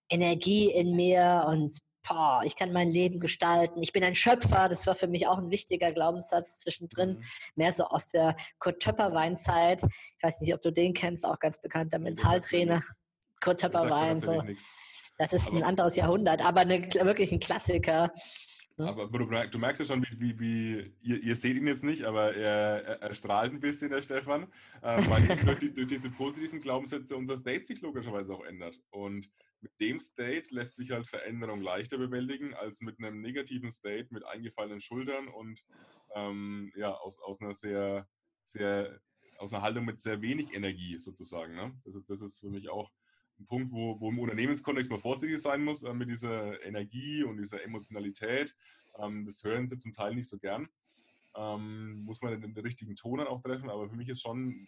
Energie 0.09 0.71
in 0.71 0.95
mir 0.95 1.45
und 1.47 1.79
boah, 2.07 2.41
ich 2.43 2.55
kann 2.55 2.71
mein 2.71 2.89
Leben 2.89 3.19
gestalten. 3.19 3.81
Ich 3.81 3.93
bin 3.93 4.03
ein 4.03 4.15
Schöpfer. 4.15 4.69
Das 4.69 4.87
war 4.87 4.95
für 4.95 5.07
mich 5.07 5.27
auch 5.27 5.37
ein 5.37 5.49
wichtiger 5.49 5.91
Glaubenssatz 5.91 6.59
zwischendrin. 6.59 7.17
Mhm. 7.17 7.23
Mehr 7.55 7.73
so 7.73 7.85
aus 7.85 8.09
der 8.09 8.35
Kurt 8.59 8.81
Töpper 8.81 9.13
Weinzeit. 9.13 9.83
Ich 9.83 10.23
weiß 10.23 10.41
nicht, 10.41 10.53
ob 10.53 10.61
du 10.61 10.71
den 10.71 10.93
kennst, 10.93 11.25
auch 11.25 11.39
ganz 11.39 11.61
bekannter 11.61 11.99
Mentaltrainer. 11.99 12.81
Kurt 13.41 13.61
Das 13.61 13.71
Töpper 13.71 13.79
sagt 13.79 13.91
mir 13.91 13.95
Wein, 13.95 14.19
so. 14.19 14.41
nichts. 14.41 14.69
Das 15.17 15.33
ist 15.33 15.49
ein 15.49 15.57
Aber- 15.57 15.67
anderes 15.67 15.95
Jahrhundert, 15.95 16.45
aber 16.45 16.61
eine, 16.61 16.81
wirklich 16.93 17.31
ein 17.31 17.39
Klassiker. 17.39 18.11
Ja. 18.77 18.87
Aber 18.87 19.07
du, 19.07 19.25
du 19.25 19.57
merkst 19.57 19.79
ja 19.79 19.85
schon, 19.85 20.03
wie, 20.03 20.19
wie, 20.19 20.39
wie 20.39 20.93
ihr, 21.01 21.23
ihr 21.23 21.35
seht 21.37 21.55
ihn 21.55 21.65
jetzt 21.65 21.85
nicht, 21.85 22.03
aber 22.03 22.35
er, 22.35 23.01
er, 23.01 23.13
strahlt 23.13 23.53
ein 23.53 23.61
bisschen, 23.61 23.91
der 23.91 24.01
Stefan, 24.01 24.51
äh, 24.81 25.01
weil 25.09 25.37
durch, 25.45 25.59
die, 25.59 25.73
durch 25.73 25.87
diese 25.87 26.09
positiven 26.09 26.59
Glaubenssätze 26.59 27.15
unser 27.15 27.37
State 27.37 27.63
sich 27.63 27.79
logischerweise 27.79 28.33
auch 28.33 28.43
ändert. 28.43 28.77
Und 28.89 29.29
mit 29.61 29.71
dem 29.79 29.99
State 29.99 30.53
lässt 30.53 30.75
sich 30.75 30.91
halt 30.91 31.07
Veränderung 31.07 31.61
leichter 31.61 31.97
bewältigen 31.97 32.53
als 32.53 32.81
mit 32.81 32.99
einem 32.99 33.21
negativen 33.21 33.71
State 33.71 34.07
mit 34.11 34.23
eingefallenen 34.25 34.81
Schultern 34.81 35.27
und 35.27 35.63
ähm, 36.13 36.71
ja, 36.75 36.93
aus, 36.93 37.19
aus 37.19 37.41
einer 37.41 37.53
sehr, 37.53 38.07
sehr, 38.43 38.99
aus 39.37 39.53
einer 39.53 39.61
Haltung 39.61 39.85
mit 39.85 39.99
sehr 39.99 40.21
wenig 40.21 40.53
Energie 40.53 40.97
sozusagen. 40.97 41.55
Ne? 41.55 41.75
Das, 41.83 41.95
ist, 41.95 42.09
das 42.09 42.21
ist 42.21 42.39
für 42.39 42.49
mich 42.49 42.69
auch 42.69 42.91
ein 43.39 43.45
Punkt, 43.45 43.71
wo, 43.71 43.99
wo 43.99 44.09
im 44.09 44.19
Unternehmenskontext 44.19 44.89
mal 44.89 44.99
vorsichtig 44.99 45.41
sein 45.41 45.63
muss 45.63 45.83
äh, 45.83 45.93
mit 45.93 46.09
dieser 46.09 46.63
Energie 46.63 47.23
und 47.23 47.37
dieser 47.37 47.63
Emotionalität. 47.63 48.55
Ähm, 48.97 49.25
das 49.25 49.43
hören 49.43 49.67
sie 49.67 49.77
zum 49.77 49.91
Teil 49.91 50.15
nicht 50.15 50.29
so 50.29 50.37
gern. 50.37 50.69
Ähm, 51.35 52.03
muss 52.05 52.21
man 52.21 52.39
den, 52.39 52.53
den 52.53 52.63
richtigen 52.63 52.95
Ton 52.95 53.17
dann 53.17 53.27
auch 53.27 53.41
treffen, 53.41 53.69
aber 53.69 53.89
für 53.89 53.95
mich 53.95 54.09
ist 54.09 54.21
schon 54.21 54.67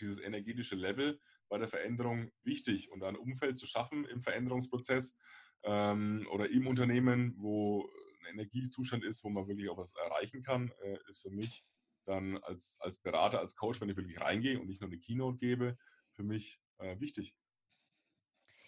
dieses 0.00 0.20
energetische 0.20 0.76
Level 0.76 1.20
bei 1.48 1.58
der 1.58 1.68
Veränderung 1.68 2.30
wichtig 2.42 2.90
und 2.90 3.02
ein 3.02 3.16
Umfeld 3.16 3.58
zu 3.58 3.66
schaffen 3.66 4.04
im 4.06 4.22
Veränderungsprozess 4.22 5.18
ähm, 5.62 6.26
oder 6.30 6.50
im 6.50 6.66
Unternehmen, 6.66 7.34
wo 7.38 7.88
ein 8.20 8.34
Energiezustand 8.34 9.04
ist, 9.04 9.24
wo 9.24 9.30
man 9.30 9.46
wirklich 9.48 9.68
auch 9.68 9.78
was 9.78 9.94
erreichen 9.94 10.42
kann, 10.42 10.72
äh, 10.82 10.98
ist 11.08 11.22
für 11.22 11.30
mich 11.30 11.64
dann 12.06 12.38
als, 12.38 12.78
als 12.80 12.98
Berater, 12.98 13.40
als 13.40 13.56
Coach, 13.56 13.80
wenn 13.80 13.88
ich 13.88 13.96
wirklich 13.96 14.20
reingehe 14.20 14.58
und 14.58 14.66
nicht 14.66 14.80
nur 14.80 14.90
eine 14.90 14.98
Keynote 14.98 15.38
gebe, 15.38 15.78
für 16.12 16.22
mich 16.22 16.60
äh, 16.78 16.98
wichtig. 17.00 17.34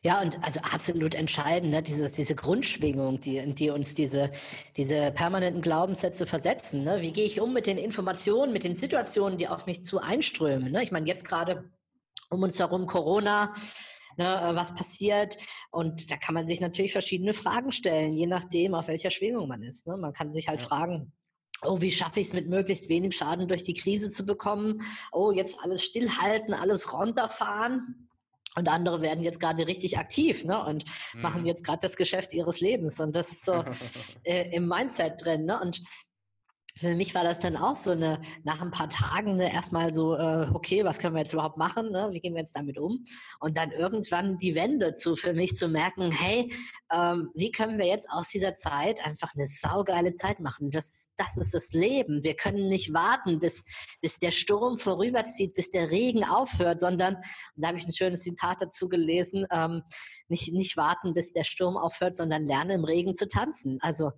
Ja, 0.03 0.21
und 0.21 0.43
also 0.45 0.61
absolut 0.61 1.15
entscheidend, 1.15 1.73
ne? 1.73 1.83
Dieses, 1.83 2.13
diese 2.13 2.37
Grundschwingung, 2.37 3.19
die, 3.21 3.39
in 3.39 3.55
die 3.55 3.71
uns 3.71 3.95
diese, 3.95 4.31
diese 4.77 5.11
permanenten 5.11 5.63
Glaubenssätze 5.63 6.27
versetzen. 6.27 6.85
Ne? 6.85 7.01
Wie 7.01 7.13
gehe 7.13 7.25
ich 7.25 7.41
um 7.41 7.53
mit 7.53 7.67
den 7.67 7.79
Informationen, 7.79 8.53
mit 8.53 8.63
den 8.63 8.77
Situationen, 8.77 9.37
die 9.39 9.49
auf 9.49 9.67
mich 9.67 9.85
zu 9.85 10.01
einströmen? 10.01 10.71
Ne? 10.71 10.83
Ich 10.83 10.93
meine, 10.93 11.09
jetzt 11.09 11.25
gerade 11.25 11.69
um 12.31 12.43
uns 12.43 12.59
herum 12.59 12.87
Corona, 12.87 13.55
ne, 14.17 14.25
äh, 14.51 14.55
was 14.55 14.75
passiert? 14.75 15.37
Und 15.71 16.11
da 16.11 16.17
kann 16.17 16.35
man 16.35 16.47
sich 16.47 16.61
natürlich 16.61 16.93
verschiedene 16.93 17.35
Fragen 17.35 17.73
stellen, 17.73 18.13
je 18.13 18.27
nachdem, 18.27 18.75
auf 18.75 18.89
welcher 18.89 19.11
Schwingung 19.11 19.49
man 19.49 19.63
ist. 19.63 19.87
Ne? 19.87 19.97
Man 19.97 20.13
kann 20.13 20.33
sich 20.33 20.49
halt 20.49 20.61
Ja. 20.61 20.67
fragen, 20.69 21.13
Oh, 21.63 21.81
wie 21.81 21.91
schaffe 21.91 22.21
ich 22.21 22.27
es 22.29 22.33
mit 22.35 22.49
möglichst 22.49 22.91
wenig 22.91 23.17
Schaden 23.17 23.49
durch 23.49 23.63
die 23.63 23.73
Krise 23.73 24.11
zu 24.11 24.27
bekommen? 24.27 24.83
Oh, 25.11 25.33
jetzt 25.33 25.59
alles 25.63 25.83
stillhalten, 25.83 26.53
alles 26.53 26.93
runterfahren. 26.93 28.11
Und 28.57 28.69
andere 28.69 29.01
werden 29.01 29.25
jetzt 29.25 29.41
gerade 29.41 29.67
richtig 29.67 29.99
aktiv 29.99 30.45
ne? 30.45 30.63
und 30.63 30.85
machen 31.15 31.41
Mhm. 31.43 31.47
jetzt 31.47 31.65
gerade 31.65 31.81
das 31.81 31.97
Geschäft 31.97 32.35
ihres 32.35 32.61
Lebens. 32.61 33.01
Und 33.01 33.17
das 33.17 33.33
ist 33.33 33.45
so 33.47 33.65
äh, 34.25 34.55
im 34.55 34.69
Mindset 34.69 35.25
drin. 35.25 35.47
Ne? 35.47 35.59
Und 35.59 35.83
für 36.77 36.95
mich 36.95 37.15
war 37.15 37.25
das 37.25 37.41
dann 37.41 37.57
auch 37.57 37.75
so 37.75 37.93
eine, 37.93 38.21
nach 38.45 38.61
ein 38.61 38.71
paar 38.71 38.91
Tagen 38.91 39.37
ne, 39.37 39.51
erstmal 39.51 39.95
so, 39.95 40.15
äh, 40.15 40.47
okay, 40.53 40.85
was 40.85 40.99
können 40.99 41.15
wir 41.15 41.21
jetzt 41.21 41.33
überhaupt 41.33 41.57
machen? 41.57 41.91
Ne? 41.91 42.09
Wie 42.13 42.21
gehen 42.21 42.35
wir 42.35 42.41
jetzt 42.41 42.55
damit 42.55 42.79
um? 42.79 43.05
Und 43.41 43.57
dann 43.57 43.71
irgendwann 43.71 44.37
die 44.39 44.55
Wende 44.55 44.95
zu, 44.95 45.17
für 45.17 45.33
mich 45.33 45.57
zu 45.57 45.69
merken, 45.69 46.11
hey, 46.13 46.53
ähm, 46.93 47.31
wie 47.35 47.51
können 47.51 47.79
wir 47.79 47.87
jetzt 47.87 48.11
aus 48.11 48.29
dieser 48.29 48.53
Zeit 48.53 49.03
einfach 49.07 49.35
eine 49.35 49.47
saugeile 49.47 50.13
Zeit 50.13 50.39
machen? 50.39 50.71
Das, 50.71 51.13
das 51.17 51.39
ist 51.39 51.55
das 51.55 51.73
Leben. 51.73 52.23
Wir 52.23 52.35
können 52.35 52.69
nicht 52.69 52.93
warten, 52.93 53.41
bis, 53.41 53.65
bis 54.03 54.19
der 54.19 54.31
Sturm 54.31 54.77
vorüberzieht, 54.77 55.55
bis 55.55 55.71
der 55.71 55.91
Regen 55.91 56.25
aufhört, 56.25 56.81
sondern, 56.81 57.17
da 57.57 57.69
habe 57.69 57.79
ich 57.79 57.87
ein 57.87 57.93
schönes 57.93 58.21
Zitat 58.21 58.61
dazu 58.61 58.91
gelesen, 58.91 59.47
ähm, 59.51 59.83
nicht, 60.29 60.53
nicht 60.53 60.77
warten, 60.77 61.15
bis 61.15 61.33
der 61.33 61.45
Sturm 61.45 61.79
aufhört, 61.79 62.15
sondern 62.15 62.45
lernen 62.45 62.71
im 62.73 62.85
Regen 62.85 63.15
zu 63.15 63.27
tanzen. 63.27 63.79
Also. 63.81 64.11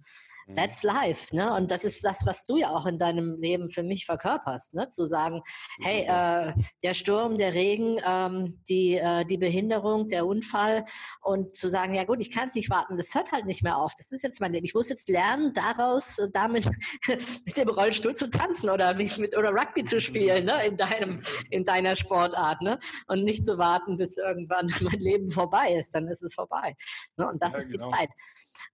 That's 0.56 0.82
life, 0.82 1.34
ne? 1.36 1.54
Und 1.54 1.70
das 1.70 1.84
ist 1.84 2.04
das, 2.04 2.24
was 2.24 2.46
du 2.46 2.56
ja 2.56 2.70
auch 2.70 2.86
in 2.86 2.98
deinem 2.98 3.38
Leben 3.40 3.68
für 3.68 3.82
mich 3.82 4.06
verkörperst, 4.06 4.74
ne? 4.74 4.88
Zu 4.88 5.06
sagen, 5.06 5.42
hey, 5.82 6.04
äh, 6.08 6.52
der 6.82 6.94
Sturm, 6.94 7.36
der 7.36 7.54
Regen, 7.54 8.00
ähm, 8.04 8.62
die, 8.68 8.94
äh, 8.94 9.24
die 9.24 9.36
Behinderung, 9.36 10.08
der 10.08 10.26
Unfall 10.26 10.84
und 11.22 11.54
zu 11.54 11.68
sagen, 11.68 11.94
ja 11.94 12.04
gut, 12.04 12.20
ich 12.20 12.30
kann 12.30 12.48
es 12.48 12.54
nicht 12.54 12.70
warten, 12.70 12.96
das 12.96 13.14
hört 13.14 13.32
halt 13.32 13.46
nicht 13.46 13.62
mehr 13.62 13.76
auf. 13.76 13.92
Das 13.96 14.10
ist 14.10 14.22
jetzt 14.22 14.40
mein 14.40 14.52
Leben. 14.52 14.64
Ich 14.64 14.74
muss 14.74 14.88
jetzt 14.88 15.08
lernen, 15.08 15.52
daraus 15.54 16.18
äh, 16.18 16.28
damit 16.32 16.68
mit 17.06 17.56
dem 17.56 17.68
Rollstuhl 17.68 18.14
zu 18.14 18.30
tanzen 18.30 18.70
oder 18.70 18.94
mich 18.94 19.18
mit 19.18 19.36
oder 19.36 19.50
Rugby 19.50 19.82
zu 19.82 20.00
spielen, 20.00 20.46
ne? 20.46 20.66
In 20.66 20.76
deinem, 20.76 21.20
in 21.50 21.64
deiner 21.64 21.94
Sportart, 21.94 22.62
ne? 22.62 22.78
Und 23.06 23.24
nicht 23.24 23.44
zu 23.44 23.58
warten, 23.58 23.98
bis 23.98 24.16
irgendwann 24.16 24.72
mein 24.80 25.00
Leben 25.00 25.30
vorbei 25.30 25.74
ist, 25.78 25.94
dann 25.94 26.08
ist 26.08 26.22
es 26.22 26.34
vorbei. 26.34 26.74
Ne? 27.16 27.28
Und 27.28 27.42
das 27.42 27.52
Ja, 27.54 27.58
ist 27.58 27.70
genau. 27.70 27.84
die 27.84 27.90
Zeit. 27.90 28.08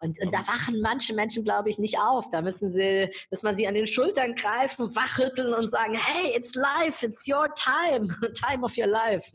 Und, 0.00 0.20
und 0.20 0.32
da 0.32 0.38
wachen 0.46 0.80
manche 0.80 1.14
Menschen, 1.14 1.44
glaube 1.44 1.70
ich, 1.70 1.78
nicht 1.78 1.98
auf. 1.98 2.30
Da 2.30 2.42
müssen 2.42 2.72
sie, 2.72 3.10
dass 3.30 3.42
man 3.42 3.56
sie 3.56 3.66
an 3.66 3.74
den 3.74 3.86
Schultern 3.86 4.34
greifen, 4.34 4.94
wachrütteln 4.94 5.54
und 5.54 5.70
sagen, 5.70 5.94
hey, 5.94 6.36
it's 6.36 6.54
life, 6.54 7.04
it's 7.04 7.26
your 7.28 7.48
time, 7.54 8.08
time 8.34 8.64
of 8.64 8.76
your 8.76 8.86
life. 8.86 9.32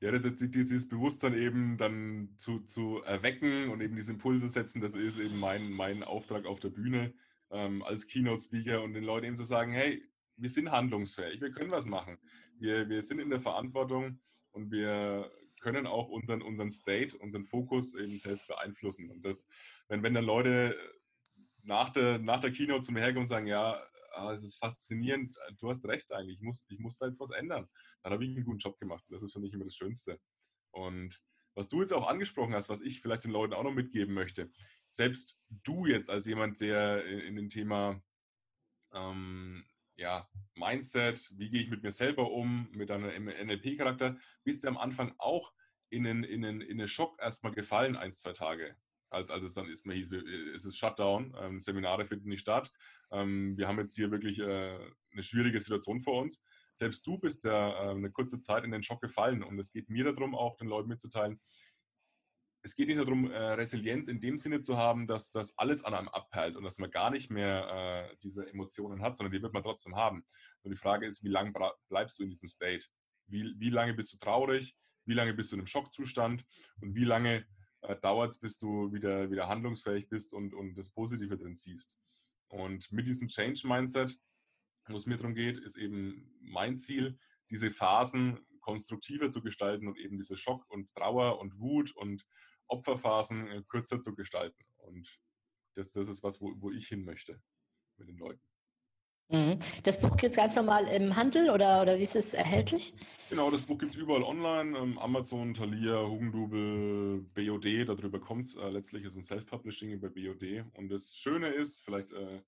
Ja, 0.00 0.18
das, 0.18 0.32
dieses 0.36 0.88
Bewusstsein 0.88 1.34
eben 1.34 1.76
dann 1.76 2.30
zu, 2.38 2.60
zu 2.60 3.02
erwecken 3.02 3.68
und 3.68 3.82
eben 3.82 3.96
diese 3.96 4.12
Impulse 4.12 4.48
setzen, 4.48 4.80
das 4.80 4.94
ist 4.94 5.18
eben 5.18 5.38
mein, 5.38 5.70
mein 5.70 6.02
Auftrag 6.02 6.46
auf 6.46 6.58
der 6.58 6.70
Bühne 6.70 7.12
ähm, 7.50 7.82
als 7.82 8.06
Keynote-Speaker 8.06 8.82
und 8.82 8.94
den 8.94 9.04
Leuten 9.04 9.26
eben 9.26 9.36
zu 9.36 9.44
sagen, 9.44 9.72
hey, 9.72 10.02
wir 10.36 10.48
sind 10.48 10.70
handlungsfähig, 10.70 11.42
wir 11.42 11.50
können 11.50 11.70
was 11.70 11.84
machen. 11.84 12.16
Wir, 12.58 12.88
wir 12.88 13.02
sind 13.02 13.18
in 13.18 13.28
der 13.28 13.40
Verantwortung 13.40 14.18
und 14.52 14.70
wir 14.70 15.30
können 15.60 15.86
auch 15.86 16.08
unseren, 16.08 16.42
unseren 16.42 16.70
State, 16.70 17.16
unseren 17.18 17.46
Fokus 17.46 17.94
eben 17.94 18.18
selbst 18.18 18.46
beeinflussen. 18.48 19.10
Und 19.10 19.22
das, 19.22 19.46
wenn, 19.88 20.02
wenn 20.02 20.14
dann 20.14 20.24
Leute 20.24 20.76
nach 21.62 21.90
der, 21.90 22.18
nach 22.18 22.40
der 22.40 22.52
Keynote 22.52 22.82
zu 22.82 22.92
mir 22.92 23.00
herkommen 23.00 23.22
und 23.22 23.28
sagen, 23.28 23.46
ja, 23.46 23.82
ah, 24.12 24.32
es 24.32 24.42
ist 24.42 24.56
faszinierend, 24.56 25.36
du 25.58 25.70
hast 25.70 25.84
recht 25.86 26.12
eigentlich, 26.12 26.38
ich 26.38 26.42
muss, 26.42 26.64
ich 26.68 26.78
muss 26.78 26.98
da 26.98 27.06
jetzt 27.06 27.20
was 27.20 27.30
ändern. 27.30 27.68
Dann 28.02 28.12
habe 28.12 28.24
ich 28.24 28.34
einen 28.34 28.44
guten 28.44 28.58
Job 28.58 28.78
gemacht. 28.78 29.04
Das 29.08 29.22
ist 29.22 29.32
für 29.32 29.40
mich 29.40 29.52
immer 29.52 29.64
das 29.64 29.76
Schönste. 29.76 30.20
Und 30.70 31.20
was 31.54 31.68
du 31.68 31.80
jetzt 31.80 31.92
auch 31.92 32.06
angesprochen 32.06 32.54
hast, 32.54 32.68
was 32.68 32.80
ich 32.80 33.00
vielleicht 33.00 33.24
den 33.24 33.32
Leuten 33.32 33.54
auch 33.54 33.62
noch 33.62 33.72
mitgeben 33.72 34.14
möchte, 34.14 34.50
selbst 34.88 35.38
du 35.48 35.86
jetzt 35.86 36.08
als 36.08 36.26
jemand, 36.26 36.60
der 36.60 37.04
in, 37.04 37.18
in 37.20 37.36
dem 37.36 37.48
Thema 37.48 38.02
ähm, 38.92 39.64
ja, 40.00 40.26
Mindset, 40.56 41.30
wie 41.36 41.50
gehe 41.50 41.62
ich 41.62 41.70
mit 41.70 41.82
mir 41.82 41.92
selber 41.92 42.30
um, 42.30 42.68
mit 42.72 42.90
einem 42.90 43.26
NLP-Charakter, 43.26 44.16
bist 44.44 44.64
du 44.64 44.68
am 44.68 44.78
Anfang 44.78 45.14
auch 45.18 45.52
in 45.90 46.06
einen, 46.06 46.24
in 46.24 46.44
einen, 46.44 46.62
in 46.62 46.88
Schock 46.88 47.18
erstmal 47.20 47.52
gefallen, 47.52 47.96
ein, 47.96 48.12
zwei 48.12 48.32
Tage. 48.32 48.76
Als, 49.10 49.30
als 49.30 49.44
es 49.44 49.54
dann 49.54 49.68
ist, 49.68 49.84
hieß, 49.84 50.12
es 50.54 50.64
ist 50.64 50.78
Shutdown, 50.78 51.34
ähm, 51.38 51.60
Seminare 51.60 52.06
finden 52.06 52.28
nicht 52.28 52.42
statt. 52.42 52.72
Ähm, 53.10 53.58
wir 53.58 53.66
haben 53.66 53.78
jetzt 53.78 53.96
hier 53.96 54.10
wirklich 54.10 54.38
äh, 54.38 54.78
eine 55.12 55.22
schwierige 55.22 55.60
Situation 55.60 56.00
vor 56.00 56.22
uns. 56.22 56.44
Selbst 56.74 57.04
du 57.06 57.18
bist 57.18 57.44
ja 57.44 57.70
äh, 57.70 57.90
eine 57.90 58.10
kurze 58.10 58.40
Zeit 58.40 58.64
in 58.64 58.70
den 58.70 58.84
Schock 58.84 59.00
gefallen 59.02 59.42
und 59.42 59.58
es 59.58 59.72
geht 59.72 59.90
mir 59.90 60.04
darum, 60.04 60.34
auch 60.36 60.56
den 60.56 60.68
Leuten 60.68 60.88
mitzuteilen, 60.88 61.40
es 62.62 62.74
geht 62.74 62.88
nicht 62.88 62.96
nur 62.96 63.06
darum, 63.06 63.30
äh, 63.30 63.38
Resilienz 63.38 64.08
in 64.08 64.20
dem 64.20 64.36
Sinne 64.36 64.60
zu 64.60 64.76
haben, 64.76 65.06
dass 65.06 65.30
das 65.30 65.56
alles 65.58 65.84
an 65.84 65.94
einem 65.94 66.08
abperlt 66.08 66.56
und 66.56 66.64
dass 66.64 66.78
man 66.78 66.90
gar 66.90 67.10
nicht 67.10 67.30
mehr 67.30 68.10
äh, 68.10 68.16
diese 68.22 68.46
Emotionen 68.46 69.00
hat, 69.02 69.16
sondern 69.16 69.32
die 69.32 69.42
wird 69.42 69.54
man 69.54 69.62
trotzdem 69.62 69.96
haben. 69.96 70.24
Und 70.62 70.70
die 70.70 70.76
Frage 70.76 71.06
ist, 71.06 71.24
wie 71.24 71.28
lange 71.28 71.52
bleibst 71.88 72.18
du 72.18 72.24
in 72.24 72.28
diesem 72.28 72.48
State? 72.48 72.86
Wie, 73.26 73.54
wie 73.58 73.70
lange 73.70 73.94
bist 73.94 74.12
du 74.12 74.18
traurig? 74.18 74.76
Wie 75.06 75.14
lange 75.14 75.32
bist 75.32 75.52
du 75.52 75.56
in 75.56 75.60
einem 75.60 75.66
Schockzustand? 75.66 76.44
Und 76.80 76.94
wie 76.94 77.04
lange 77.04 77.46
äh, 77.82 77.96
dauert 77.96 78.32
es, 78.32 78.40
bis 78.40 78.58
du 78.58 78.92
wieder, 78.92 79.30
wieder 79.30 79.48
handlungsfähig 79.48 80.08
bist 80.08 80.34
und, 80.34 80.52
und 80.52 80.74
das 80.74 80.90
Positive 80.90 81.38
drin 81.38 81.56
siehst? 81.56 81.96
Und 82.48 82.90
mit 82.92 83.06
diesem 83.06 83.28
Change-Mindset, 83.28 84.18
wo 84.88 84.96
es 84.96 85.06
mir 85.06 85.16
darum 85.16 85.34
geht, 85.34 85.58
ist 85.58 85.76
eben 85.76 86.36
mein 86.40 86.76
Ziel, 86.76 87.18
diese 87.48 87.70
Phasen 87.70 88.40
konstruktiver 88.60 89.30
zu 89.30 89.40
gestalten 89.40 89.88
und 89.88 89.98
eben 89.98 90.16
diese 90.18 90.36
Schock 90.36 90.68
und 90.68 90.92
Trauer 90.92 91.38
und 91.38 91.58
Wut 91.58 91.92
und 91.96 92.26
Opferphasen 92.70 93.48
äh, 93.48 93.62
kürzer 93.68 94.00
zu 94.00 94.14
gestalten. 94.14 94.64
Und 94.78 95.20
das, 95.74 95.92
das 95.92 96.08
ist 96.08 96.22
was, 96.22 96.40
wo, 96.40 96.52
wo 96.56 96.70
ich 96.70 96.88
hin 96.88 97.04
möchte 97.04 97.40
mit 97.96 98.08
den 98.08 98.18
Leuten. 98.18 98.40
Mhm. 99.30 99.60
Das 99.84 100.00
Buch 100.00 100.16
gibt 100.16 100.32
es 100.32 100.36
ganz 100.36 100.56
normal 100.56 100.88
im 100.88 101.14
Handel 101.14 101.50
oder, 101.50 101.82
oder 101.82 101.98
wie 101.98 102.02
ist 102.02 102.16
es 102.16 102.34
erhältlich? 102.34 102.94
Genau, 103.28 103.50
das 103.50 103.62
Buch 103.62 103.78
gibt 103.78 103.94
es 103.94 104.00
überall 104.00 104.24
online. 104.24 104.76
Ähm, 104.76 104.98
Amazon, 104.98 105.54
Thalia, 105.54 106.04
Hugendubel, 106.04 107.20
BOD, 107.34 107.88
darüber 107.88 108.18
kommt 108.18 108.48
es. 108.48 108.56
Äh, 108.56 108.70
letztlich 108.70 109.04
ist 109.04 109.16
ein 109.16 109.22
Self-Publishing 109.22 110.00
bei 110.00 110.08
BOD. 110.08 110.64
Und 110.74 110.88
das 110.88 111.16
Schöne 111.16 111.48
ist, 111.48 111.80
vielleicht 111.84 112.12
äh, 112.12 112.40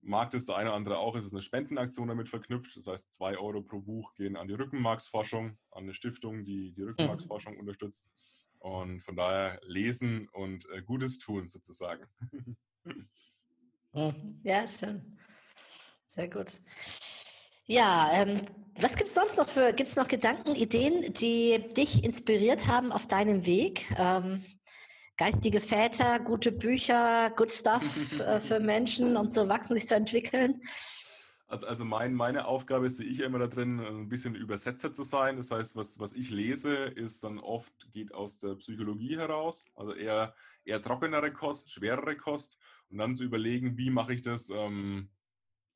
mag 0.00 0.30
das 0.30 0.46
der 0.46 0.56
eine 0.56 0.68
oder 0.68 0.76
andere 0.76 0.98
auch, 0.98 1.16
ist 1.16 1.24
es 1.24 1.32
eine 1.32 1.42
Spendenaktion 1.42 2.06
damit 2.06 2.28
verknüpft. 2.28 2.76
Das 2.76 2.86
heißt, 2.86 3.12
zwei 3.12 3.36
Euro 3.36 3.62
pro 3.62 3.80
Buch 3.80 4.14
gehen 4.14 4.36
an 4.36 4.46
die 4.46 4.54
Rückenmarksforschung, 4.54 5.58
an 5.72 5.82
eine 5.82 5.94
Stiftung, 5.94 6.44
die 6.44 6.72
die 6.72 6.82
Rückenmarksforschung 6.82 7.54
mhm. 7.54 7.60
unterstützt. 7.60 8.08
Und 8.66 9.00
von 9.00 9.14
daher 9.14 9.60
lesen 9.62 10.28
und 10.32 10.68
äh, 10.70 10.82
Gutes 10.82 11.20
tun 11.20 11.46
sozusagen. 11.46 12.04
Mhm. 13.92 14.40
ja, 14.42 14.66
schön. 14.66 15.16
Sehr 16.16 16.28
gut. 16.28 16.48
Ja, 17.66 18.10
ähm, 18.12 18.42
was 18.74 18.96
gibt 18.96 19.08
es 19.08 19.14
sonst 19.14 19.38
noch 19.38 19.48
für, 19.48 19.72
gibt 19.72 19.88
es 19.88 19.94
noch 19.96 20.08
Gedanken, 20.08 20.56
Ideen, 20.56 21.12
die 21.12 21.64
dich 21.74 22.02
inspiriert 22.02 22.66
haben 22.66 22.90
auf 22.90 23.06
deinem 23.06 23.46
Weg? 23.46 23.88
Ähm, 23.96 24.44
geistige 25.16 25.60
Väter, 25.60 26.18
gute 26.18 26.50
Bücher, 26.50 27.30
good 27.36 27.52
stuff 27.52 28.20
äh, 28.20 28.40
für 28.40 28.58
Menschen, 28.60 29.16
um 29.16 29.30
zu 29.30 29.48
wachsen, 29.48 29.76
sich 29.76 29.86
zu 29.86 29.94
entwickeln? 29.94 30.60
Also, 31.48 31.66
also 31.66 31.84
mein, 31.84 32.12
meine 32.14 32.46
Aufgabe 32.46 32.90
sehe 32.90 33.06
ich 33.06 33.20
immer 33.20 33.38
da 33.38 33.46
drin, 33.46 33.78
ein 33.78 34.08
bisschen 34.08 34.34
Übersetzer 34.34 34.92
zu 34.92 35.04
sein. 35.04 35.36
Das 35.36 35.50
heißt, 35.52 35.76
was, 35.76 36.00
was 36.00 36.12
ich 36.12 36.30
lese, 36.30 36.74
ist 36.74 37.22
dann 37.22 37.38
oft, 37.38 37.72
geht 37.92 38.12
aus 38.12 38.38
der 38.38 38.56
Psychologie 38.56 39.16
heraus, 39.16 39.64
also 39.74 39.94
eher, 39.94 40.34
eher 40.64 40.82
trockenere 40.82 41.32
Kost, 41.32 41.72
schwerere 41.72 42.16
Kost 42.16 42.58
und 42.88 42.98
dann 42.98 43.14
zu 43.14 43.22
überlegen, 43.22 43.78
wie 43.78 43.90
mache 43.90 44.14
ich 44.14 44.22
das 44.22 44.50
ähm, 44.50 45.10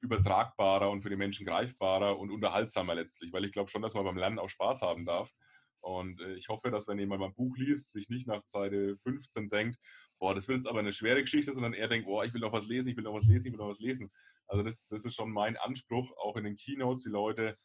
übertragbarer 0.00 0.90
und 0.90 1.02
für 1.02 1.10
die 1.10 1.16
Menschen 1.16 1.46
greifbarer 1.46 2.18
und 2.18 2.30
unterhaltsamer 2.30 2.94
letztlich, 2.96 3.32
weil 3.32 3.44
ich 3.44 3.52
glaube 3.52 3.70
schon, 3.70 3.82
dass 3.82 3.94
man 3.94 4.04
beim 4.04 4.16
Lernen 4.16 4.38
auch 4.38 4.48
Spaß 4.48 4.82
haben 4.82 5.04
darf. 5.04 5.32
Und 5.80 6.20
äh, 6.20 6.34
ich 6.34 6.48
hoffe, 6.48 6.70
dass 6.70 6.86
wenn 6.88 6.98
jemand 6.98 7.20
mein 7.20 7.34
Buch 7.34 7.56
liest, 7.56 7.92
sich 7.92 8.08
nicht 8.08 8.26
nach 8.26 8.42
Seite 8.46 8.98
15 8.98 9.48
denkt, 9.48 9.78
boah, 10.18 10.34
das 10.34 10.48
wird 10.48 10.58
jetzt 10.58 10.66
aber 10.66 10.80
eine 10.80 10.92
schwere 10.92 11.22
Geschichte, 11.22 11.52
sondern 11.52 11.72
er 11.72 11.88
denkt, 11.88 12.06
boah, 12.06 12.24
ich 12.24 12.34
will 12.34 12.40
noch 12.40 12.52
was 12.52 12.68
lesen, 12.68 12.88
ich 12.88 12.96
will 12.96 13.04
noch 13.04 13.14
was 13.14 13.26
lesen, 13.26 13.46
ich 13.46 13.52
will 13.52 13.58
noch 13.58 13.68
was 13.68 13.80
lesen. 13.80 14.10
Also 14.46 14.62
das, 14.62 14.86
das 14.88 15.04
ist 15.04 15.14
schon 15.14 15.30
mein 15.30 15.56
Anspruch, 15.56 16.12
auch 16.18 16.36
in 16.36 16.44
den 16.44 16.56
Keynotes 16.56 17.04
die 17.04 17.10
Leute 17.10 17.58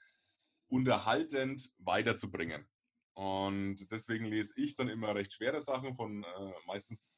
unterhaltend 0.68 1.72
weiterzubringen. 1.80 2.68
Und 3.14 3.90
deswegen 3.92 4.26
lese 4.26 4.54
ich 4.58 4.76
dann 4.76 4.90
immer 4.90 5.16
recht 5.16 5.34
schwere 5.34 5.62
Sachen 5.62 5.96
von 5.96 6.24
äh, 6.24 6.54
meistens 6.66 7.12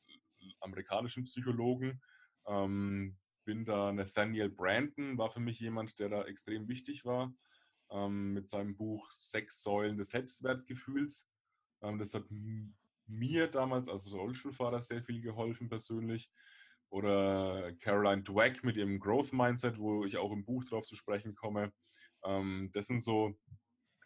amerikanischen 0.60 1.24
Psychologen. 1.24 2.02
Ähm, 2.48 3.18
bin 3.46 3.66
da 3.66 3.92
Nathaniel 3.92 4.50
Brandon, 4.50 5.18
war 5.18 5.32
für 5.32 5.40
mich 5.40 5.60
jemand, 5.60 5.98
der 6.00 6.10
da 6.10 6.24
extrem 6.26 6.68
wichtig 6.68 7.06
war 7.06 7.34
ähm, 7.92 8.34
mit 8.34 8.48
seinem 8.48 8.76
Buch 8.76 9.10
Sechs 9.12 9.64
Säulen 9.64 9.98
des 9.98 10.12
Selbstwertgefühls. 10.12 11.30
Ähm, 11.82 12.00
das 12.00 12.14
hat 12.14 12.26
mir 13.08 13.48
damals 13.48 13.88
als 13.88 14.12
Rollstuhlfahrer 14.12 14.82
sehr 14.82 15.04
viel 15.04 15.22
geholfen 15.22 15.70
persönlich. 15.70 16.32
Oder 16.90 17.74
Caroline 17.82 18.24
Dweck 18.24 18.64
mit 18.64 18.78
ihrem 18.78 19.00
Growth 19.00 19.34
Mindset, 19.34 19.78
wo 19.78 20.06
ich 20.06 20.18
auch 20.18 20.32
im 20.32 20.46
Buch 20.46 20.64
drauf 20.64 20.86
zu 20.86 20.96
sprechen 20.96 21.36
komme. 21.36 21.74
Ähm, 22.24 22.70
das 22.74 22.88
sind 22.88 23.02
so 23.02 23.38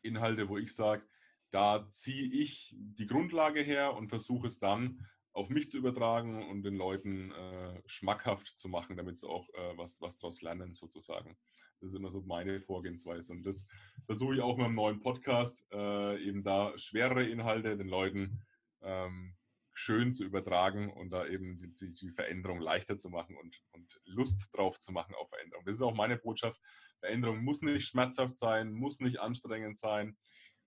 Inhalte, 0.02 0.50
wo 0.50 0.58
ich 0.58 0.74
sage, 0.76 1.04
da 1.52 1.88
ziehe 1.90 2.32
ich 2.32 2.74
die 2.76 3.06
Grundlage 3.06 3.62
her 3.62 3.94
und 3.94 4.10
versuche 4.10 4.48
es 4.48 4.58
dann 4.60 5.06
auf 5.34 5.50
mich 5.50 5.72
zu 5.72 5.78
übertragen 5.78 6.50
und 6.50 6.64
den 6.64 6.76
Leuten 6.76 7.32
äh, 7.32 7.82
schmackhaft 7.86 8.48
zu 8.48 8.68
machen, 8.68 8.98
damit 8.98 9.18
sie 9.18 9.28
auch 9.28 9.48
äh, 9.54 9.78
was, 9.78 10.02
was 10.02 10.18
daraus 10.18 10.42
lernen 10.42 10.76
sozusagen. 10.76 11.38
Das 11.80 11.94
ist 11.94 11.98
immer 11.98 12.12
so 12.12 12.22
meine 12.22 12.62
Vorgehensweise. 12.62 13.34
Und 13.34 13.44
das 13.44 13.68
versuche 14.06 14.36
ich 14.36 14.42
auch 14.42 14.58
mit 14.58 14.66
einem 14.66 14.76
neuen 14.76 15.00
Podcast, 15.00 15.66
äh, 15.72 16.22
eben 16.24 16.44
da 16.44 16.78
schwerere 16.78 17.26
Inhalte 17.26 17.78
den 17.78 17.88
Leuten 17.88 18.44
ähm, 18.82 19.36
schön 19.74 20.14
zu 20.14 20.26
übertragen 20.26 20.92
und 20.92 21.12
da 21.14 21.26
eben 21.26 21.74
die, 21.80 21.92
die, 21.94 22.12
Veränderung 22.12 22.60
leichter 22.60 22.98
zu 22.98 23.10
machen 23.10 23.36
und, 23.36 23.56
und 23.72 24.02
Lust 24.06 24.56
drauf 24.56 24.80
zu 24.80 24.92
machen 24.92 25.16
auf 25.16 25.30
Veränderung. 25.30 25.66
Das 25.66 25.78
ist 25.78 25.82
auch 25.82 25.96
meine 25.96 26.18
Botschaft. 26.18 26.60
Veränderung 27.00 27.44
muss 27.44 27.62
nicht 27.62 27.88
schmerzhaft 27.88 28.36
sein, 28.38 28.74
muss 28.74 29.00
nicht 29.00 29.20
anstrengend 29.20 29.78
sein. 29.78 30.18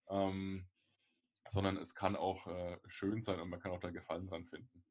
Ähm, 0.08 0.66
sondern 1.48 1.76
es 1.76 1.94
kann 1.94 2.16
auch 2.16 2.46
äh, 2.46 2.78
schön 2.86 3.22
sein 3.22 3.40
und 3.40 3.50
man 3.50 3.60
kann 3.60 3.72
auch 3.72 3.80
da 3.80 3.90
Gefallen 3.90 4.26
dran 4.26 4.44
finden. 4.44 4.82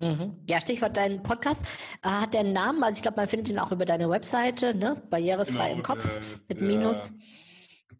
Mhm. 0.00 0.38
Ja, 0.48 0.60
Stichwort 0.60 0.96
dein 0.96 1.22
Podcast. 1.22 1.66
Äh, 2.02 2.08
hat 2.08 2.34
der 2.34 2.40
einen 2.40 2.52
Namen? 2.52 2.82
Also 2.82 2.98
ich 2.98 3.02
glaube, 3.02 3.16
man 3.16 3.26
findet 3.26 3.48
ihn 3.48 3.58
auch 3.58 3.72
über 3.72 3.84
deine 3.84 4.08
Webseite, 4.08 4.74
ne? 4.74 5.02
Barrierefrei 5.10 5.68
genau, 5.68 5.76
im 5.76 5.82
Kopf 5.82 6.08
der, 6.08 6.20
mit 6.48 6.60
der, 6.60 6.66
Minus. 6.66 7.14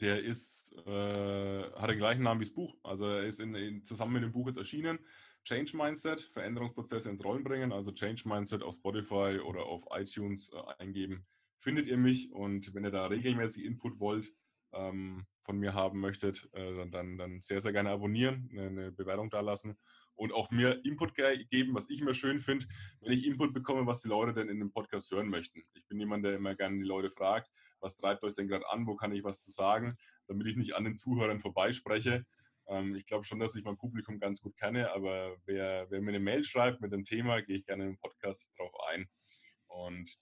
Der 0.01 0.23
ist, 0.23 0.75
äh, 0.87 1.63
hat 1.73 1.91
den 1.91 1.99
gleichen 1.99 2.23
Namen 2.23 2.41
wie 2.41 2.45
das 2.45 2.55
Buch. 2.55 2.77
Also 2.85 3.05
er 3.07 3.25
ist 3.25 3.41
in, 3.41 3.55
in, 3.55 3.85
zusammen 3.85 4.13
mit 4.13 4.23
dem 4.23 4.33
Buch 4.33 4.47
jetzt 4.47 4.59
erschienen. 4.59 5.01
Change 5.45 5.77
Mindset, 5.77 6.21
Veränderungsprozesse 6.21 7.11
ins 7.11 7.25
Rollen 7.25 7.43
bringen. 7.43 7.73
Also 7.73 7.91
Change 7.91 8.29
Mindset 8.29 8.63
auf 8.63 8.77
Spotify 8.77 9.41
oder 9.45 9.65
auf 9.65 9.85
iTunes 9.91 10.51
äh, 10.53 10.83
eingeben. 10.83 11.27
Findet 11.57 11.89
ihr 11.89 11.97
mich 11.97 12.31
und 12.33 12.75
wenn 12.75 12.85
ihr 12.85 12.93
da 12.93 13.07
regelmäßig 13.07 13.65
Input 13.65 13.99
wollt, 13.99 14.33
ähm, 14.73 15.27
von 15.41 15.59
mir 15.59 15.75
haben 15.75 16.01
möchtet, 16.01 16.49
äh, 16.53 16.89
dann, 16.91 17.17
dann 17.17 17.41
sehr, 17.41 17.61
sehr 17.61 17.73
gerne 17.73 17.91
abonnieren, 17.91 18.49
eine, 18.53 18.67
eine 18.67 18.93
Bewertung 18.93 19.31
da 19.31 19.41
lassen 19.41 19.79
und 20.15 20.33
auch 20.33 20.51
mir 20.51 20.85
Input 20.85 21.15
ge 21.15 21.45
geben, 21.45 21.75
was 21.75 21.89
ich 21.89 22.01
immer 22.01 22.15
schön 22.15 22.41
finde, 22.41 22.67
wenn 23.01 23.13
ich 23.13 23.25
Input 23.25 23.55
bekomme, 23.55 23.87
was 23.87 24.03
die 24.03 24.09
Leute 24.09 24.35
denn 24.35 24.49
in 24.49 24.59
dem 24.59 24.73
Podcast 24.73 25.11
hören 25.11 25.29
möchten. 25.29 25.63
Ich 25.75 25.87
bin 25.87 26.01
jemand, 26.01 26.25
der 26.25 26.35
immer 26.35 26.55
gerne 26.55 26.77
die 26.77 26.85
Leute 26.85 27.11
fragt, 27.11 27.49
was 27.81 27.97
treibt 27.97 28.25
euch 28.25 28.35
denn 28.35 28.49
gerade 28.49 28.69
an, 28.71 28.87
wo 28.87 28.97
kann 28.97 29.13
ich 29.13 29.23
was 29.23 29.41
zu 29.41 29.51
sagen, 29.51 29.97
damit 30.27 30.47
ich 30.49 30.57
nicht 30.57 30.75
an 30.75 30.85
den 30.85 30.97
Zuhörern 30.97 31.39
vorbeispreche. 31.39 32.25
Ähm, 32.67 32.97
ich 32.97 33.07
glaube 33.07 33.25
schon, 33.25 33.39
dass 33.39 33.55
ich 33.55 33.65
mein 33.65 33.77
Publikum 33.77 34.19
ganz 34.19 34.41
gut 34.41 34.57
kenne, 34.57 34.93
aber 34.93 35.37
wer, 35.47 35.87
wer 35.91 36.01
mir 36.01 36.11
eine 36.11 36.21
Mail 36.21 36.43
schreibt 36.43 36.81
mit 36.81 36.93
dem 36.93 37.05
Thema, 37.05 37.41
gehe 37.41 37.59
ich 37.59 37.67
gerne 37.67 37.87
im 37.87 37.99
Podcast 37.99 38.51
drauf 38.59 38.73
ein 38.91 39.09
und 39.69 40.19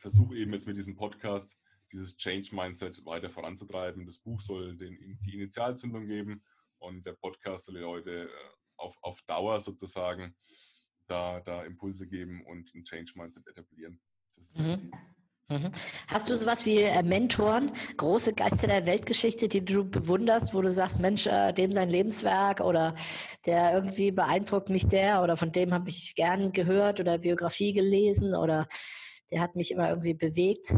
versuche 0.00 0.36
eben 0.36 0.52
jetzt 0.52 0.66
mit 0.66 0.76
diesem 0.76 0.96
Podcast 0.96 1.56
dieses 1.92 2.16
Change 2.16 2.54
Mindset 2.54 3.04
weiter 3.04 3.30
voranzutreiben. 3.30 4.06
Das 4.06 4.18
Buch 4.18 4.40
soll 4.40 4.76
den, 4.76 5.18
die 5.24 5.34
Initialzündung 5.34 6.06
geben 6.06 6.42
und 6.78 7.04
der 7.06 7.14
Podcast 7.14 7.66
soll 7.66 7.76
die 7.76 7.80
Leute 7.80 8.24
äh, 8.24 8.28
auf, 8.76 8.96
auf 9.02 9.20
Dauer 9.22 9.60
sozusagen 9.60 10.34
da, 11.06 11.40
da 11.40 11.64
Impulse 11.64 12.06
geben 12.06 12.44
und 12.46 12.74
ein 12.74 12.84
Change 12.84 13.12
Mindset 13.16 13.46
etablieren. 13.46 14.00
Das 14.36 14.46
ist 14.46 14.58
mhm. 14.58 14.90
Mhm. 15.50 15.72
Hast 16.06 16.28
du 16.28 16.36
sowas 16.36 16.64
wie 16.64 16.76
äh, 16.76 17.02
Mentoren, 17.02 17.72
große 17.96 18.34
Geister 18.34 18.68
der 18.68 18.86
Weltgeschichte, 18.86 19.48
die 19.48 19.64
du 19.64 19.84
bewunderst, 19.84 20.54
wo 20.54 20.62
du 20.62 20.70
sagst, 20.70 21.00
Mensch, 21.00 21.26
äh, 21.26 21.52
dem 21.52 21.72
sein 21.72 21.88
Lebenswerk 21.88 22.60
oder 22.60 22.94
der 23.46 23.72
irgendwie 23.74 24.12
beeindruckt 24.12 24.70
mich 24.70 24.86
der 24.86 25.22
oder 25.22 25.36
von 25.36 25.50
dem 25.50 25.74
habe 25.74 25.88
ich 25.88 26.14
gern 26.14 26.52
gehört 26.52 27.00
oder 27.00 27.18
Biografie 27.18 27.72
gelesen 27.72 28.36
oder 28.36 28.68
der 29.32 29.40
hat 29.40 29.56
mich 29.56 29.72
immer 29.72 29.88
irgendwie 29.88 30.14
bewegt? 30.14 30.72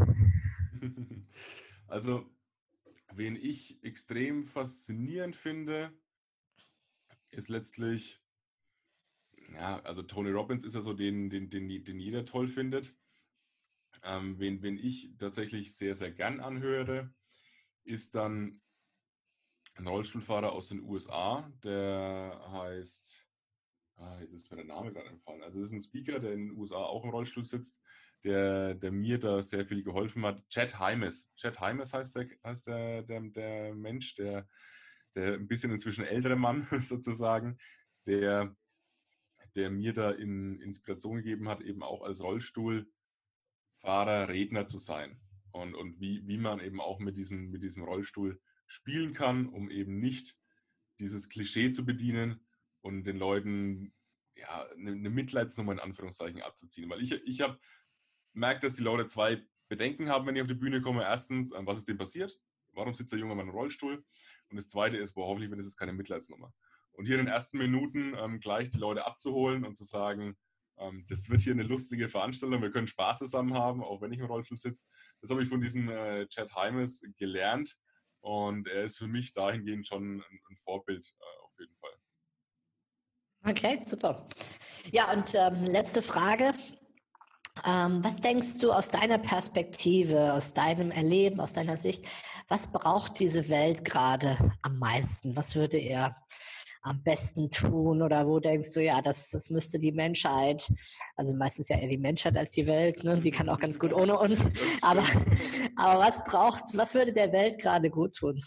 Also, 1.87 2.25
wen 3.11 3.35
ich 3.35 3.83
extrem 3.83 4.45
faszinierend 4.45 5.35
finde, 5.35 5.93
ist 7.31 7.49
letztlich, 7.49 8.23
ja, 9.53 9.79
also 9.81 10.01
Tony 10.01 10.31
Robbins 10.31 10.63
ist 10.63 10.73
ja 10.73 10.81
so 10.81 10.93
den, 10.93 11.29
den, 11.29 11.49
den, 11.49 11.67
den 11.83 11.99
jeder 11.99 12.25
toll 12.25 12.47
findet. 12.47 12.95
Ähm, 14.01 14.39
wen, 14.39 14.61
wen 14.63 14.77
ich 14.77 15.15
tatsächlich 15.17 15.75
sehr, 15.75 15.95
sehr 15.95 16.11
gern 16.11 16.39
anhöre, 16.39 17.13
ist 17.83 18.15
dann 18.15 18.61
ein 19.75 19.87
Rollstuhlfahrer 19.87 20.51
aus 20.51 20.69
den 20.69 20.81
USA, 20.81 21.51
der 21.63 22.41
heißt, 22.51 23.27
ah, 23.95 24.19
jetzt 24.19 24.33
ist 24.33 24.51
mir 24.51 24.57
der 24.57 24.65
Name 24.65 24.93
gerade 24.93 25.09
entfallen. 25.09 25.43
Also 25.43 25.59
das 25.59 25.69
ist 25.69 25.73
ein 25.73 25.81
Speaker, 25.81 26.19
der 26.19 26.33
in 26.33 26.47
den 26.47 26.57
USA 26.57 26.77
auch 26.77 27.03
im 27.03 27.09
Rollstuhl 27.09 27.45
sitzt, 27.45 27.81
der, 28.23 28.75
der 28.75 28.91
mir 28.91 29.19
da 29.19 29.41
sehr 29.41 29.65
viel 29.65 29.83
geholfen 29.83 30.25
hat. 30.25 30.47
Chad 30.49 30.79
Hymes. 30.79 31.33
Chad 31.35 31.59
Hymes 31.59 31.93
heißt 31.93 32.15
der, 32.15 32.27
heißt 32.43 32.67
der, 32.67 33.03
der, 33.03 33.21
der 33.21 33.75
Mensch, 33.75 34.15
der, 34.15 34.47
der 35.15 35.33
ein 35.33 35.47
bisschen 35.47 35.71
inzwischen 35.71 36.05
ältere 36.05 36.35
Mann 36.35 36.67
sozusagen, 36.81 37.57
der, 38.05 38.55
der 39.55 39.69
mir 39.69 39.93
da 39.93 40.11
in 40.11 40.59
Inspiration 40.61 41.17
gegeben 41.17 41.49
hat, 41.49 41.61
eben 41.61 41.83
auch 41.83 42.01
als 42.01 42.21
Rollstuhl 42.21 42.89
Fahrer, 43.79 44.29
Redner 44.29 44.65
zu 44.65 44.77
sein 44.77 45.19
und, 45.51 45.75
und 45.75 45.99
wie, 45.99 46.25
wie 46.25 46.37
man 46.37 46.61
eben 46.61 46.79
auch 46.79 46.99
mit, 46.99 47.17
diesen, 47.17 47.51
mit 47.51 47.63
diesem 47.63 47.83
Rollstuhl 47.83 48.41
spielen 48.65 49.13
kann, 49.13 49.47
um 49.47 49.69
eben 49.69 49.99
nicht 49.99 50.37
dieses 50.99 51.27
Klischee 51.27 51.69
zu 51.71 51.85
bedienen 51.85 52.45
und 52.81 53.03
den 53.03 53.17
Leuten 53.17 53.93
ja, 54.35 54.65
eine, 54.77 54.91
eine 54.91 55.09
Mitleidsnummer 55.09 55.73
in 55.73 55.79
Anführungszeichen 55.79 56.41
abzuziehen. 56.41 56.89
Weil 56.89 57.01
ich, 57.01 57.11
ich 57.11 57.41
habe 57.41 57.59
merkt, 58.33 58.63
dass 58.63 58.75
die 58.75 58.83
Leute 58.83 59.07
zwei 59.07 59.41
Bedenken 59.69 60.09
haben, 60.09 60.25
wenn 60.25 60.35
ich 60.35 60.41
auf 60.41 60.47
die 60.47 60.53
Bühne 60.53 60.81
komme. 60.81 61.03
Erstens, 61.03 61.51
was 61.51 61.77
ist 61.77 61.87
dem 61.87 61.97
passiert? 61.97 62.39
Warum 62.73 62.93
sitzt 62.93 63.11
der 63.11 63.19
junge 63.19 63.35
Mann 63.35 63.47
im 63.47 63.53
Rollstuhl? 63.53 64.03
Und 64.49 64.57
das 64.57 64.67
Zweite 64.67 64.97
ist, 64.97 65.13
boah, 65.13 65.27
hoffentlich 65.27 65.49
wird 65.49 65.61
es 65.61 65.77
keine 65.77 65.93
Mitleidsnummer. 65.93 66.53
Und 66.91 67.05
hier 67.05 67.19
in 67.19 67.25
den 67.25 67.33
ersten 67.33 67.57
Minuten 67.57 68.15
ähm, 68.17 68.39
gleich 68.39 68.69
die 68.69 68.77
Leute 68.77 69.05
abzuholen 69.05 69.65
und 69.65 69.75
zu 69.75 69.83
sagen, 69.83 70.37
ähm, 70.77 71.05
das 71.07 71.29
wird 71.29 71.41
hier 71.41 71.53
eine 71.53 71.63
lustige 71.63 72.09
Veranstaltung, 72.09 72.61
wir 72.61 72.71
können 72.71 72.87
Spaß 72.87 73.19
zusammen 73.19 73.53
haben, 73.55 73.83
auch 73.83 74.01
wenn 74.01 74.13
ich 74.13 74.19
im 74.19 74.25
Rollstuhl 74.25 74.57
sitze. 74.57 74.85
Das 75.21 75.29
habe 75.29 75.43
ich 75.43 75.49
von 75.49 75.61
diesem 75.61 75.89
äh, 75.89 76.27
Chad 76.27 76.53
Heimes 76.55 77.03
gelernt 77.17 77.75
und 78.21 78.67
er 78.67 78.83
ist 78.83 78.97
für 78.97 79.07
mich 79.07 79.33
dahingehend 79.33 79.87
schon 79.87 80.17
ein, 80.17 80.39
ein 80.49 80.57
Vorbild 80.63 81.13
äh, 81.19 81.43
auf 81.43 81.51
jeden 81.59 81.75
Fall. 81.77 81.91
Okay, 83.45 83.81
super. 83.85 84.27
Ja, 84.91 85.11
und 85.11 85.33
ähm, 85.35 85.65
letzte 85.65 86.01
Frage. 86.01 86.53
Ähm, 87.65 88.03
was 88.03 88.17
denkst 88.17 88.57
du 88.59 88.71
aus 88.71 88.89
deiner 88.89 89.19
Perspektive, 89.19 90.33
aus 90.33 90.53
deinem 90.53 90.91
Erleben, 90.91 91.39
aus 91.39 91.53
deiner 91.53 91.77
Sicht, 91.77 92.05
was 92.47 92.71
braucht 92.71 93.19
diese 93.19 93.47
Welt 93.49 93.85
gerade 93.85 94.37
am 94.63 94.79
meisten? 94.79 95.35
Was 95.35 95.55
würde 95.55 95.77
er 95.77 96.15
am 96.81 97.01
besten 97.03 97.49
tun? 97.49 98.01
Oder 98.01 98.27
wo 98.27 98.39
denkst 98.39 98.73
du, 98.73 98.83
ja, 98.83 99.01
das, 99.01 99.29
das 99.29 99.49
müsste 99.49 99.79
die 99.79 99.91
Menschheit, 99.91 100.71
also 101.15 101.35
meistens 101.35 101.69
ja 101.69 101.77
eher 101.77 101.87
die 101.87 101.97
Menschheit 101.97 102.35
als 102.35 102.51
die 102.51 102.65
Welt, 102.65 103.03
ne? 103.03 103.19
die 103.19 103.31
kann 103.31 103.49
auch 103.49 103.59
ganz 103.59 103.79
gut 103.79 103.93
ohne 103.93 104.17
uns. 104.17 104.43
Aber, 104.81 105.03
aber 105.75 105.99
was 105.99 106.23
braucht's, 106.25 106.75
was 106.75 106.95
würde 106.95 107.13
der 107.13 107.31
Welt 107.31 107.59
gerade 107.59 107.89
gut 107.89 108.15
tun? 108.15 108.39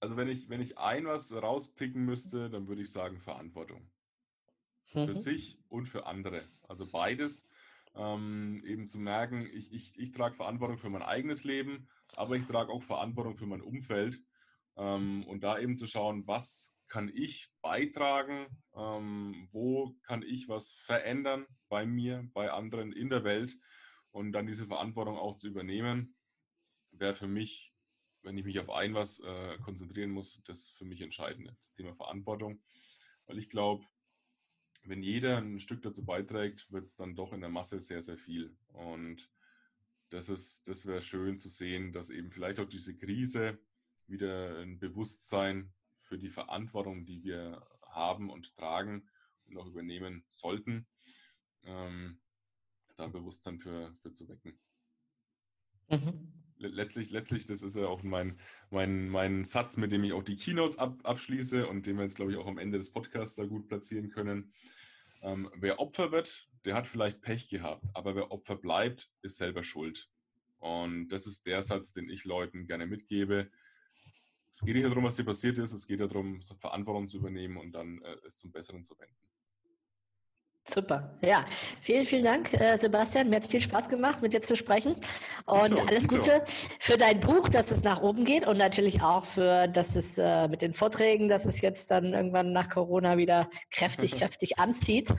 Also 0.00 0.16
wenn 0.16 0.28
ich, 0.28 0.48
wenn 0.48 0.60
ich 0.60 0.78
ein 0.78 1.06
was 1.06 1.32
rauspicken 1.32 2.04
müsste, 2.04 2.50
dann 2.50 2.68
würde 2.68 2.82
ich 2.82 2.92
sagen 2.92 3.20
Verantwortung. 3.20 3.90
Für 4.88 5.06
mhm. 5.06 5.14
sich 5.14 5.58
und 5.68 5.86
für 5.86 6.06
andere. 6.06 6.48
Also 6.66 6.86
beides. 6.90 7.50
Ähm, 7.94 8.62
eben 8.64 8.86
zu 8.86 8.98
merken, 8.98 9.48
ich, 9.52 9.72
ich, 9.72 9.98
ich 9.98 10.12
trage 10.12 10.36
Verantwortung 10.36 10.78
für 10.78 10.90
mein 10.90 11.02
eigenes 11.02 11.44
Leben, 11.44 11.88
aber 12.14 12.36
ich 12.36 12.46
trage 12.46 12.72
auch 12.72 12.82
Verantwortung 12.82 13.36
für 13.36 13.46
mein 13.46 13.62
Umfeld. 13.62 14.20
Ähm, 14.76 15.24
und 15.26 15.42
da 15.42 15.58
eben 15.58 15.76
zu 15.76 15.86
schauen, 15.86 16.26
was 16.26 16.78
kann 16.88 17.10
ich 17.14 17.50
beitragen, 17.60 18.46
ähm, 18.74 19.48
wo 19.52 19.94
kann 20.02 20.22
ich 20.22 20.48
was 20.48 20.72
verändern 20.72 21.46
bei 21.68 21.84
mir, 21.84 22.28
bei 22.32 22.50
anderen 22.50 22.92
in 22.92 23.10
der 23.10 23.24
Welt 23.24 23.54
und 24.10 24.32
dann 24.32 24.46
diese 24.46 24.66
Verantwortung 24.66 25.18
auch 25.18 25.36
zu 25.36 25.48
übernehmen, 25.48 26.16
wäre 26.92 27.14
für 27.14 27.28
mich, 27.28 27.74
wenn 28.22 28.38
ich 28.38 28.44
mich 28.44 28.58
auf 28.58 28.70
ein 28.70 28.94
was 28.94 29.20
äh, 29.20 29.58
konzentrieren 29.58 30.10
muss, 30.10 30.42
das 30.44 30.70
für 30.70 30.84
mich 30.84 31.00
Entscheidende, 31.00 31.54
das 31.60 31.74
Thema 31.74 31.94
Verantwortung. 31.94 32.62
Weil 33.26 33.38
ich 33.38 33.50
glaube, 33.50 33.84
wenn 34.88 35.02
jeder 35.02 35.38
ein 35.38 35.60
Stück 35.60 35.82
dazu 35.82 36.04
beiträgt, 36.04 36.70
wird 36.70 36.86
es 36.86 36.94
dann 36.94 37.14
doch 37.14 37.32
in 37.32 37.40
der 37.40 37.50
Masse 37.50 37.80
sehr, 37.80 38.02
sehr 38.02 38.18
viel. 38.18 38.56
Und 38.68 39.30
das 40.10 40.62
das 40.62 40.86
wäre 40.86 41.02
schön 41.02 41.38
zu 41.38 41.50
sehen, 41.50 41.92
dass 41.92 42.10
eben 42.10 42.30
vielleicht 42.30 42.58
auch 42.60 42.68
diese 42.68 42.96
Krise 42.96 43.58
wieder 44.06 44.58
ein 44.60 44.78
Bewusstsein 44.78 45.72
für 46.02 46.18
die 46.18 46.30
Verantwortung, 46.30 47.04
die 47.04 47.22
wir 47.22 47.66
haben 47.82 48.30
und 48.30 48.56
tragen 48.56 49.08
und 49.46 49.58
auch 49.58 49.66
übernehmen 49.66 50.24
sollten, 50.30 50.86
ähm, 51.64 52.20
da 52.96 53.06
Bewusstsein 53.06 53.58
für, 53.58 53.94
für 54.00 54.12
zu 54.12 54.28
wecken. 54.28 54.58
Mhm. 55.90 56.37
Letztlich, 56.60 57.10
letztlich, 57.10 57.46
das 57.46 57.62
ist 57.62 57.76
ja 57.76 57.86
auch 57.86 58.02
mein, 58.02 58.38
mein, 58.70 59.08
mein 59.08 59.44
Satz, 59.44 59.76
mit 59.76 59.92
dem 59.92 60.02
ich 60.02 60.12
auch 60.12 60.24
die 60.24 60.36
Keynotes 60.36 60.76
ab, 60.78 60.98
abschließe 61.04 61.68
und 61.68 61.86
den 61.86 61.96
wir 61.96 62.02
jetzt, 62.02 62.16
glaube 62.16 62.32
ich, 62.32 62.38
auch 62.38 62.48
am 62.48 62.58
Ende 62.58 62.78
des 62.78 62.92
Podcasts 62.92 63.36
da 63.36 63.44
gut 63.44 63.68
platzieren 63.68 64.10
können. 64.10 64.52
Ähm, 65.22 65.50
wer 65.54 65.78
Opfer 65.78 66.10
wird, 66.10 66.48
der 66.64 66.74
hat 66.74 66.86
vielleicht 66.86 67.22
Pech 67.22 67.48
gehabt, 67.48 67.84
aber 67.94 68.16
wer 68.16 68.32
Opfer 68.32 68.56
bleibt, 68.56 69.10
ist 69.22 69.36
selber 69.36 69.62
schuld. 69.62 70.10
Und 70.58 71.08
das 71.08 71.26
ist 71.26 71.46
der 71.46 71.62
Satz, 71.62 71.92
den 71.92 72.10
ich 72.10 72.24
Leuten 72.24 72.66
gerne 72.66 72.86
mitgebe. 72.86 73.50
Es 74.50 74.60
geht 74.60 74.74
nicht 74.74 74.86
darum, 74.86 75.04
was 75.04 75.16
dir 75.16 75.24
passiert 75.24 75.58
ist, 75.58 75.72
es 75.72 75.86
geht 75.86 76.00
darum, 76.00 76.42
Verantwortung 76.42 77.06
zu 77.06 77.18
übernehmen 77.18 77.56
und 77.56 77.72
dann 77.72 78.02
äh, 78.02 78.16
es 78.26 78.38
zum 78.38 78.50
Besseren 78.50 78.82
zu 78.82 78.98
wenden. 78.98 79.14
Super, 80.72 81.16
ja. 81.22 81.46
Vielen, 81.80 82.04
vielen 82.04 82.24
Dank, 82.24 82.52
äh, 82.52 82.76
Sebastian. 82.76 83.30
Mir 83.30 83.36
hat 83.36 83.44
es 83.44 83.50
viel 83.50 83.60
Spaß 83.60 83.88
gemacht, 83.88 84.20
mit 84.20 84.32
dir 84.32 84.42
zu 84.42 84.54
sprechen. 84.54 84.96
Und 85.46 85.78
so, 85.78 85.84
alles 85.84 86.06
Gute 86.08 86.42
so. 86.46 86.52
für 86.78 86.98
dein 86.98 87.20
Buch, 87.20 87.48
dass 87.48 87.70
es 87.70 87.82
nach 87.82 88.02
oben 88.02 88.24
geht 88.24 88.46
und 88.46 88.58
natürlich 88.58 89.00
auch 89.02 89.24
für, 89.24 89.66
dass 89.68 89.96
es 89.96 90.18
äh, 90.18 90.46
mit 90.48 90.60
den 90.60 90.74
Vorträgen, 90.74 91.28
dass 91.28 91.46
es 91.46 91.62
jetzt 91.62 91.90
dann 91.90 92.12
irgendwann 92.12 92.52
nach 92.52 92.68
Corona 92.68 93.16
wieder 93.16 93.48
kräftig, 93.70 94.12
kräftig 94.18 94.58
anzieht. 94.58 95.10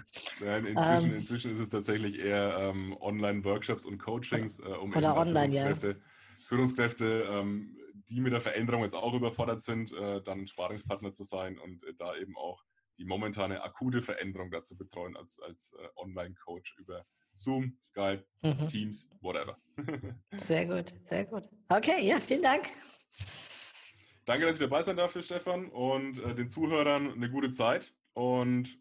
Nein, 0.43 0.65
inzwischen, 0.65 1.11
ähm, 1.11 1.17
inzwischen 1.17 1.51
ist 1.51 1.59
es 1.59 1.69
tatsächlich 1.69 2.19
eher 2.19 2.57
ähm, 2.59 2.95
Online-Workshops 2.99 3.85
und 3.85 3.97
Coachings, 3.97 4.59
äh, 4.59 4.67
um 4.67 4.95
oder 4.95 5.17
online, 5.17 5.49
Führungskräfte, 5.49 5.87
ja. 5.87 6.47
Führungskräfte 6.47 7.27
ähm, 7.29 7.75
die 8.09 8.21
mit 8.21 8.33
der 8.33 8.39
Veränderung 8.39 8.83
jetzt 8.83 8.95
auch 8.95 9.13
überfordert 9.13 9.61
sind, 9.61 9.91
äh, 9.93 10.21
dann 10.21 10.47
Sparingspartner 10.47 11.13
zu 11.13 11.23
sein 11.23 11.59
und 11.59 11.83
äh, 11.83 11.93
da 11.97 12.15
eben 12.15 12.35
auch 12.35 12.63
die 12.99 13.05
momentane 13.05 13.63
akute 13.63 14.01
Veränderung 14.01 14.51
dazu 14.51 14.77
betreuen 14.77 15.15
als, 15.15 15.39
als 15.39 15.73
äh, 15.79 15.87
Online-Coach 15.95 16.77
über 16.77 17.05
Zoom, 17.33 17.77
Skype, 17.81 18.25
mhm. 18.41 18.67
Teams, 18.67 19.09
whatever. 19.21 19.57
sehr 20.37 20.65
gut, 20.67 20.93
sehr 21.05 21.25
gut. 21.25 21.47
Okay, 21.69 22.05
ja, 22.05 22.19
vielen 22.19 22.43
Dank. 22.43 22.65
Danke, 24.25 24.45
dass 24.45 24.57
ich 24.57 24.61
dabei 24.61 24.81
sein 24.81 24.97
darf, 24.97 25.17
Stefan, 25.23 25.69
und 25.69 26.19
äh, 26.19 26.35
den 26.35 26.49
Zuhörern 26.49 27.13
eine 27.13 27.31
gute 27.31 27.51
Zeit. 27.51 27.93
Und 28.13 28.77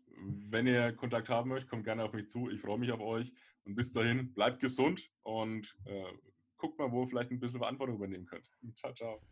wenn 0.50 0.66
ihr 0.66 0.92
Kontakt 0.92 1.28
haben 1.28 1.48
möchtet, 1.50 1.70
kommt 1.70 1.84
gerne 1.84 2.04
auf 2.04 2.12
mich 2.12 2.28
zu. 2.28 2.50
Ich 2.50 2.60
freue 2.60 2.78
mich 2.78 2.90
auf 2.90 3.00
euch. 3.00 3.32
Und 3.64 3.76
bis 3.76 3.92
dahin, 3.92 4.34
bleibt 4.34 4.60
gesund 4.60 5.10
und 5.22 5.76
äh, 5.86 6.12
guckt 6.56 6.78
mal, 6.78 6.90
wo 6.90 7.02
ihr 7.02 7.08
vielleicht 7.08 7.30
ein 7.30 7.38
bisschen 7.38 7.60
Verantwortung 7.60 7.96
übernehmen 7.96 8.26
könnt. 8.26 8.50
Ciao, 8.74 8.92
ciao. 8.92 9.22